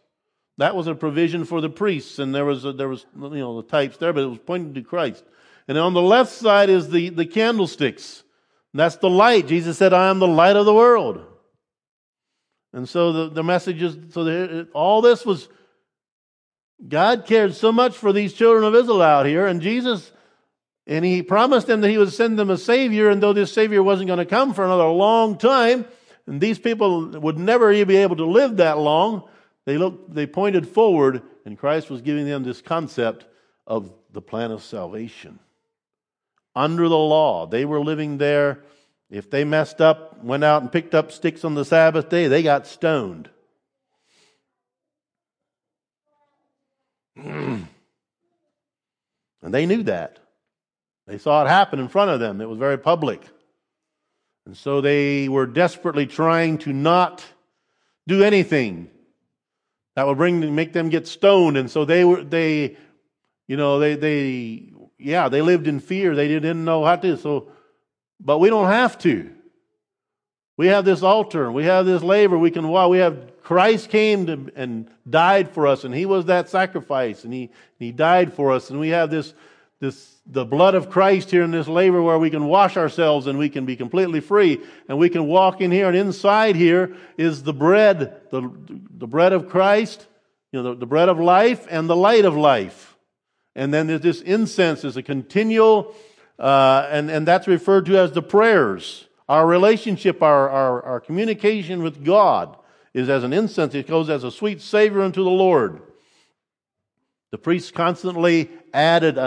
That 0.59 0.77
was 0.77 0.87
a 0.87 0.95
provision 0.95 1.45
for 1.47 1.61
the 1.61 1.69
priests, 1.69 2.21
and 2.21 2.33
there 2.33 2.45
was, 2.45 2.65
a, 2.65 2.73
there 2.73 2.89
was 2.89 3.05
you 3.17 3.29
know, 3.31 3.61
the 3.61 3.69
types 3.69 3.97
there, 3.97 4.13
but 4.13 4.23
it 4.23 4.31
was 4.31 4.39
pointing 4.39 4.75
to 4.75 4.83
Christ. 4.83 5.25
And 5.67 5.77
on 5.77 5.95
the 5.95 6.03
left 6.03 6.31
side 6.31 6.71
is 6.71 6.91
the, 6.91 7.09
the 7.09 7.27
candlesticks. 7.27 8.24
That's 8.81 8.97
the 8.97 9.11
light. 9.11 9.47
Jesus 9.47 9.79
said, 9.79 9.93
I 9.93 10.11
am 10.11 10.19
the 10.19 10.27
light 10.27 10.57
of 10.57 10.67
the 10.67 10.75
world. 10.75 11.25
And 12.73 12.89
so 12.89 13.13
the, 13.13 13.29
the 13.31 13.45
message 13.45 13.81
is, 13.81 13.97
so 14.11 14.25
the, 14.25 14.69
all 14.75 15.01
this 15.01 15.25
was, 15.25 15.49
God 16.87 17.25
cared 17.25 17.55
so 17.55 17.71
much 17.71 17.97
for 17.97 18.13
these 18.13 18.33
children 18.33 18.65
of 18.65 18.75
Israel 18.75 19.01
out 19.01 19.27
here, 19.27 19.47
and 19.47 19.61
Jesus, 19.61 20.11
and 20.87 21.05
He 21.05 21.23
promised 21.23 21.69
them 21.69 21.83
that 21.83 21.91
He 21.91 21.99
would 21.99 22.13
send 22.13 22.37
them 22.37 22.51
a 22.51 22.59
Savior, 22.59 23.11
and 23.11 23.23
though 23.23 23.33
this 23.33 23.53
Savior 23.53 23.81
wasn't 23.81 24.09
going 24.09 24.19
to 24.19 24.27
come 24.27 24.53
for 24.53 24.65
another 24.65 24.89
long 24.89 25.39
time, 25.39 25.87
and 26.27 26.41
these 26.41 26.59
people 26.59 27.11
would 27.11 27.39
never 27.39 27.71
be 27.85 27.97
able 27.97 28.17
to 28.17 28.27
live 28.27 28.57
that 28.57 28.79
long, 28.79 29.29
they 29.67 29.79
looked, 29.79 30.13
they 30.13 30.27
pointed 30.27 30.67
forward, 30.67 31.23
and 31.47 31.57
Christ 31.57 31.91
was 31.91 32.03
giving 32.03 32.27
them 32.27 32.43
this 32.43 32.61
concept 32.61 33.25
of 33.69 33.93
the 34.13 34.21
plan 34.21 34.51
of 34.51 34.65
salvation. 34.65 35.39
Under 36.57 36.89
the 36.89 36.97
law, 36.97 37.47
they 37.47 37.65
were 37.65 37.81
living 37.81 38.19
there 38.19 38.63
if 39.11 39.31
they 39.31 39.45
messed 39.45 39.81
up, 39.81 40.23
went 40.25 40.43
out 40.45 40.63
and 40.63 40.73
picked 40.73 40.95
up 40.95 41.13
sticks 41.13 41.45
on 41.45 41.55
the 41.55 41.65
Sabbath 41.65 42.09
day, 42.09 42.27
they 42.27 42.43
got 42.43 42.67
stoned. 42.67 43.31
and 47.17 47.69
they 49.43 49.67
knew 49.67 49.85
that. 49.85 50.19
They 51.07 51.19
saw 51.19 51.45
it 51.45 51.49
happen 51.49 51.79
in 51.79 51.89
front 51.89 52.11
of 52.11 52.19
them. 52.19 52.41
It 52.41 52.49
was 52.49 52.59
very 52.59 52.79
public. 52.79 53.23
And 54.47 54.57
so 54.57 54.81
they 54.81 55.29
were 55.29 55.47
desperately 55.47 56.07
trying 56.07 56.59
to 56.59 56.73
not 56.73 57.25
do 58.09 58.25
anything 58.25 58.91
that 59.95 60.07
would 60.07 60.17
bring 60.17 60.55
make 60.55 60.73
them 60.73 60.89
get 60.89 61.07
stoned. 61.07 61.57
And 61.57 61.71
so 61.71 61.85
they 61.85 62.05
were 62.05 62.25
they 62.25 62.77
you 63.47 63.57
know 63.57 63.79
they 63.79 63.95
they 63.95 64.73
yeah, 64.99 65.29
they 65.29 65.43
lived 65.43 65.67
in 65.67 65.81
fear. 65.81 66.15
They 66.15 66.29
didn't 66.29 66.65
know 66.65 66.85
how 66.85 66.97
to. 66.97 67.17
So 67.17 67.49
but 68.21 68.39
we 68.39 68.49
don't 68.49 68.69
have 68.69 68.99
to. 68.99 69.31
We 70.57 70.69
have 70.69 70.85
this 70.85 71.03
altar, 71.03 71.51
we 71.51 71.65
have 71.65 71.85
this 71.85 72.03
laver. 72.03 72.39
we 72.39 72.51
can 72.51 72.69
wow, 72.69 72.89
we 72.89 72.99
have 72.99 73.43
Christ 73.43 73.91
came 73.91 74.27
to, 74.27 74.53
and 74.55 74.89
died 75.09 75.51
for 75.51 75.67
us, 75.67 75.85
and 75.85 75.95
He 75.95 76.07
was 76.07 76.27
that 76.27 76.49
sacrifice, 76.49 77.25
and 77.25 77.33
He 77.33 77.51
He 77.79 77.91
died 77.91 78.33
for 78.33 78.53
us, 78.53 78.71
and 78.71 78.79
we 78.79 78.91
have 78.91 79.11
this 79.11 79.35
this 79.81 80.13
the 80.27 80.45
blood 80.45 80.75
of 80.75 80.89
Christ 80.89 81.31
here 81.31 81.43
in 81.43 81.51
this 81.51 81.67
laver 81.67 82.01
where 82.01 82.19
we 82.19 82.31
can 82.31 82.47
wash 82.47 82.79
ourselves 82.79 83.27
and 83.27 83.39
we 83.39 83.51
can 83.51 83.67
be 83.67 83.77
completely 83.77 84.21
free, 84.21 84.61
and 84.89 84.97
we 84.97 85.09
can 85.09 85.27
walk 85.27 85.61
in 85.61 85.73
here, 85.73 85.89
and 85.89 85.97
inside 85.97 86.55
here 86.55 86.97
is 87.19 87.43
the 87.43 87.53
bread, 87.53 88.21
the 88.31 88.49
the 88.97 89.09
bread 89.09 89.33
of 89.33 89.49
Christ, 89.49 90.07
you 90.53 90.63
know, 90.63 90.71
the, 90.71 90.81
the 90.81 90.87
bread 90.87 91.09
of 91.09 91.19
life 91.19 91.67
and 91.69 91.91
the 91.91 91.97
light 91.97 92.25
of 92.25 92.37
life, 92.37 92.94
and 93.55 93.73
then 93.73 93.87
there's 93.87 94.01
this 94.01 94.21
incense 94.21 94.85
is 94.85 94.97
a 94.97 95.03
continual 95.03 95.95
uh, 96.39 96.89
and, 96.91 97.11
and 97.11 97.27
that's 97.27 97.47
referred 97.47 97.87
to 97.87 97.99
as 97.99 98.13
the 98.13 98.23
prayers. 98.23 99.07
Our 99.29 99.47
relationship, 99.47 100.23
our, 100.23 100.51
our, 100.51 100.83
our 100.83 101.01
communication 101.01 101.83
with 101.83 102.05
God 102.05 102.57
is 102.93 103.09
as 103.09 103.25
an 103.25 103.33
incense. 103.33 103.75
It 103.75 103.87
goes 103.87 104.11
as 104.11 104.25
a 104.25 104.31
sweet 104.31 104.61
savor 104.61 105.03
unto 105.03 105.23
the 105.23 105.31
Lord. 105.31 105.81
The 107.31 107.39
priests 107.39 107.71
constantly 107.71 108.51
added 108.73 109.19
a, 109.19 109.23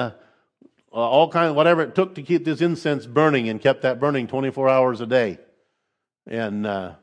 uh, 0.93 0.97
all 0.97 1.29
kind 1.29 1.49
of 1.49 1.55
whatever 1.55 1.83
it 1.83 1.95
took 1.95 2.15
to 2.15 2.23
keep 2.23 2.45
this 2.45 2.61
incense 2.61 3.05
burning 3.05 3.49
and 3.49 3.61
kept 3.61 3.81
that 3.83 3.99
burning 3.99 4.27
24 4.27 4.69
hours 4.69 5.01
a 5.01 5.05
day. 5.05 5.37
And 6.25 6.65
uh, 6.65 6.93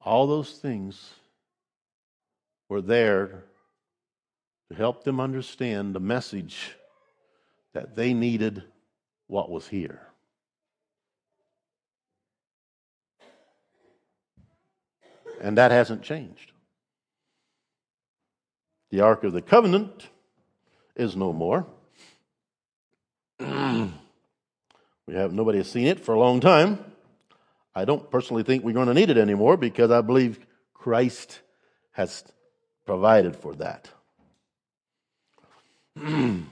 all 0.00 0.26
those 0.26 0.52
things 0.52 1.10
were 2.68 2.82
there 2.82 3.45
to 4.70 4.76
help 4.76 5.04
them 5.04 5.20
understand 5.20 5.94
the 5.94 6.00
message 6.00 6.76
that 7.72 7.94
they 7.94 8.14
needed 8.14 8.62
what 9.26 9.50
was 9.50 9.68
here. 9.68 10.00
And 15.40 15.58
that 15.58 15.70
hasn't 15.70 16.02
changed. 16.02 16.52
The 18.90 19.00
Ark 19.00 19.24
of 19.24 19.32
the 19.32 19.42
Covenant 19.42 20.08
is 20.94 21.16
no 21.16 21.32
more. 21.32 21.66
we 23.38 23.46
have 25.12 25.32
nobody 25.32 25.58
has 25.58 25.70
seen 25.70 25.86
it 25.86 26.00
for 26.00 26.14
a 26.14 26.18
long 26.18 26.40
time. 26.40 26.78
I 27.74 27.84
don't 27.84 28.10
personally 28.10 28.42
think 28.42 28.64
we're 28.64 28.72
going 28.72 28.88
to 28.88 28.94
need 28.94 29.10
it 29.10 29.18
anymore 29.18 29.58
because 29.58 29.90
I 29.90 30.00
believe 30.00 30.38
Christ 30.72 31.40
has 31.92 32.24
provided 32.86 33.36
for 33.36 33.54
that. 33.56 33.90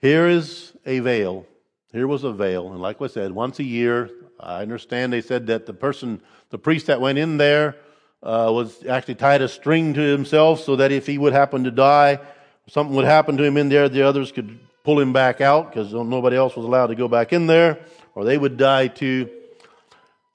Here 0.00 0.28
is 0.28 0.72
a 0.84 1.00
veil. 1.00 1.46
Here 1.92 2.06
was 2.06 2.22
a 2.24 2.32
veil. 2.32 2.70
And 2.70 2.82
like 2.82 3.00
I 3.00 3.06
said, 3.06 3.32
once 3.32 3.58
a 3.58 3.64
year, 3.64 4.10
I 4.38 4.60
understand 4.60 5.12
they 5.12 5.22
said 5.22 5.46
that 5.46 5.64
the 5.64 5.72
person, 5.72 6.20
the 6.50 6.58
priest 6.58 6.86
that 6.86 7.00
went 7.00 7.16
in 7.18 7.38
there, 7.38 7.76
uh, 8.22 8.50
was 8.52 8.84
actually 8.86 9.14
tied 9.14 9.40
a 9.40 9.48
string 9.48 9.94
to 9.94 10.00
himself 10.00 10.60
so 10.60 10.76
that 10.76 10.92
if 10.92 11.06
he 11.06 11.16
would 11.16 11.32
happen 11.32 11.64
to 11.64 11.70
die, 11.70 12.18
something 12.68 12.94
would 12.94 13.06
happen 13.06 13.38
to 13.38 13.44
him 13.44 13.56
in 13.56 13.70
there, 13.70 13.88
the 13.88 14.02
others 14.02 14.32
could 14.32 14.58
pull 14.84 15.00
him 15.00 15.12
back 15.12 15.40
out 15.40 15.70
because 15.70 15.94
nobody 15.94 16.36
else 16.36 16.56
was 16.56 16.66
allowed 16.66 16.88
to 16.88 16.94
go 16.94 17.08
back 17.08 17.32
in 17.32 17.46
there, 17.46 17.78
or 18.14 18.24
they 18.24 18.36
would 18.36 18.56
die 18.56 18.88
too. 18.88 19.30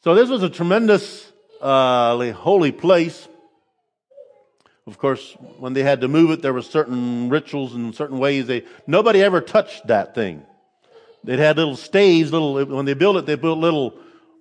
So 0.04 0.16
this 0.16 0.30
was 0.30 0.44
a 0.44 0.50
tremendous 0.50 1.32
uh, 1.62 2.32
holy 2.32 2.72
place. 2.72 3.28
Of 4.86 4.98
course, 4.98 5.34
when 5.60 5.74
they 5.74 5.84
had 5.84 6.02
to 6.02 6.08
move 6.08 6.32
it, 6.32 6.42
there 6.42 6.52
were 6.52 6.62
certain 6.62 7.30
rituals 7.30 7.74
and 7.74 7.96
certain 7.96 8.20
ways. 8.20 8.48
They 8.48 8.66
nobody 8.86 9.22
ever 9.22 9.40
touched 9.40 9.88
that 9.88 10.14
thing. 10.14 10.44
They 11.24 11.38
had 11.38 11.56
little 11.56 11.78
staves. 11.78 12.34
Little 12.34 12.66
when 12.66 12.86
they 12.86 12.94
built 12.94 13.16
it, 13.16 13.26
they 13.26 13.36
built 13.36 13.60
little 13.60 13.96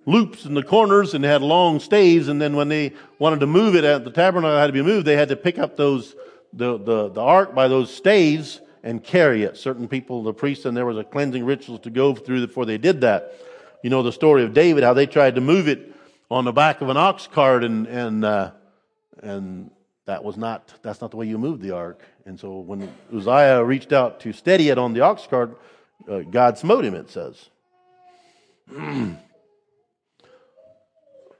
loops 0.05 0.45
in 0.45 0.53
the 0.53 0.63
corners 0.63 1.13
and 1.13 1.23
had 1.23 1.41
long 1.41 1.79
staves. 1.79 2.27
And 2.27 2.41
then 2.41 2.57
when 2.57 2.67
they 2.67 2.91
wanted 3.19 3.39
to 3.39 3.47
move 3.47 3.75
it, 3.75 4.03
the 4.03 4.11
tabernacle 4.11 4.57
had 4.57 4.67
to 4.67 4.73
be 4.73 4.81
moved, 4.81 5.07
they 5.07 5.15
had 5.15 5.29
to 5.29 5.37
pick 5.37 5.57
up 5.57 5.77
those 5.77 6.13
the 6.51 6.77
the, 6.77 7.09
the 7.09 7.21
ark 7.21 7.55
by 7.55 7.69
those 7.69 7.93
staves 7.93 8.59
and 8.83 9.01
carry 9.01 9.43
it. 9.43 9.55
Certain 9.55 9.87
people, 9.87 10.23
the 10.23 10.33
priests, 10.33 10.65
and 10.65 10.75
there 10.75 10.85
was 10.85 10.97
a 10.97 11.05
cleansing 11.05 11.45
rituals 11.45 11.79
to 11.81 11.89
go 11.89 12.13
through 12.13 12.45
before 12.45 12.65
they 12.65 12.77
did 12.77 12.99
that. 13.01 13.33
You 13.81 13.89
know 13.89 14.03
the 14.03 14.11
story 14.11 14.43
of 14.43 14.53
David, 14.53 14.83
how 14.83 14.93
they 14.93 15.05
tried 15.05 15.35
to 15.35 15.41
move 15.41 15.69
it 15.69 15.93
on 16.29 16.43
the 16.43 16.51
back 16.51 16.81
of 16.81 16.89
an 16.89 16.97
ox 16.97 17.27
cart 17.27 17.63
and 17.63 17.87
and 17.87 18.25
uh, 18.25 18.51
and 19.21 19.71
that 20.05 20.23
was 20.23 20.37
not 20.37 20.73
that's 20.81 21.01
not 21.01 21.11
the 21.11 21.17
way 21.17 21.27
you 21.27 21.37
moved 21.37 21.61
the 21.61 21.71
ark. 21.71 22.01
And 22.25 22.39
so 22.39 22.59
when 22.59 22.91
Uzziah 23.15 23.63
reached 23.63 23.93
out 23.93 24.19
to 24.21 24.33
steady 24.33 24.69
it 24.69 24.77
on 24.77 24.93
the 24.93 25.01
ox 25.01 25.27
cart, 25.27 25.57
uh, 26.09 26.19
God 26.19 26.57
smote 26.57 26.85
him. 26.85 26.95
It 26.95 27.09
says. 27.09 27.49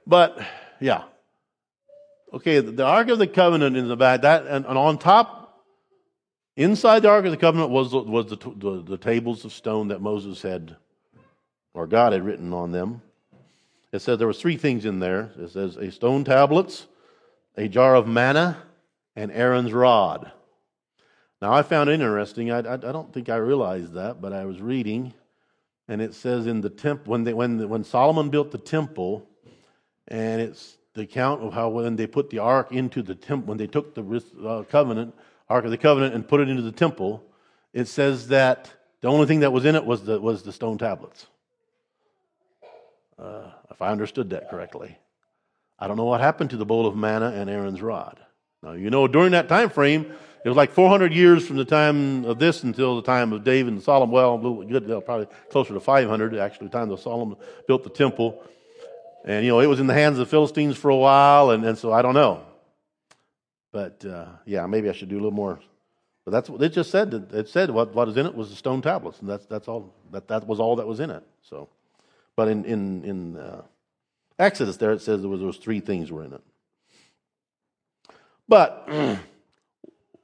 but 0.06 0.38
yeah, 0.80 1.04
okay. 2.32 2.60
The, 2.60 2.84
ark 2.84 3.08
of 3.08 3.18
the 3.18 3.26
covenant 3.26 3.76
in 3.76 3.88
the 3.88 3.96
back 3.96 4.22
that 4.22 4.46
and, 4.46 4.64
and, 4.66 4.78
on 4.78 4.98
top, 4.98 5.64
inside 6.56 7.00
the 7.00 7.10
ark 7.10 7.24
of 7.24 7.30
the 7.30 7.36
covenant 7.36 7.70
was 7.70 7.92
was 7.92 8.26
the, 8.26 8.36
the 8.36 8.82
the 8.82 8.98
tables 8.98 9.44
of 9.44 9.52
stone 9.52 9.88
that 9.88 10.00
Moses 10.00 10.40
had, 10.42 10.76
or 11.74 11.86
God 11.86 12.12
had 12.12 12.24
written 12.24 12.52
on 12.52 12.72
them. 12.72 13.02
It 13.92 14.00
says 14.00 14.18
there 14.18 14.26
was 14.26 14.40
three 14.40 14.56
things 14.56 14.84
in 14.86 15.00
there. 15.00 15.30
It 15.38 15.50
says 15.50 15.76
a 15.76 15.90
stone 15.92 16.24
tablets 16.24 16.86
a 17.56 17.68
jar 17.68 17.94
of 17.94 18.06
manna, 18.06 18.56
and 19.16 19.30
Aaron's 19.32 19.72
rod. 19.72 20.30
Now, 21.40 21.52
I 21.52 21.62
found 21.62 21.90
it 21.90 21.94
interesting. 21.94 22.50
I, 22.50 22.60
I, 22.60 22.74
I, 22.74 22.76
don't 22.76 23.12
think 23.12 23.28
I 23.28 23.36
realized 23.36 23.94
that, 23.94 24.20
but 24.20 24.32
I 24.32 24.44
was 24.44 24.60
reading, 24.60 25.12
and 25.88 26.00
it 26.00 26.14
says 26.14 26.46
in 26.46 26.60
the 26.60 26.70
temple 26.70 27.12
when, 27.12 27.24
when, 27.36 27.68
when 27.68 27.84
Solomon 27.84 28.30
built 28.30 28.50
the 28.50 28.58
temple, 28.58 29.28
and 30.08 30.40
it's 30.40 30.76
the 30.94 31.02
account 31.02 31.42
of 31.42 31.52
how 31.52 31.68
when 31.68 31.96
they 31.96 32.06
put 32.06 32.30
the 32.30 32.38
ark 32.38 32.72
into 32.72 33.02
the 33.02 33.14
temple, 33.14 33.48
when 33.48 33.58
they 33.58 33.66
took 33.66 33.94
the 33.94 34.22
uh, 34.46 34.62
covenant, 34.64 35.14
ark 35.48 35.64
of 35.64 35.70
the 35.70 35.78
covenant, 35.78 36.14
and 36.14 36.26
put 36.26 36.40
it 36.40 36.48
into 36.48 36.62
the 36.62 36.72
temple, 36.72 37.22
it 37.72 37.86
says 37.86 38.28
that 38.28 38.72
the 39.00 39.08
only 39.08 39.26
thing 39.26 39.40
that 39.40 39.52
was 39.52 39.64
in 39.64 39.74
it 39.74 39.84
was 39.84 40.04
the, 40.04 40.20
was 40.20 40.42
the 40.42 40.52
stone 40.52 40.78
tablets. 40.78 41.26
Uh, 43.18 43.50
if 43.70 43.82
I 43.82 43.90
understood 43.90 44.30
that 44.30 44.50
correctly. 44.50 44.96
I 45.84 45.86
don't 45.86 45.98
know 45.98 46.04
what 46.04 46.22
happened 46.22 46.48
to 46.48 46.56
the 46.56 46.64
bowl 46.64 46.86
of 46.86 46.96
manna 46.96 47.26
and 47.26 47.50
Aaron's 47.50 47.82
rod. 47.82 48.18
Now, 48.62 48.72
you 48.72 48.88
know, 48.88 49.06
during 49.06 49.32
that 49.32 49.50
time 49.50 49.68
frame, 49.68 50.10
it 50.42 50.48
was 50.48 50.56
like 50.56 50.72
400 50.72 51.12
years 51.12 51.46
from 51.46 51.56
the 51.56 51.66
time 51.66 52.24
of 52.24 52.38
this 52.38 52.62
until 52.62 52.96
the 52.96 53.02
time 53.02 53.34
of 53.34 53.44
David 53.44 53.74
and 53.74 53.82
Solomon. 53.82 54.10
Well, 54.10 54.38
good, 54.64 54.86
probably 55.04 55.26
closer 55.50 55.74
to 55.74 55.80
500, 55.80 56.36
actually, 56.36 56.68
the 56.68 56.72
time 56.72 56.88
that 56.88 57.00
Solomon 57.00 57.36
built 57.68 57.84
the 57.84 57.90
temple. 57.90 58.42
And, 59.26 59.44
you 59.44 59.50
know, 59.50 59.60
it 59.60 59.66
was 59.66 59.78
in 59.78 59.86
the 59.86 59.92
hands 59.92 60.18
of 60.18 60.26
the 60.26 60.30
Philistines 60.30 60.74
for 60.74 60.88
a 60.88 60.96
while, 60.96 61.50
and, 61.50 61.62
and 61.66 61.76
so 61.76 61.92
I 61.92 62.00
don't 62.00 62.14
know. 62.14 62.40
But, 63.70 64.06
uh, 64.06 64.28
yeah, 64.46 64.64
maybe 64.64 64.88
I 64.88 64.92
should 64.92 65.10
do 65.10 65.16
a 65.16 65.20
little 65.20 65.32
more. 65.32 65.60
But 66.24 66.30
that's 66.30 66.48
what 66.48 66.62
it 66.62 66.70
just 66.70 66.92
said. 66.92 67.10
That 67.10 67.30
it 67.34 67.48
said 67.50 67.68
what, 67.68 67.94
what 67.94 68.08
is 68.08 68.16
in 68.16 68.24
it 68.24 68.34
was 68.34 68.48
the 68.48 68.56
stone 68.56 68.80
tablets, 68.80 69.20
and 69.20 69.28
that's, 69.28 69.44
that's 69.44 69.68
all. 69.68 69.92
That, 70.12 70.28
that 70.28 70.46
was 70.46 70.60
all 70.60 70.76
that 70.76 70.86
was 70.86 71.00
in 71.00 71.10
it. 71.10 71.24
So, 71.42 71.68
But 72.36 72.48
in, 72.48 72.64
in, 72.64 73.04
in 73.04 73.36
uh, 73.36 73.62
Exodus, 74.38 74.76
there 74.76 74.92
it 74.92 75.00
says 75.00 75.20
there 75.20 75.30
was, 75.30 75.40
was 75.40 75.56
three 75.56 75.80
things 75.80 76.10
were 76.10 76.24
in 76.24 76.32
it. 76.32 76.40
But 78.48 78.88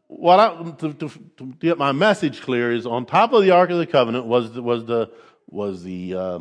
what 0.09 0.41
I, 0.41 0.71
to, 0.79 0.93
to, 0.95 1.09
to, 1.37 1.47
get 1.59 1.79
my 1.79 1.93
message 1.93 2.43
clear 2.43 2.73
is 2.73 2.87
on 2.87 3.07
top 3.07 3.33
of 3.33 3.43
the 3.43 3.53
Ark 3.53 3.71
of 3.71 3.79
the 3.79 3.87
Covenant 3.87 4.27
was 4.27 4.53
the, 4.53 4.63
was 4.63 4.85
the, 4.85 5.11
was 5.49 5.83
the 5.83 6.15
uh, 6.15 6.39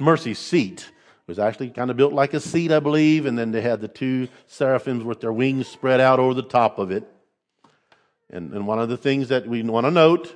mercy 0.00 0.34
seat. 0.34 0.80
It 0.90 1.28
was 1.28 1.38
actually 1.38 1.70
kind 1.70 1.90
of 1.90 1.96
built 1.96 2.12
like 2.12 2.34
a 2.34 2.40
seat, 2.40 2.72
I 2.72 2.80
believe, 2.80 3.26
and 3.26 3.38
then 3.38 3.52
they 3.52 3.60
had 3.60 3.80
the 3.80 3.88
two 3.88 4.28
seraphims 4.46 5.04
with 5.04 5.20
their 5.20 5.32
wings 5.32 5.68
spread 5.68 6.00
out 6.00 6.18
over 6.18 6.34
the 6.34 6.42
top 6.42 6.78
of 6.78 6.90
it. 6.90 7.04
And, 8.30 8.52
and 8.52 8.66
one 8.66 8.78
of 8.78 8.88
the 8.88 8.96
things 8.96 9.28
that 9.28 9.46
we 9.46 9.62
want 9.62 9.86
to 9.86 9.90
note, 9.90 10.34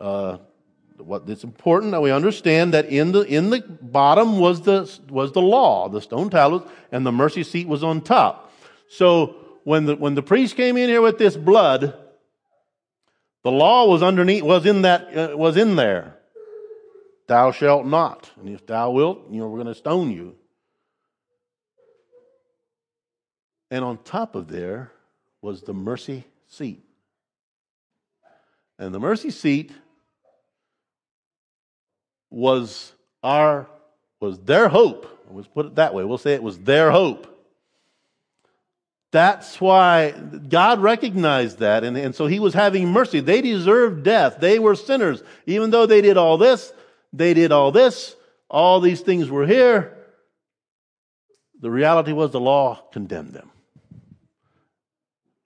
uh, 0.00 0.38
what 0.98 1.28
it's 1.28 1.44
important 1.44 1.92
that 1.92 2.00
we 2.00 2.10
understand 2.10 2.74
that 2.74 2.86
in 2.86 3.12
the 3.12 3.22
in 3.22 3.50
the 3.50 3.60
bottom 3.80 4.38
was 4.38 4.62
the 4.62 4.90
was 5.08 5.32
the 5.32 5.42
law, 5.42 5.88
the 5.88 6.00
stone 6.00 6.30
tablets, 6.30 6.66
and 6.92 7.04
the 7.04 7.12
mercy 7.12 7.42
seat 7.42 7.66
was 7.66 7.82
on 7.82 8.00
top. 8.00 8.52
So 8.88 9.36
when 9.64 9.86
the 9.86 9.96
when 9.96 10.14
the 10.14 10.22
priest 10.22 10.56
came 10.56 10.76
in 10.76 10.88
here 10.88 11.02
with 11.02 11.18
this 11.18 11.36
blood, 11.36 11.94
the 13.42 13.50
law 13.50 13.88
was 13.88 14.02
underneath 14.02 14.42
was 14.42 14.66
in 14.66 14.82
that 14.82 15.16
uh, 15.16 15.36
was 15.36 15.56
in 15.56 15.76
there. 15.76 16.16
Thou 17.26 17.52
shalt 17.52 17.86
not, 17.86 18.30
and 18.38 18.48
if 18.50 18.66
thou 18.66 18.90
wilt, 18.90 19.30
you 19.30 19.40
know 19.40 19.48
we're 19.48 19.62
going 19.62 19.72
to 19.72 19.74
stone 19.74 20.10
you. 20.10 20.36
And 23.70 23.84
on 23.84 23.98
top 23.98 24.34
of 24.34 24.48
there 24.48 24.92
was 25.42 25.62
the 25.62 25.74
mercy 25.74 26.24
seat. 26.46 26.84
And 28.78 28.94
the 28.94 29.00
mercy 29.00 29.30
seat 29.30 29.72
was 32.34 32.92
our 33.22 33.68
was 34.20 34.38
their 34.40 34.68
hope. 34.68 35.06
Let's 35.30 35.48
put 35.48 35.66
it 35.66 35.74
that 35.76 35.94
way. 35.94 36.04
We'll 36.04 36.18
say 36.18 36.34
it 36.34 36.42
was 36.42 36.58
their 36.58 36.90
hope. 36.90 37.30
That's 39.10 39.60
why 39.60 40.10
God 40.10 40.80
recognized 40.80 41.60
that, 41.60 41.84
and, 41.84 41.96
and 41.96 42.14
so 42.14 42.26
He 42.26 42.40
was 42.40 42.52
having 42.52 42.88
mercy. 42.88 43.20
They 43.20 43.40
deserved 43.40 44.02
death. 44.02 44.38
They 44.40 44.58
were 44.58 44.74
sinners. 44.74 45.22
Even 45.46 45.70
though 45.70 45.86
they 45.86 46.00
did 46.00 46.16
all 46.16 46.36
this, 46.36 46.72
they 47.12 47.32
did 47.34 47.52
all 47.52 47.70
this, 47.70 48.16
all 48.50 48.80
these 48.80 49.00
things 49.02 49.30
were 49.30 49.46
here. 49.46 49.96
The 51.60 51.70
reality 51.70 52.12
was 52.12 52.32
the 52.32 52.40
law 52.40 52.82
condemned 52.92 53.32
them. 53.32 53.50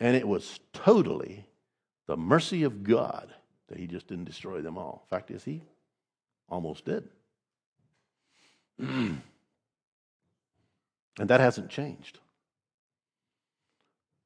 And 0.00 0.16
it 0.16 0.26
was 0.26 0.58
totally 0.72 1.44
the 2.06 2.16
mercy 2.16 2.62
of 2.62 2.82
God 2.82 3.32
that 3.68 3.78
He 3.78 3.86
just 3.86 4.06
didn't 4.06 4.24
destroy 4.24 4.62
them 4.62 4.78
all. 4.78 5.04
Fact 5.10 5.30
is, 5.30 5.44
He 5.44 5.62
almost 6.48 6.84
did. 6.84 7.08
and 8.78 9.20
that 11.18 11.40
hasn't 11.40 11.70
changed. 11.70 12.18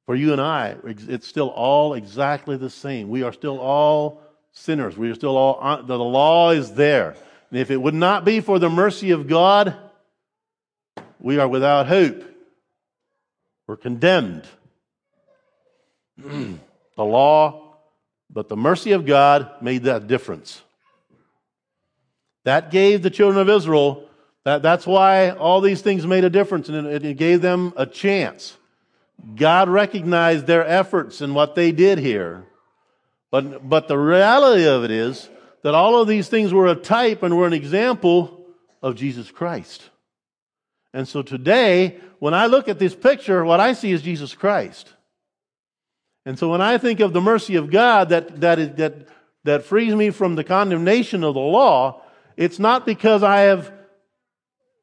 For 0.05 0.15
you 0.15 0.33
and 0.33 0.41
I, 0.41 0.75
it's 0.83 1.27
still 1.27 1.47
all 1.47 1.93
exactly 1.93 2.57
the 2.57 2.69
same. 2.69 3.09
We 3.09 3.23
are 3.23 3.31
still 3.31 3.59
all 3.59 4.21
sinners. 4.51 4.97
We 4.97 5.09
are 5.09 5.15
still 5.15 5.37
all, 5.37 5.59
uh, 5.61 5.81
the 5.81 5.97
law 5.97 6.51
is 6.51 6.73
there. 6.73 7.15
And 7.49 7.59
if 7.59 7.71
it 7.71 7.77
would 7.77 7.93
not 7.93 8.25
be 8.25 8.41
for 8.41 8.59
the 8.59 8.69
mercy 8.69 9.11
of 9.11 9.27
God, 9.27 9.75
we 11.19 11.39
are 11.39 11.47
without 11.47 11.87
hope. 11.87 12.23
We're 13.65 13.77
condemned. 13.77 14.45
the 16.17 16.57
law, 16.97 17.75
but 18.29 18.49
the 18.49 18.57
mercy 18.57 18.91
of 18.91 19.05
God 19.05 19.61
made 19.61 19.83
that 19.83 20.07
difference. 20.07 20.61
That 22.43 22.71
gave 22.71 23.01
the 23.01 23.09
children 23.09 23.39
of 23.39 23.49
Israel, 23.49 24.07
that, 24.43 24.61
that's 24.61 24.85
why 24.85 25.31
all 25.31 25.61
these 25.61 25.81
things 25.81 26.05
made 26.05 26.23
a 26.23 26.29
difference, 26.29 26.69
and 26.69 26.87
it, 26.87 27.05
it 27.05 27.17
gave 27.17 27.41
them 27.41 27.73
a 27.77 27.85
chance. 27.85 28.57
God 29.35 29.69
recognized 29.69 30.47
their 30.47 30.65
efforts 30.67 31.21
and 31.21 31.33
what 31.33 31.55
they 31.55 31.71
did 31.71 31.97
here. 31.97 32.45
But, 33.31 33.67
but 33.67 33.87
the 33.87 33.97
reality 33.97 34.67
of 34.67 34.83
it 34.83 34.91
is 34.91 35.29
that 35.63 35.73
all 35.73 35.99
of 35.99 36.07
these 36.07 36.27
things 36.27 36.53
were 36.53 36.67
a 36.67 36.75
type 36.75 37.23
and 37.23 37.37
were 37.37 37.47
an 37.47 37.53
example 37.53 38.45
of 38.81 38.95
Jesus 38.95 39.31
Christ. 39.31 39.89
And 40.93 41.07
so 41.07 41.21
today, 41.21 41.99
when 42.19 42.33
I 42.33 42.45
look 42.45 42.67
at 42.67 42.79
this 42.79 42.93
picture, 42.93 43.43
what 43.43 43.59
I 43.59 43.73
see 43.73 43.91
is 43.91 44.01
Jesus 44.01 44.35
Christ. 44.35 44.93
And 46.25 46.37
so 46.37 46.49
when 46.49 46.61
I 46.61 46.77
think 46.77 46.99
of 46.99 47.13
the 47.13 47.21
mercy 47.21 47.55
of 47.55 47.71
God 47.71 48.09
that, 48.09 48.41
that, 48.41 48.59
is, 48.59 48.75
that, 48.75 49.07
that 49.45 49.63
frees 49.63 49.95
me 49.95 50.09
from 50.09 50.35
the 50.35 50.43
condemnation 50.43 51.23
of 51.23 51.33
the 51.33 51.39
law, 51.39 52.02
it's 52.35 52.59
not 52.59 52.85
because 52.85 53.23
I 53.23 53.41
have 53.41 53.71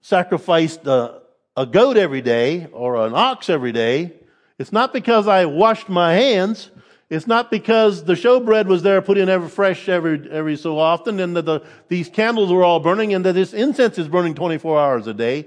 sacrificed 0.01 0.86
a, 0.86 1.22
a 1.57 1.66
goat 1.66 1.96
every 1.96 2.22
day 2.22 2.66
or 2.72 3.07
an 3.07 3.14
ox 3.14 3.51
every 3.51 3.72
day. 3.72 4.12
It's 4.59 4.72
not 4.72 4.92
because 4.92 5.26
I 5.26 5.46
washed 5.46 5.88
my 5.88 6.12
hands. 6.14 6.70
It's 7.09 7.26
not 7.26 7.51
because 7.51 8.05
the 8.05 8.14
showbread 8.14 8.66
was 8.66 8.82
there 8.82 9.03
put 9.03 9.18
in 9.18 9.28
every 9.28 9.48
fresh 9.48 9.88
every, 9.88 10.30
every 10.30 10.57
so 10.57 10.78
often 10.78 11.18
and 11.18 11.36
that 11.36 11.44
the, 11.44 11.62
these 11.88 12.09
candles 12.09 12.53
were 12.53 12.62
all 12.62 12.78
burning 12.78 13.14
and 13.14 13.24
that 13.24 13.32
this 13.32 13.53
incense 13.53 13.98
is 13.98 14.07
burning 14.07 14.34
24 14.34 14.78
hours 14.78 15.07
a 15.07 15.14
day. 15.14 15.46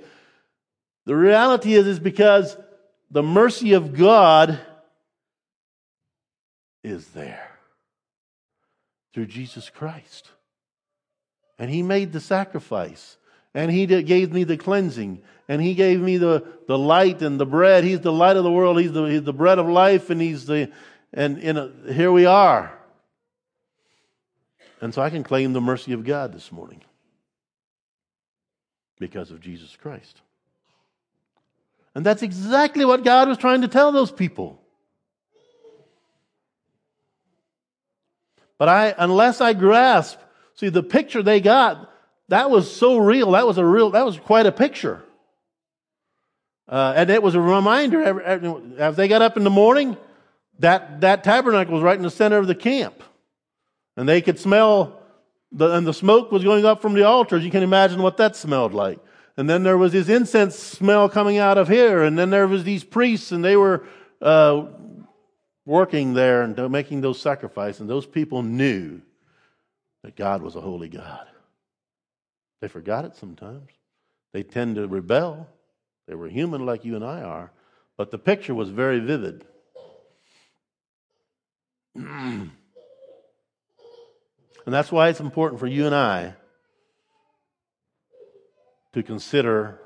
The 1.06 1.16
reality 1.16 1.74
is, 1.74 1.88
is 1.88 2.00
because 2.00 2.58
the 3.12 3.24
mercy 3.24 3.74
of 3.74 3.96
God 3.96 4.60
is 6.84 7.08
there 7.10 7.52
through 9.14 9.28
Jesus 9.28 9.70
Christ. 9.70 10.33
And 11.64 11.72
He 11.72 11.82
made 11.82 12.12
the 12.12 12.20
sacrifice. 12.20 13.16
And 13.54 13.72
He 13.72 13.86
gave 13.86 14.34
me 14.34 14.44
the 14.44 14.58
cleansing 14.58 15.22
and 15.48 15.62
he 15.62 15.74
gave 15.74 16.00
me 16.00 16.18
the, 16.18 16.46
the 16.68 16.78
light 16.78 17.22
and 17.22 17.40
the 17.40 17.46
bread. 17.46 17.84
He's 17.84 18.00
the 18.00 18.12
light 18.12 18.38
of 18.38 18.44
the 18.44 18.52
world. 18.52 18.80
He's 18.80 18.92
the, 18.92 19.04
he's 19.04 19.24
the 19.24 19.34
bread 19.34 19.60
of 19.60 19.68
life, 19.68 20.10
and 20.10 20.22
he's 20.22 20.46
the, 20.46 20.72
and, 21.14 21.38
and 21.38 21.90
here 21.94 22.12
we 22.12 22.26
are. 22.26 22.78
And 24.82 24.94
so 24.94 25.02
I 25.02 25.10
can 25.10 25.24
claim 25.24 25.54
the 25.54 25.62
mercy 25.62 25.94
of 25.94 26.06
God 26.06 26.34
this 26.34 26.52
morning 26.52 26.82
because 29.00 29.32
of 29.32 29.42
Jesus 29.42 29.76
Christ. 29.76 30.22
And 31.96 32.06
that's 32.06 32.24
exactly 32.24 32.86
what 32.86 33.04
God 33.04 33.28
was 33.28 33.38
trying 33.38 33.62
to 33.62 33.68
tell 33.68 33.92
those 33.92 34.12
people. 34.12 34.60
But 38.58 38.70
I, 38.70 38.96
unless 38.98 39.42
I 39.42 39.54
grasp, 39.54 40.20
see 40.56 40.70
the 40.70 40.84
picture 40.84 41.24
they 41.24 41.42
got, 41.42 41.90
that 42.30 42.50
was 42.50 42.74
so 42.74 42.98
real. 42.98 43.32
That 43.32 43.46
was 43.46 43.58
a 43.58 43.66
real, 43.66 43.92
that 43.92 44.06
was 44.06 44.18
quite 44.18 44.46
a 44.46 44.52
picture. 44.52 45.04
Uh, 46.68 46.94
and 46.96 47.10
it 47.10 47.22
was 47.22 47.36
a 47.36 47.42
reminder 47.42 48.22
as 48.80 48.96
they 48.96 49.08
got 49.08 49.22
up 49.22 49.38
in 49.38 49.44
the 49.44 49.50
morning, 49.50 49.98
that, 50.60 51.02
that 51.02 51.24
tabernacle 51.24 51.74
was 51.74 51.84
right 51.84 51.98
in 51.98 52.04
the 52.04 52.10
center 52.10 52.38
of 52.38 52.48
the 52.48 52.56
camp. 52.56 53.04
And 53.98 54.08
they 54.08 54.22
could 54.22 54.40
smell, 54.40 55.02
the, 55.52 55.76
and 55.76 55.86
the 55.86 55.94
smoke 55.94 56.32
was 56.32 56.44
going 56.44 56.66
up 56.66 56.82
from 56.82 56.94
the 56.94 57.04
altars. 57.04 57.44
You 57.44 57.52
can 57.52 57.64
imagine 57.64 58.02
what 58.02 58.18
that 58.18 58.36
smelled 58.36 58.74
like. 58.74 59.00
And 59.36 59.50
then 59.50 59.64
there 59.64 59.78
was 59.78 59.92
this 59.92 60.10
incense 60.10 60.56
smell 60.56 61.10
coming 61.10 61.38
out 61.38 61.58
of 61.58 61.68
here. 61.68 62.04
And 62.04 62.18
then 62.18 62.30
there 62.30 62.48
was 62.48 62.64
these 62.64 62.84
priests, 62.84 63.32
and 63.32 63.44
they 63.44 63.58
were 63.58 63.84
uh, 64.22 64.68
working 65.66 66.14
there 66.14 66.44
and 66.44 66.72
making 66.72 67.02
those 67.02 67.20
sacrifices. 67.20 67.82
And 67.82 67.90
those 67.90 68.06
people 68.06 68.42
knew 68.42 69.02
that 70.04 70.16
God 70.16 70.42
was 70.42 70.56
a 70.56 70.62
holy 70.62 70.90
God. 70.90 71.26
They 72.62 72.68
forgot 72.68 73.06
it 73.06 73.16
sometimes. 73.16 73.70
They 74.34 74.44
tend 74.44 74.76
to 74.76 74.88
rebel. 74.88 75.48
They 76.08 76.16
were 76.16 76.28
human 76.28 76.66
like 76.66 76.86
you 76.86 76.96
and 76.96 77.04
I 77.04 77.22
are, 77.22 77.52
but 77.98 78.12
the 78.12 78.18
picture 78.18 78.54
was 78.54 78.70
very 78.70 79.00
vivid. 79.00 79.46
and 81.96 82.52
that's 84.66 84.92
why 84.92 85.10
it's 85.10 85.20
important 85.20 85.60
for 85.60 85.68
you 85.68 85.86
and 85.86 85.96
I 85.96 86.36
to 88.94 89.04
consider 89.04 89.80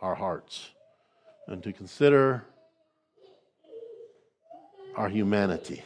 our 0.00 0.14
hearts. 0.14 0.70
and 1.46 1.62
to 1.62 1.72
consider 1.72 2.44
our 4.96 5.08
humanity 5.08 5.82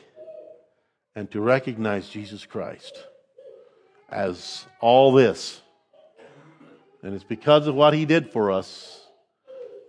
and 1.14 1.30
to 1.30 1.40
recognize 1.40 2.08
Jesus 2.08 2.44
Christ 2.44 3.06
as 4.12 4.64
all 4.80 5.12
this. 5.12 5.60
And 7.02 7.14
it's 7.14 7.24
because 7.24 7.66
of 7.66 7.74
what 7.74 7.94
he 7.94 8.04
did 8.04 8.30
for 8.30 8.50
us. 8.50 9.00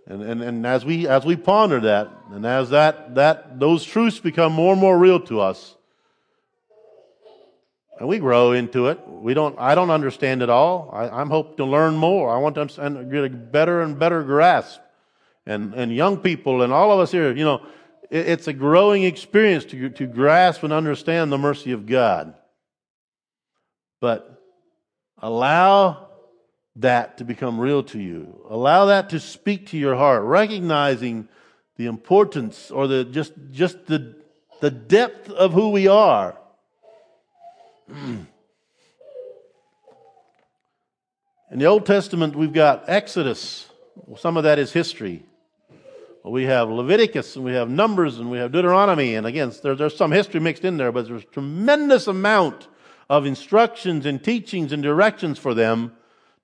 And, 0.06 0.22
and, 0.22 0.42
and 0.42 0.66
as 0.66 0.84
we 0.84 1.08
as 1.08 1.24
we 1.24 1.36
ponder 1.36 1.80
that, 1.80 2.10
and 2.30 2.44
as 2.44 2.70
that 2.70 3.14
that 3.14 3.58
those 3.58 3.84
truths 3.84 4.18
become 4.18 4.52
more 4.52 4.72
and 4.72 4.80
more 4.80 4.98
real 4.98 5.20
to 5.20 5.40
us, 5.40 5.76
and 7.98 8.06
we 8.08 8.18
grow 8.18 8.52
into 8.52 8.88
it. 8.88 9.00
We 9.08 9.32
don't 9.32 9.58
I 9.58 9.74
don't 9.74 9.90
understand 9.90 10.42
it 10.42 10.50
all. 10.50 10.90
I, 10.92 11.08
I'm 11.08 11.30
hope 11.30 11.56
to 11.56 11.64
learn 11.64 11.96
more. 11.96 12.34
I 12.34 12.38
want 12.38 12.56
to 12.56 13.08
get 13.10 13.24
a 13.24 13.30
better 13.30 13.80
and 13.80 13.98
better 13.98 14.22
grasp. 14.22 14.80
And 15.46 15.72
and 15.72 15.94
young 15.94 16.18
people 16.18 16.60
and 16.60 16.70
all 16.70 16.92
of 16.92 17.00
us 17.00 17.10
here, 17.10 17.34
you 17.34 17.44
know, 17.44 17.64
it's 18.10 18.46
a 18.46 18.52
growing 18.52 19.04
experience 19.04 19.64
to, 19.66 19.88
to 19.88 20.06
grasp 20.06 20.62
and 20.64 20.72
understand 20.72 21.32
the 21.32 21.38
mercy 21.38 21.72
of 21.72 21.86
God. 21.86 22.34
But 24.00 24.42
allow 25.18 26.08
that 26.76 27.18
to 27.18 27.24
become 27.24 27.60
real 27.60 27.82
to 27.84 28.00
you. 28.00 28.44
Allow 28.48 28.86
that 28.86 29.10
to 29.10 29.20
speak 29.20 29.68
to 29.68 29.78
your 29.78 29.94
heart, 29.94 30.22
recognizing 30.24 31.28
the 31.76 31.86
importance 31.86 32.70
or 32.70 32.86
the 32.86 33.04
just 33.04 33.32
just 33.50 33.86
the 33.86 34.16
the 34.60 34.70
depth 34.70 35.30
of 35.30 35.52
who 35.52 35.70
we 35.70 35.88
are. 35.88 36.36
In 41.50 41.60
the 41.60 41.66
Old 41.66 41.86
Testament, 41.86 42.34
we've 42.34 42.52
got 42.52 42.84
Exodus. 42.88 43.68
Some 44.16 44.36
of 44.36 44.42
that 44.42 44.58
is 44.58 44.72
history. 44.72 45.24
We 46.24 46.44
have 46.44 46.70
Leviticus 46.70 47.36
and 47.36 47.44
we 47.44 47.52
have 47.52 47.68
Numbers 47.68 48.18
and 48.18 48.30
we 48.30 48.38
have 48.38 48.50
Deuteronomy. 48.50 49.14
And 49.14 49.26
again, 49.26 49.52
there, 49.62 49.74
there's 49.74 49.96
some 49.96 50.10
history 50.10 50.40
mixed 50.40 50.64
in 50.64 50.78
there, 50.78 50.90
but 50.90 51.06
there's 51.06 51.22
a 51.22 51.26
tremendous 51.26 52.06
amount 52.06 52.66
of 53.08 53.26
instructions 53.26 54.06
and 54.06 54.22
teachings 54.22 54.72
and 54.72 54.82
directions 54.82 55.38
for 55.38 55.54
them 55.54 55.92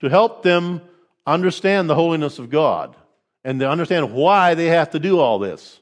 to 0.01 0.09
help 0.09 0.43
them 0.43 0.81
understand 1.27 1.89
the 1.89 1.95
holiness 1.95 2.39
of 2.39 2.51
God 2.51 2.97
and 3.45 3.61
to 3.61 3.69
understand 3.69 4.13
why 4.13 4.55
they 4.55 4.67
have 4.67 4.91
to 4.91 4.99
do 4.99 5.19
all 5.19 5.39
this. 5.39 5.81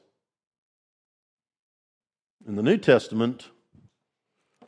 In 2.47 2.55
the 2.55 2.63
New 2.63 2.77
Testament, 2.77 3.49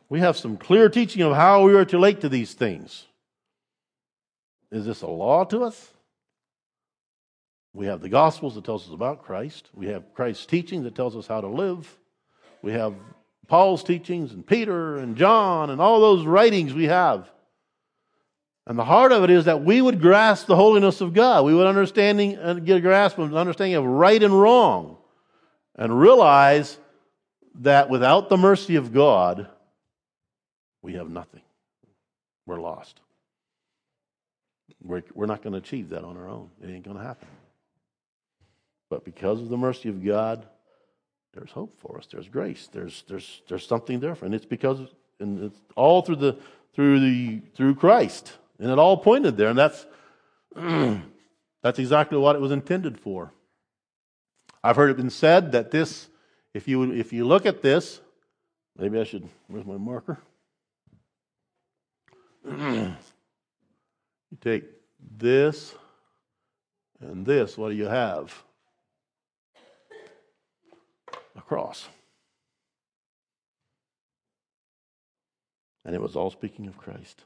we 0.08 0.20
have 0.20 0.36
some 0.36 0.56
clear 0.56 0.88
teaching 0.88 1.22
of 1.22 1.34
how 1.34 1.64
we 1.64 1.74
are 1.74 1.84
to 1.84 1.96
relate 1.96 2.20
to 2.20 2.28
these 2.28 2.54
things. 2.54 3.06
Is 4.70 4.84
this 4.84 5.02
a 5.02 5.06
law 5.06 5.44
to 5.44 5.64
us? 5.64 5.90
We 7.74 7.86
have 7.86 8.02
the 8.02 8.10
Gospels 8.10 8.54
that 8.54 8.64
tells 8.64 8.86
us 8.86 8.92
about 8.92 9.22
Christ. 9.22 9.70
We 9.74 9.86
have 9.86 10.12
Christ's 10.14 10.44
teaching 10.44 10.82
that 10.82 10.94
tells 10.94 11.16
us 11.16 11.26
how 11.26 11.40
to 11.40 11.48
live. 11.48 11.96
We 12.60 12.72
have 12.72 12.94
Paul's 13.52 13.84
teachings 13.84 14.32
and 14.32 14.46
Peter 14.46 14.96
and 14.96 15.14
John 15.14 15.68
and 15.68 15.78
all 15.78 16.00
those 16.00 16.24
writings 16.24 16.72
we 16.72 16.84
have. 16.84 17.30
And 18.66 18.78
the 18.78 18.84
heart 18.84 19.12
of 19.12 19.24
it 19.24 19.28
is 19.28 19.44
that 19.44 19.62
we 19.62 19.82
would 19.82 20.00
grasp 20.00 20.46
the 20.46 20.56
holiness 20.56 21.02
of 21.02 21.12
God. 21.12 21.44
We 21.44 21.54
would 21.54 21.66
understanding 21.66 22.36
and 22.36 22.60
uh, 22.60 22.64
get 22.64 22.78
a 22.78 22.80
grasp 22.80 23.18
of 23.18 23.36
understanding 23.36 23.74
of 23.74 23.84
right 23.84 24.22
and 24.22 24.40
wrong 24.40 24.96
and 25.76 26.00
realize 26.00 26.78
that 27.56 27.90
without 27.90 28.30
the 28.30 28.38
mercy 28.38 28.76
of 28.76 28.94
God, 28.94 29.48
we 30.80 30.94
have 30.94 31.10
nothing. 31.10 31.42
We're 32.46 32.58
lost. 32.58 33.00
We're, 34.82 35.02
we're 35.12 35.26
not 35.26 35.42
going 35.42 35.52
to 35.52 35.58
achieve 35.58 35.90
that 35.90 36.04
on 36.04 36.16
our 36.16 36.26
own. 36.26 36.48
It 36.62 36.70
ain't 36.70 36.86
going 36.86 36.96
to 36.96 37.02
happen. 37.02 37.28
But 38.88 39.04
because 39.04 39.42
of 39.42 39.50
the 39.50 39.58
mercy 39.58 39.90
of 39.90 40.02
God, 40.02 40.46
there's 41.34 41.50
hope 41.50 41.80
for 41.80 41.98
us. 41.98 42.06
There's 42.10 42.28
grace. 42.28 42.68
There's 42.72 43.04
there's 43.08 43.42
there's 43.48 43.66
something 43.66 44.00
different. 44.00 44.34
It's 44.34 44.44
because 44.44 44.80
and 45.18 45.44
it's 45.44 45.58
all 45.76 46.02
through 46.02 46.16
the 46.16 46.38
through 46.74 47.00
the 47.00 47.40
through 47.54 47.76
Christ, 47.76 48.36
and 48.58 48.70
it 48.70 48.78
all 48.78 48.96
pointed 48.96 49.36
there. 49.36 49.48
And 49.48 49.58
that's 49.58 49.86
that's 51.62 51.78
exactly 51.78 52.18
what 52.18 52.36
it 52.36 52.40
was 52.40 52.52
intended 52.52 53.00
for. 53.00 53.32
I've 54.62 54.76
heard 54.76 54.90
it 54.90 54.96
been 54.96 55.10
said 55.10 55.52
that 55.52 55.70
this, 55.70 56.08
if 56.54 56.68
you 56.68 56.92
if 56.92 57.12
you 57.12 57.26
look 57.26 57.46
at 57.46 57.62
this, 57.62 58.00
maybe 58.76 59.00
I 59.00 59.04
should. 59.04 59.28
Where's 59.48 59.66
my 59.66 59.78
marker? 59.78 60.18
you 62.46 62.94
take 64.40 64.64
this 65.18 65.74
and 67.00 67.24
this. 67.24 67.56
What 67.56 67.70
do 67.70 67.74
you 67.74 67.86
have? 67.86 68.42
A 71.36 71.40
cross. 71.40 71.88
And 75.84 75.94
it 75.94 76.00
was 76.00 76.16
all 76.16 76.30
speaking 76.30 76.66
of 76.68 76.76
Christ. 76.76 77.22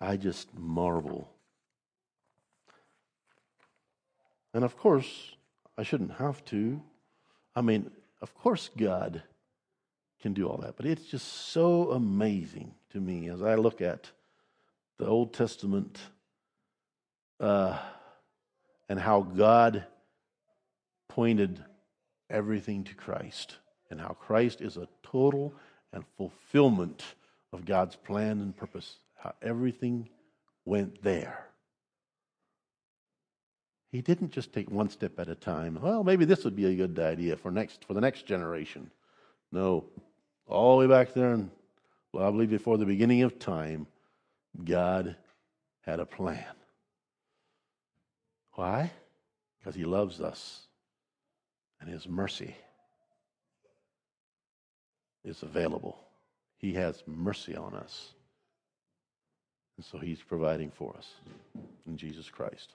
I 0.00 0.16
just 0.16 0.48
marvel. 0.58 1.28
And 4.54 4.64
of 4.64 4.76
course, 4.76 5.36
I 5.76 5.82
shouldn't 5.82 6.12
have 6.12 6.44
to. 6.46 6.80
I 7.54 7.60
mean, 7.60 7.90
of 8.22 8.34
course, 8.34 8.70
God 8.76 9.22
can 10.20 10.32
do 10.32 10.48
all 10.48 10.58
that. 10.58 10.76
But 10.76 10.86
it's 10.86 11.06
just 11.06 11.26
so 11.50 11.92
amazing 11.92 12.74
to 12.92 13.00
me 13.00 13.28
as 13.28 13.42
I 13.42 13.54
look 13.54 13.80
at 13.80 14.10
the 14.98 15.06
Old 15.06 15.32
Testament 15.32 15.98
uh, 17.38 17.78
and 18.88 19.00
how 19.00 19.22
God 19.22 19.84
pointed 21.08 21.64
everything 22.28 22.84
to 22.84 22.94
Christ 22.94 23.56
and 23.90 24.00
how 24.00 24.16
Christ 24.20 24.60
is 24.60 24.76
a 24.76 24.88
total 25.02 25.54
and 25.92 26.04
fulfillment 26.16 27.02
of 27.52 27.64
God's 27.64 27.96
plan 27.96 28.40
and 28.40 28.56
purpose, 28.56 28.96
how 29.16 29.34
everything 29.42 30.08
went 30.64 31.02
there. 31.02 31.46
He 33.90 34.02
didn't 34.02 34.30
just 34.30 34.52
take 34.52 34.70
one 34.70 34.88
step 34.88 35.18
at 35.18 35.28
a 35.28 35.34
time. 35.34 35.78
Well, 35.82 36.04
maybe 36.04 36.24
this 36.24 36.44
would 36.44 36.54
be 36.54 36.66
a 36.66 36.76
good 36.76 36.98
idea 37.00 37.36
for 37.36 37.50
next 37.50 37.84
for 37.84 37.94
the 37.94 38.00
next 38.00 38.24
generation. 38.24 38.90
No, 39.50 39.86
all 40.50 40.78
the 40.78 40.86
way 40.86 40.92
back 40.92 41.14
there, 41.14 41.32
and 41.32 41.50
well, 42.12 42.26
I 42.26 42.30
believe 42.30 42.50
before 42.50 42.76
the 42.76 42.86
beginning 42.86 43.22
of 43.22 43.38
time, 43.38 43.86
God 44.64 45.16
had 45.82 46.00
a 46.00 46.06
plan. 46.06 46.44
Why? 48.54 48.90
Because 49.58 49.74
He 49.74 49.84
loves 49.84 50.20
us, 50.20 50.66
and 51.80 51.88
His 51.88 52.08
mercy 52.08 52.56
is 55.24 55.42
available. 55.42 55.98
He 56.58 56.74
has 56.74 57.02
mercy 57.06 57.56
on 57.56 57.74
us. 57.74 58.10
And 59.76 59.86
so 59.86 59.98
He's 59.98 60.20
providing 60.20 60.70
for 60.70 60.94
us 60.96 61.08
in 61.86 61.96
Jesus 61.96 62.28
Christ. 62.28 62.74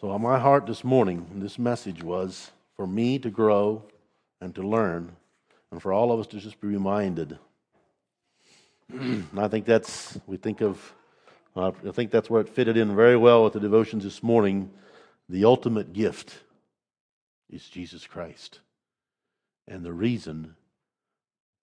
So, 0.00 0.08
on 0.10 0.22
my 0.22 0.38
heart 0.38 0.66
this 0.66 0.82
morning, 0.82 1.26
this 1.34 1.58
message 1.58 2.02
was 2.02 2.52
for 2.74 2.86
me 2.86 3.18
to 3.18 3.28
grow 3.28 3.82
and 4.40 4.54
to 4.54 4.62
learn 4.62 5.14
and 5.70 5.80
for 5.80 5.92
all 5.92 6.12
of 6.12 6.20
us 6.20 6.26
to 6.28 6.40
just 6.40 6.60
be 6.60 6.68
reminded. 6.68 7.38
I 9.36 9.48
think 9.48 9.66
that's, 9.66 10.18
we 10.26 10.36
think 10.36 10.60
of, 10.60 10.94
uh, 11.54 11.72
I 11.86 11.92
think 11.92 12.10
that's 12.10 12.28
where 12.28 12.40
it 12.40 12.48
fitted 12.48 12.76
in 12.76 12.96
very 12.96 13.16
well 13.16 13.44
with 13.44 13.52
the 13.52 13.60
devotions 13.60 14.04
this 14.04 14.22
morning. 14.22 14.70
The 15.28 15.44
ultimate 15.44 15.92
gift 15.92 16.34
is 17.48 17.68
Jesus 17.68 18.06
Christ. 18.06 18.60
And 19.68 19.84
the 19.84 19.92
reason 19.92 20.56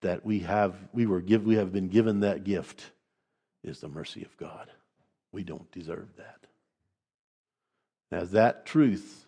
that 0.00 0.24
we 0.24 0.40
have, 0.40 0.74
we 0.92 1.06
were 1.06 1.20
give, 1.20 1.44
we 1.44 1.56
have 1.56 1.72
been 1.72 1.88
given 1.88 2.20
that 2.20 2.44
gift 2.44 2.90
is 3.62 3.80
the 3.80 3.88
mercy 3.88 4.22
of 4.22 4.36
God. 4.38 4.70
We 5.32 5.42
don't 5.42 5.70
deserve 5.72 6.08
that. 6.16 6.46
As 8.10 8.30
that 8.30 8.64
truth 8.64 9.26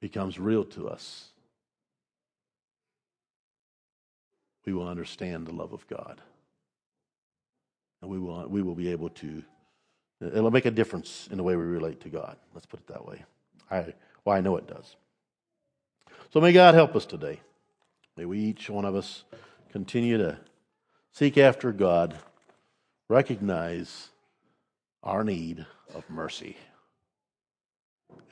becomes 0.00 0.38
real 0.38 0.64
to 0.64 0.88
us, 0.88 1.28
we 4.68 4.74
will 4.74 4.86
understand 4.86 5.46
the 5.46 5.52
love 5.52 5.72
of 5.72 5.86
God. 5.88 6.20
And 8.02 8.10
we 8.10 8.18
will, 8.18 8.46
we 8.48 8.60
will 8.60 8.74
be 8.74 8.90
able 8.90 9.08
to, 9.08 9.42
it'll 10.20 10.50
make 10.50 10.66
a 10.66 10.70
difference 10.70 11.26
in 11.30 11.38
the 11.38 11.42
way 11.42 11.56
we 11.56 11.62
relate 11.62 12.02
to 12.02 12.10
God. 12.10 12.36
Let's 12.52 12.66
put 12.66 12.80
it 12.80 12.86
that 12.88 13.06
way. 13.06 13.24
I, 13.70 13.94
well, 14.26 14.36
I 14.36 14.42
know 14.42 14.58
it 14.58 14.66
does. 14.66 14.96
So 16.34 16.42
may 16.42 16.52
God 16.52 16.74
help 16.74 16.94
us 16.94 17.06
today. 17.06 17.40
May 18.14 18.26
we 18.26 18.40
each 18.40 18.68
one 18.68 18.84
of 18.84 18.94
us 18.94 19.24
continue 19.72 20.18
to 20.18 20.38
seek 21.12 21.38
after 21.38 21.72
God, 21.72 22.18
recognize 23.08 24.10
our 25.02 25.24
need 25.24 25.64
of 25.94 26.04
mercy, 26.10 26.58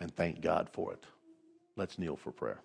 and 0.01 0.15
thank 0.15 0.43
God 0.43 0.69
for 0.71 0.93
it. 0.93 1.03
Let's 1.77 1.99
kneel 1.99 2.17
for 2.17 2.31
prayer. 2.31 2.61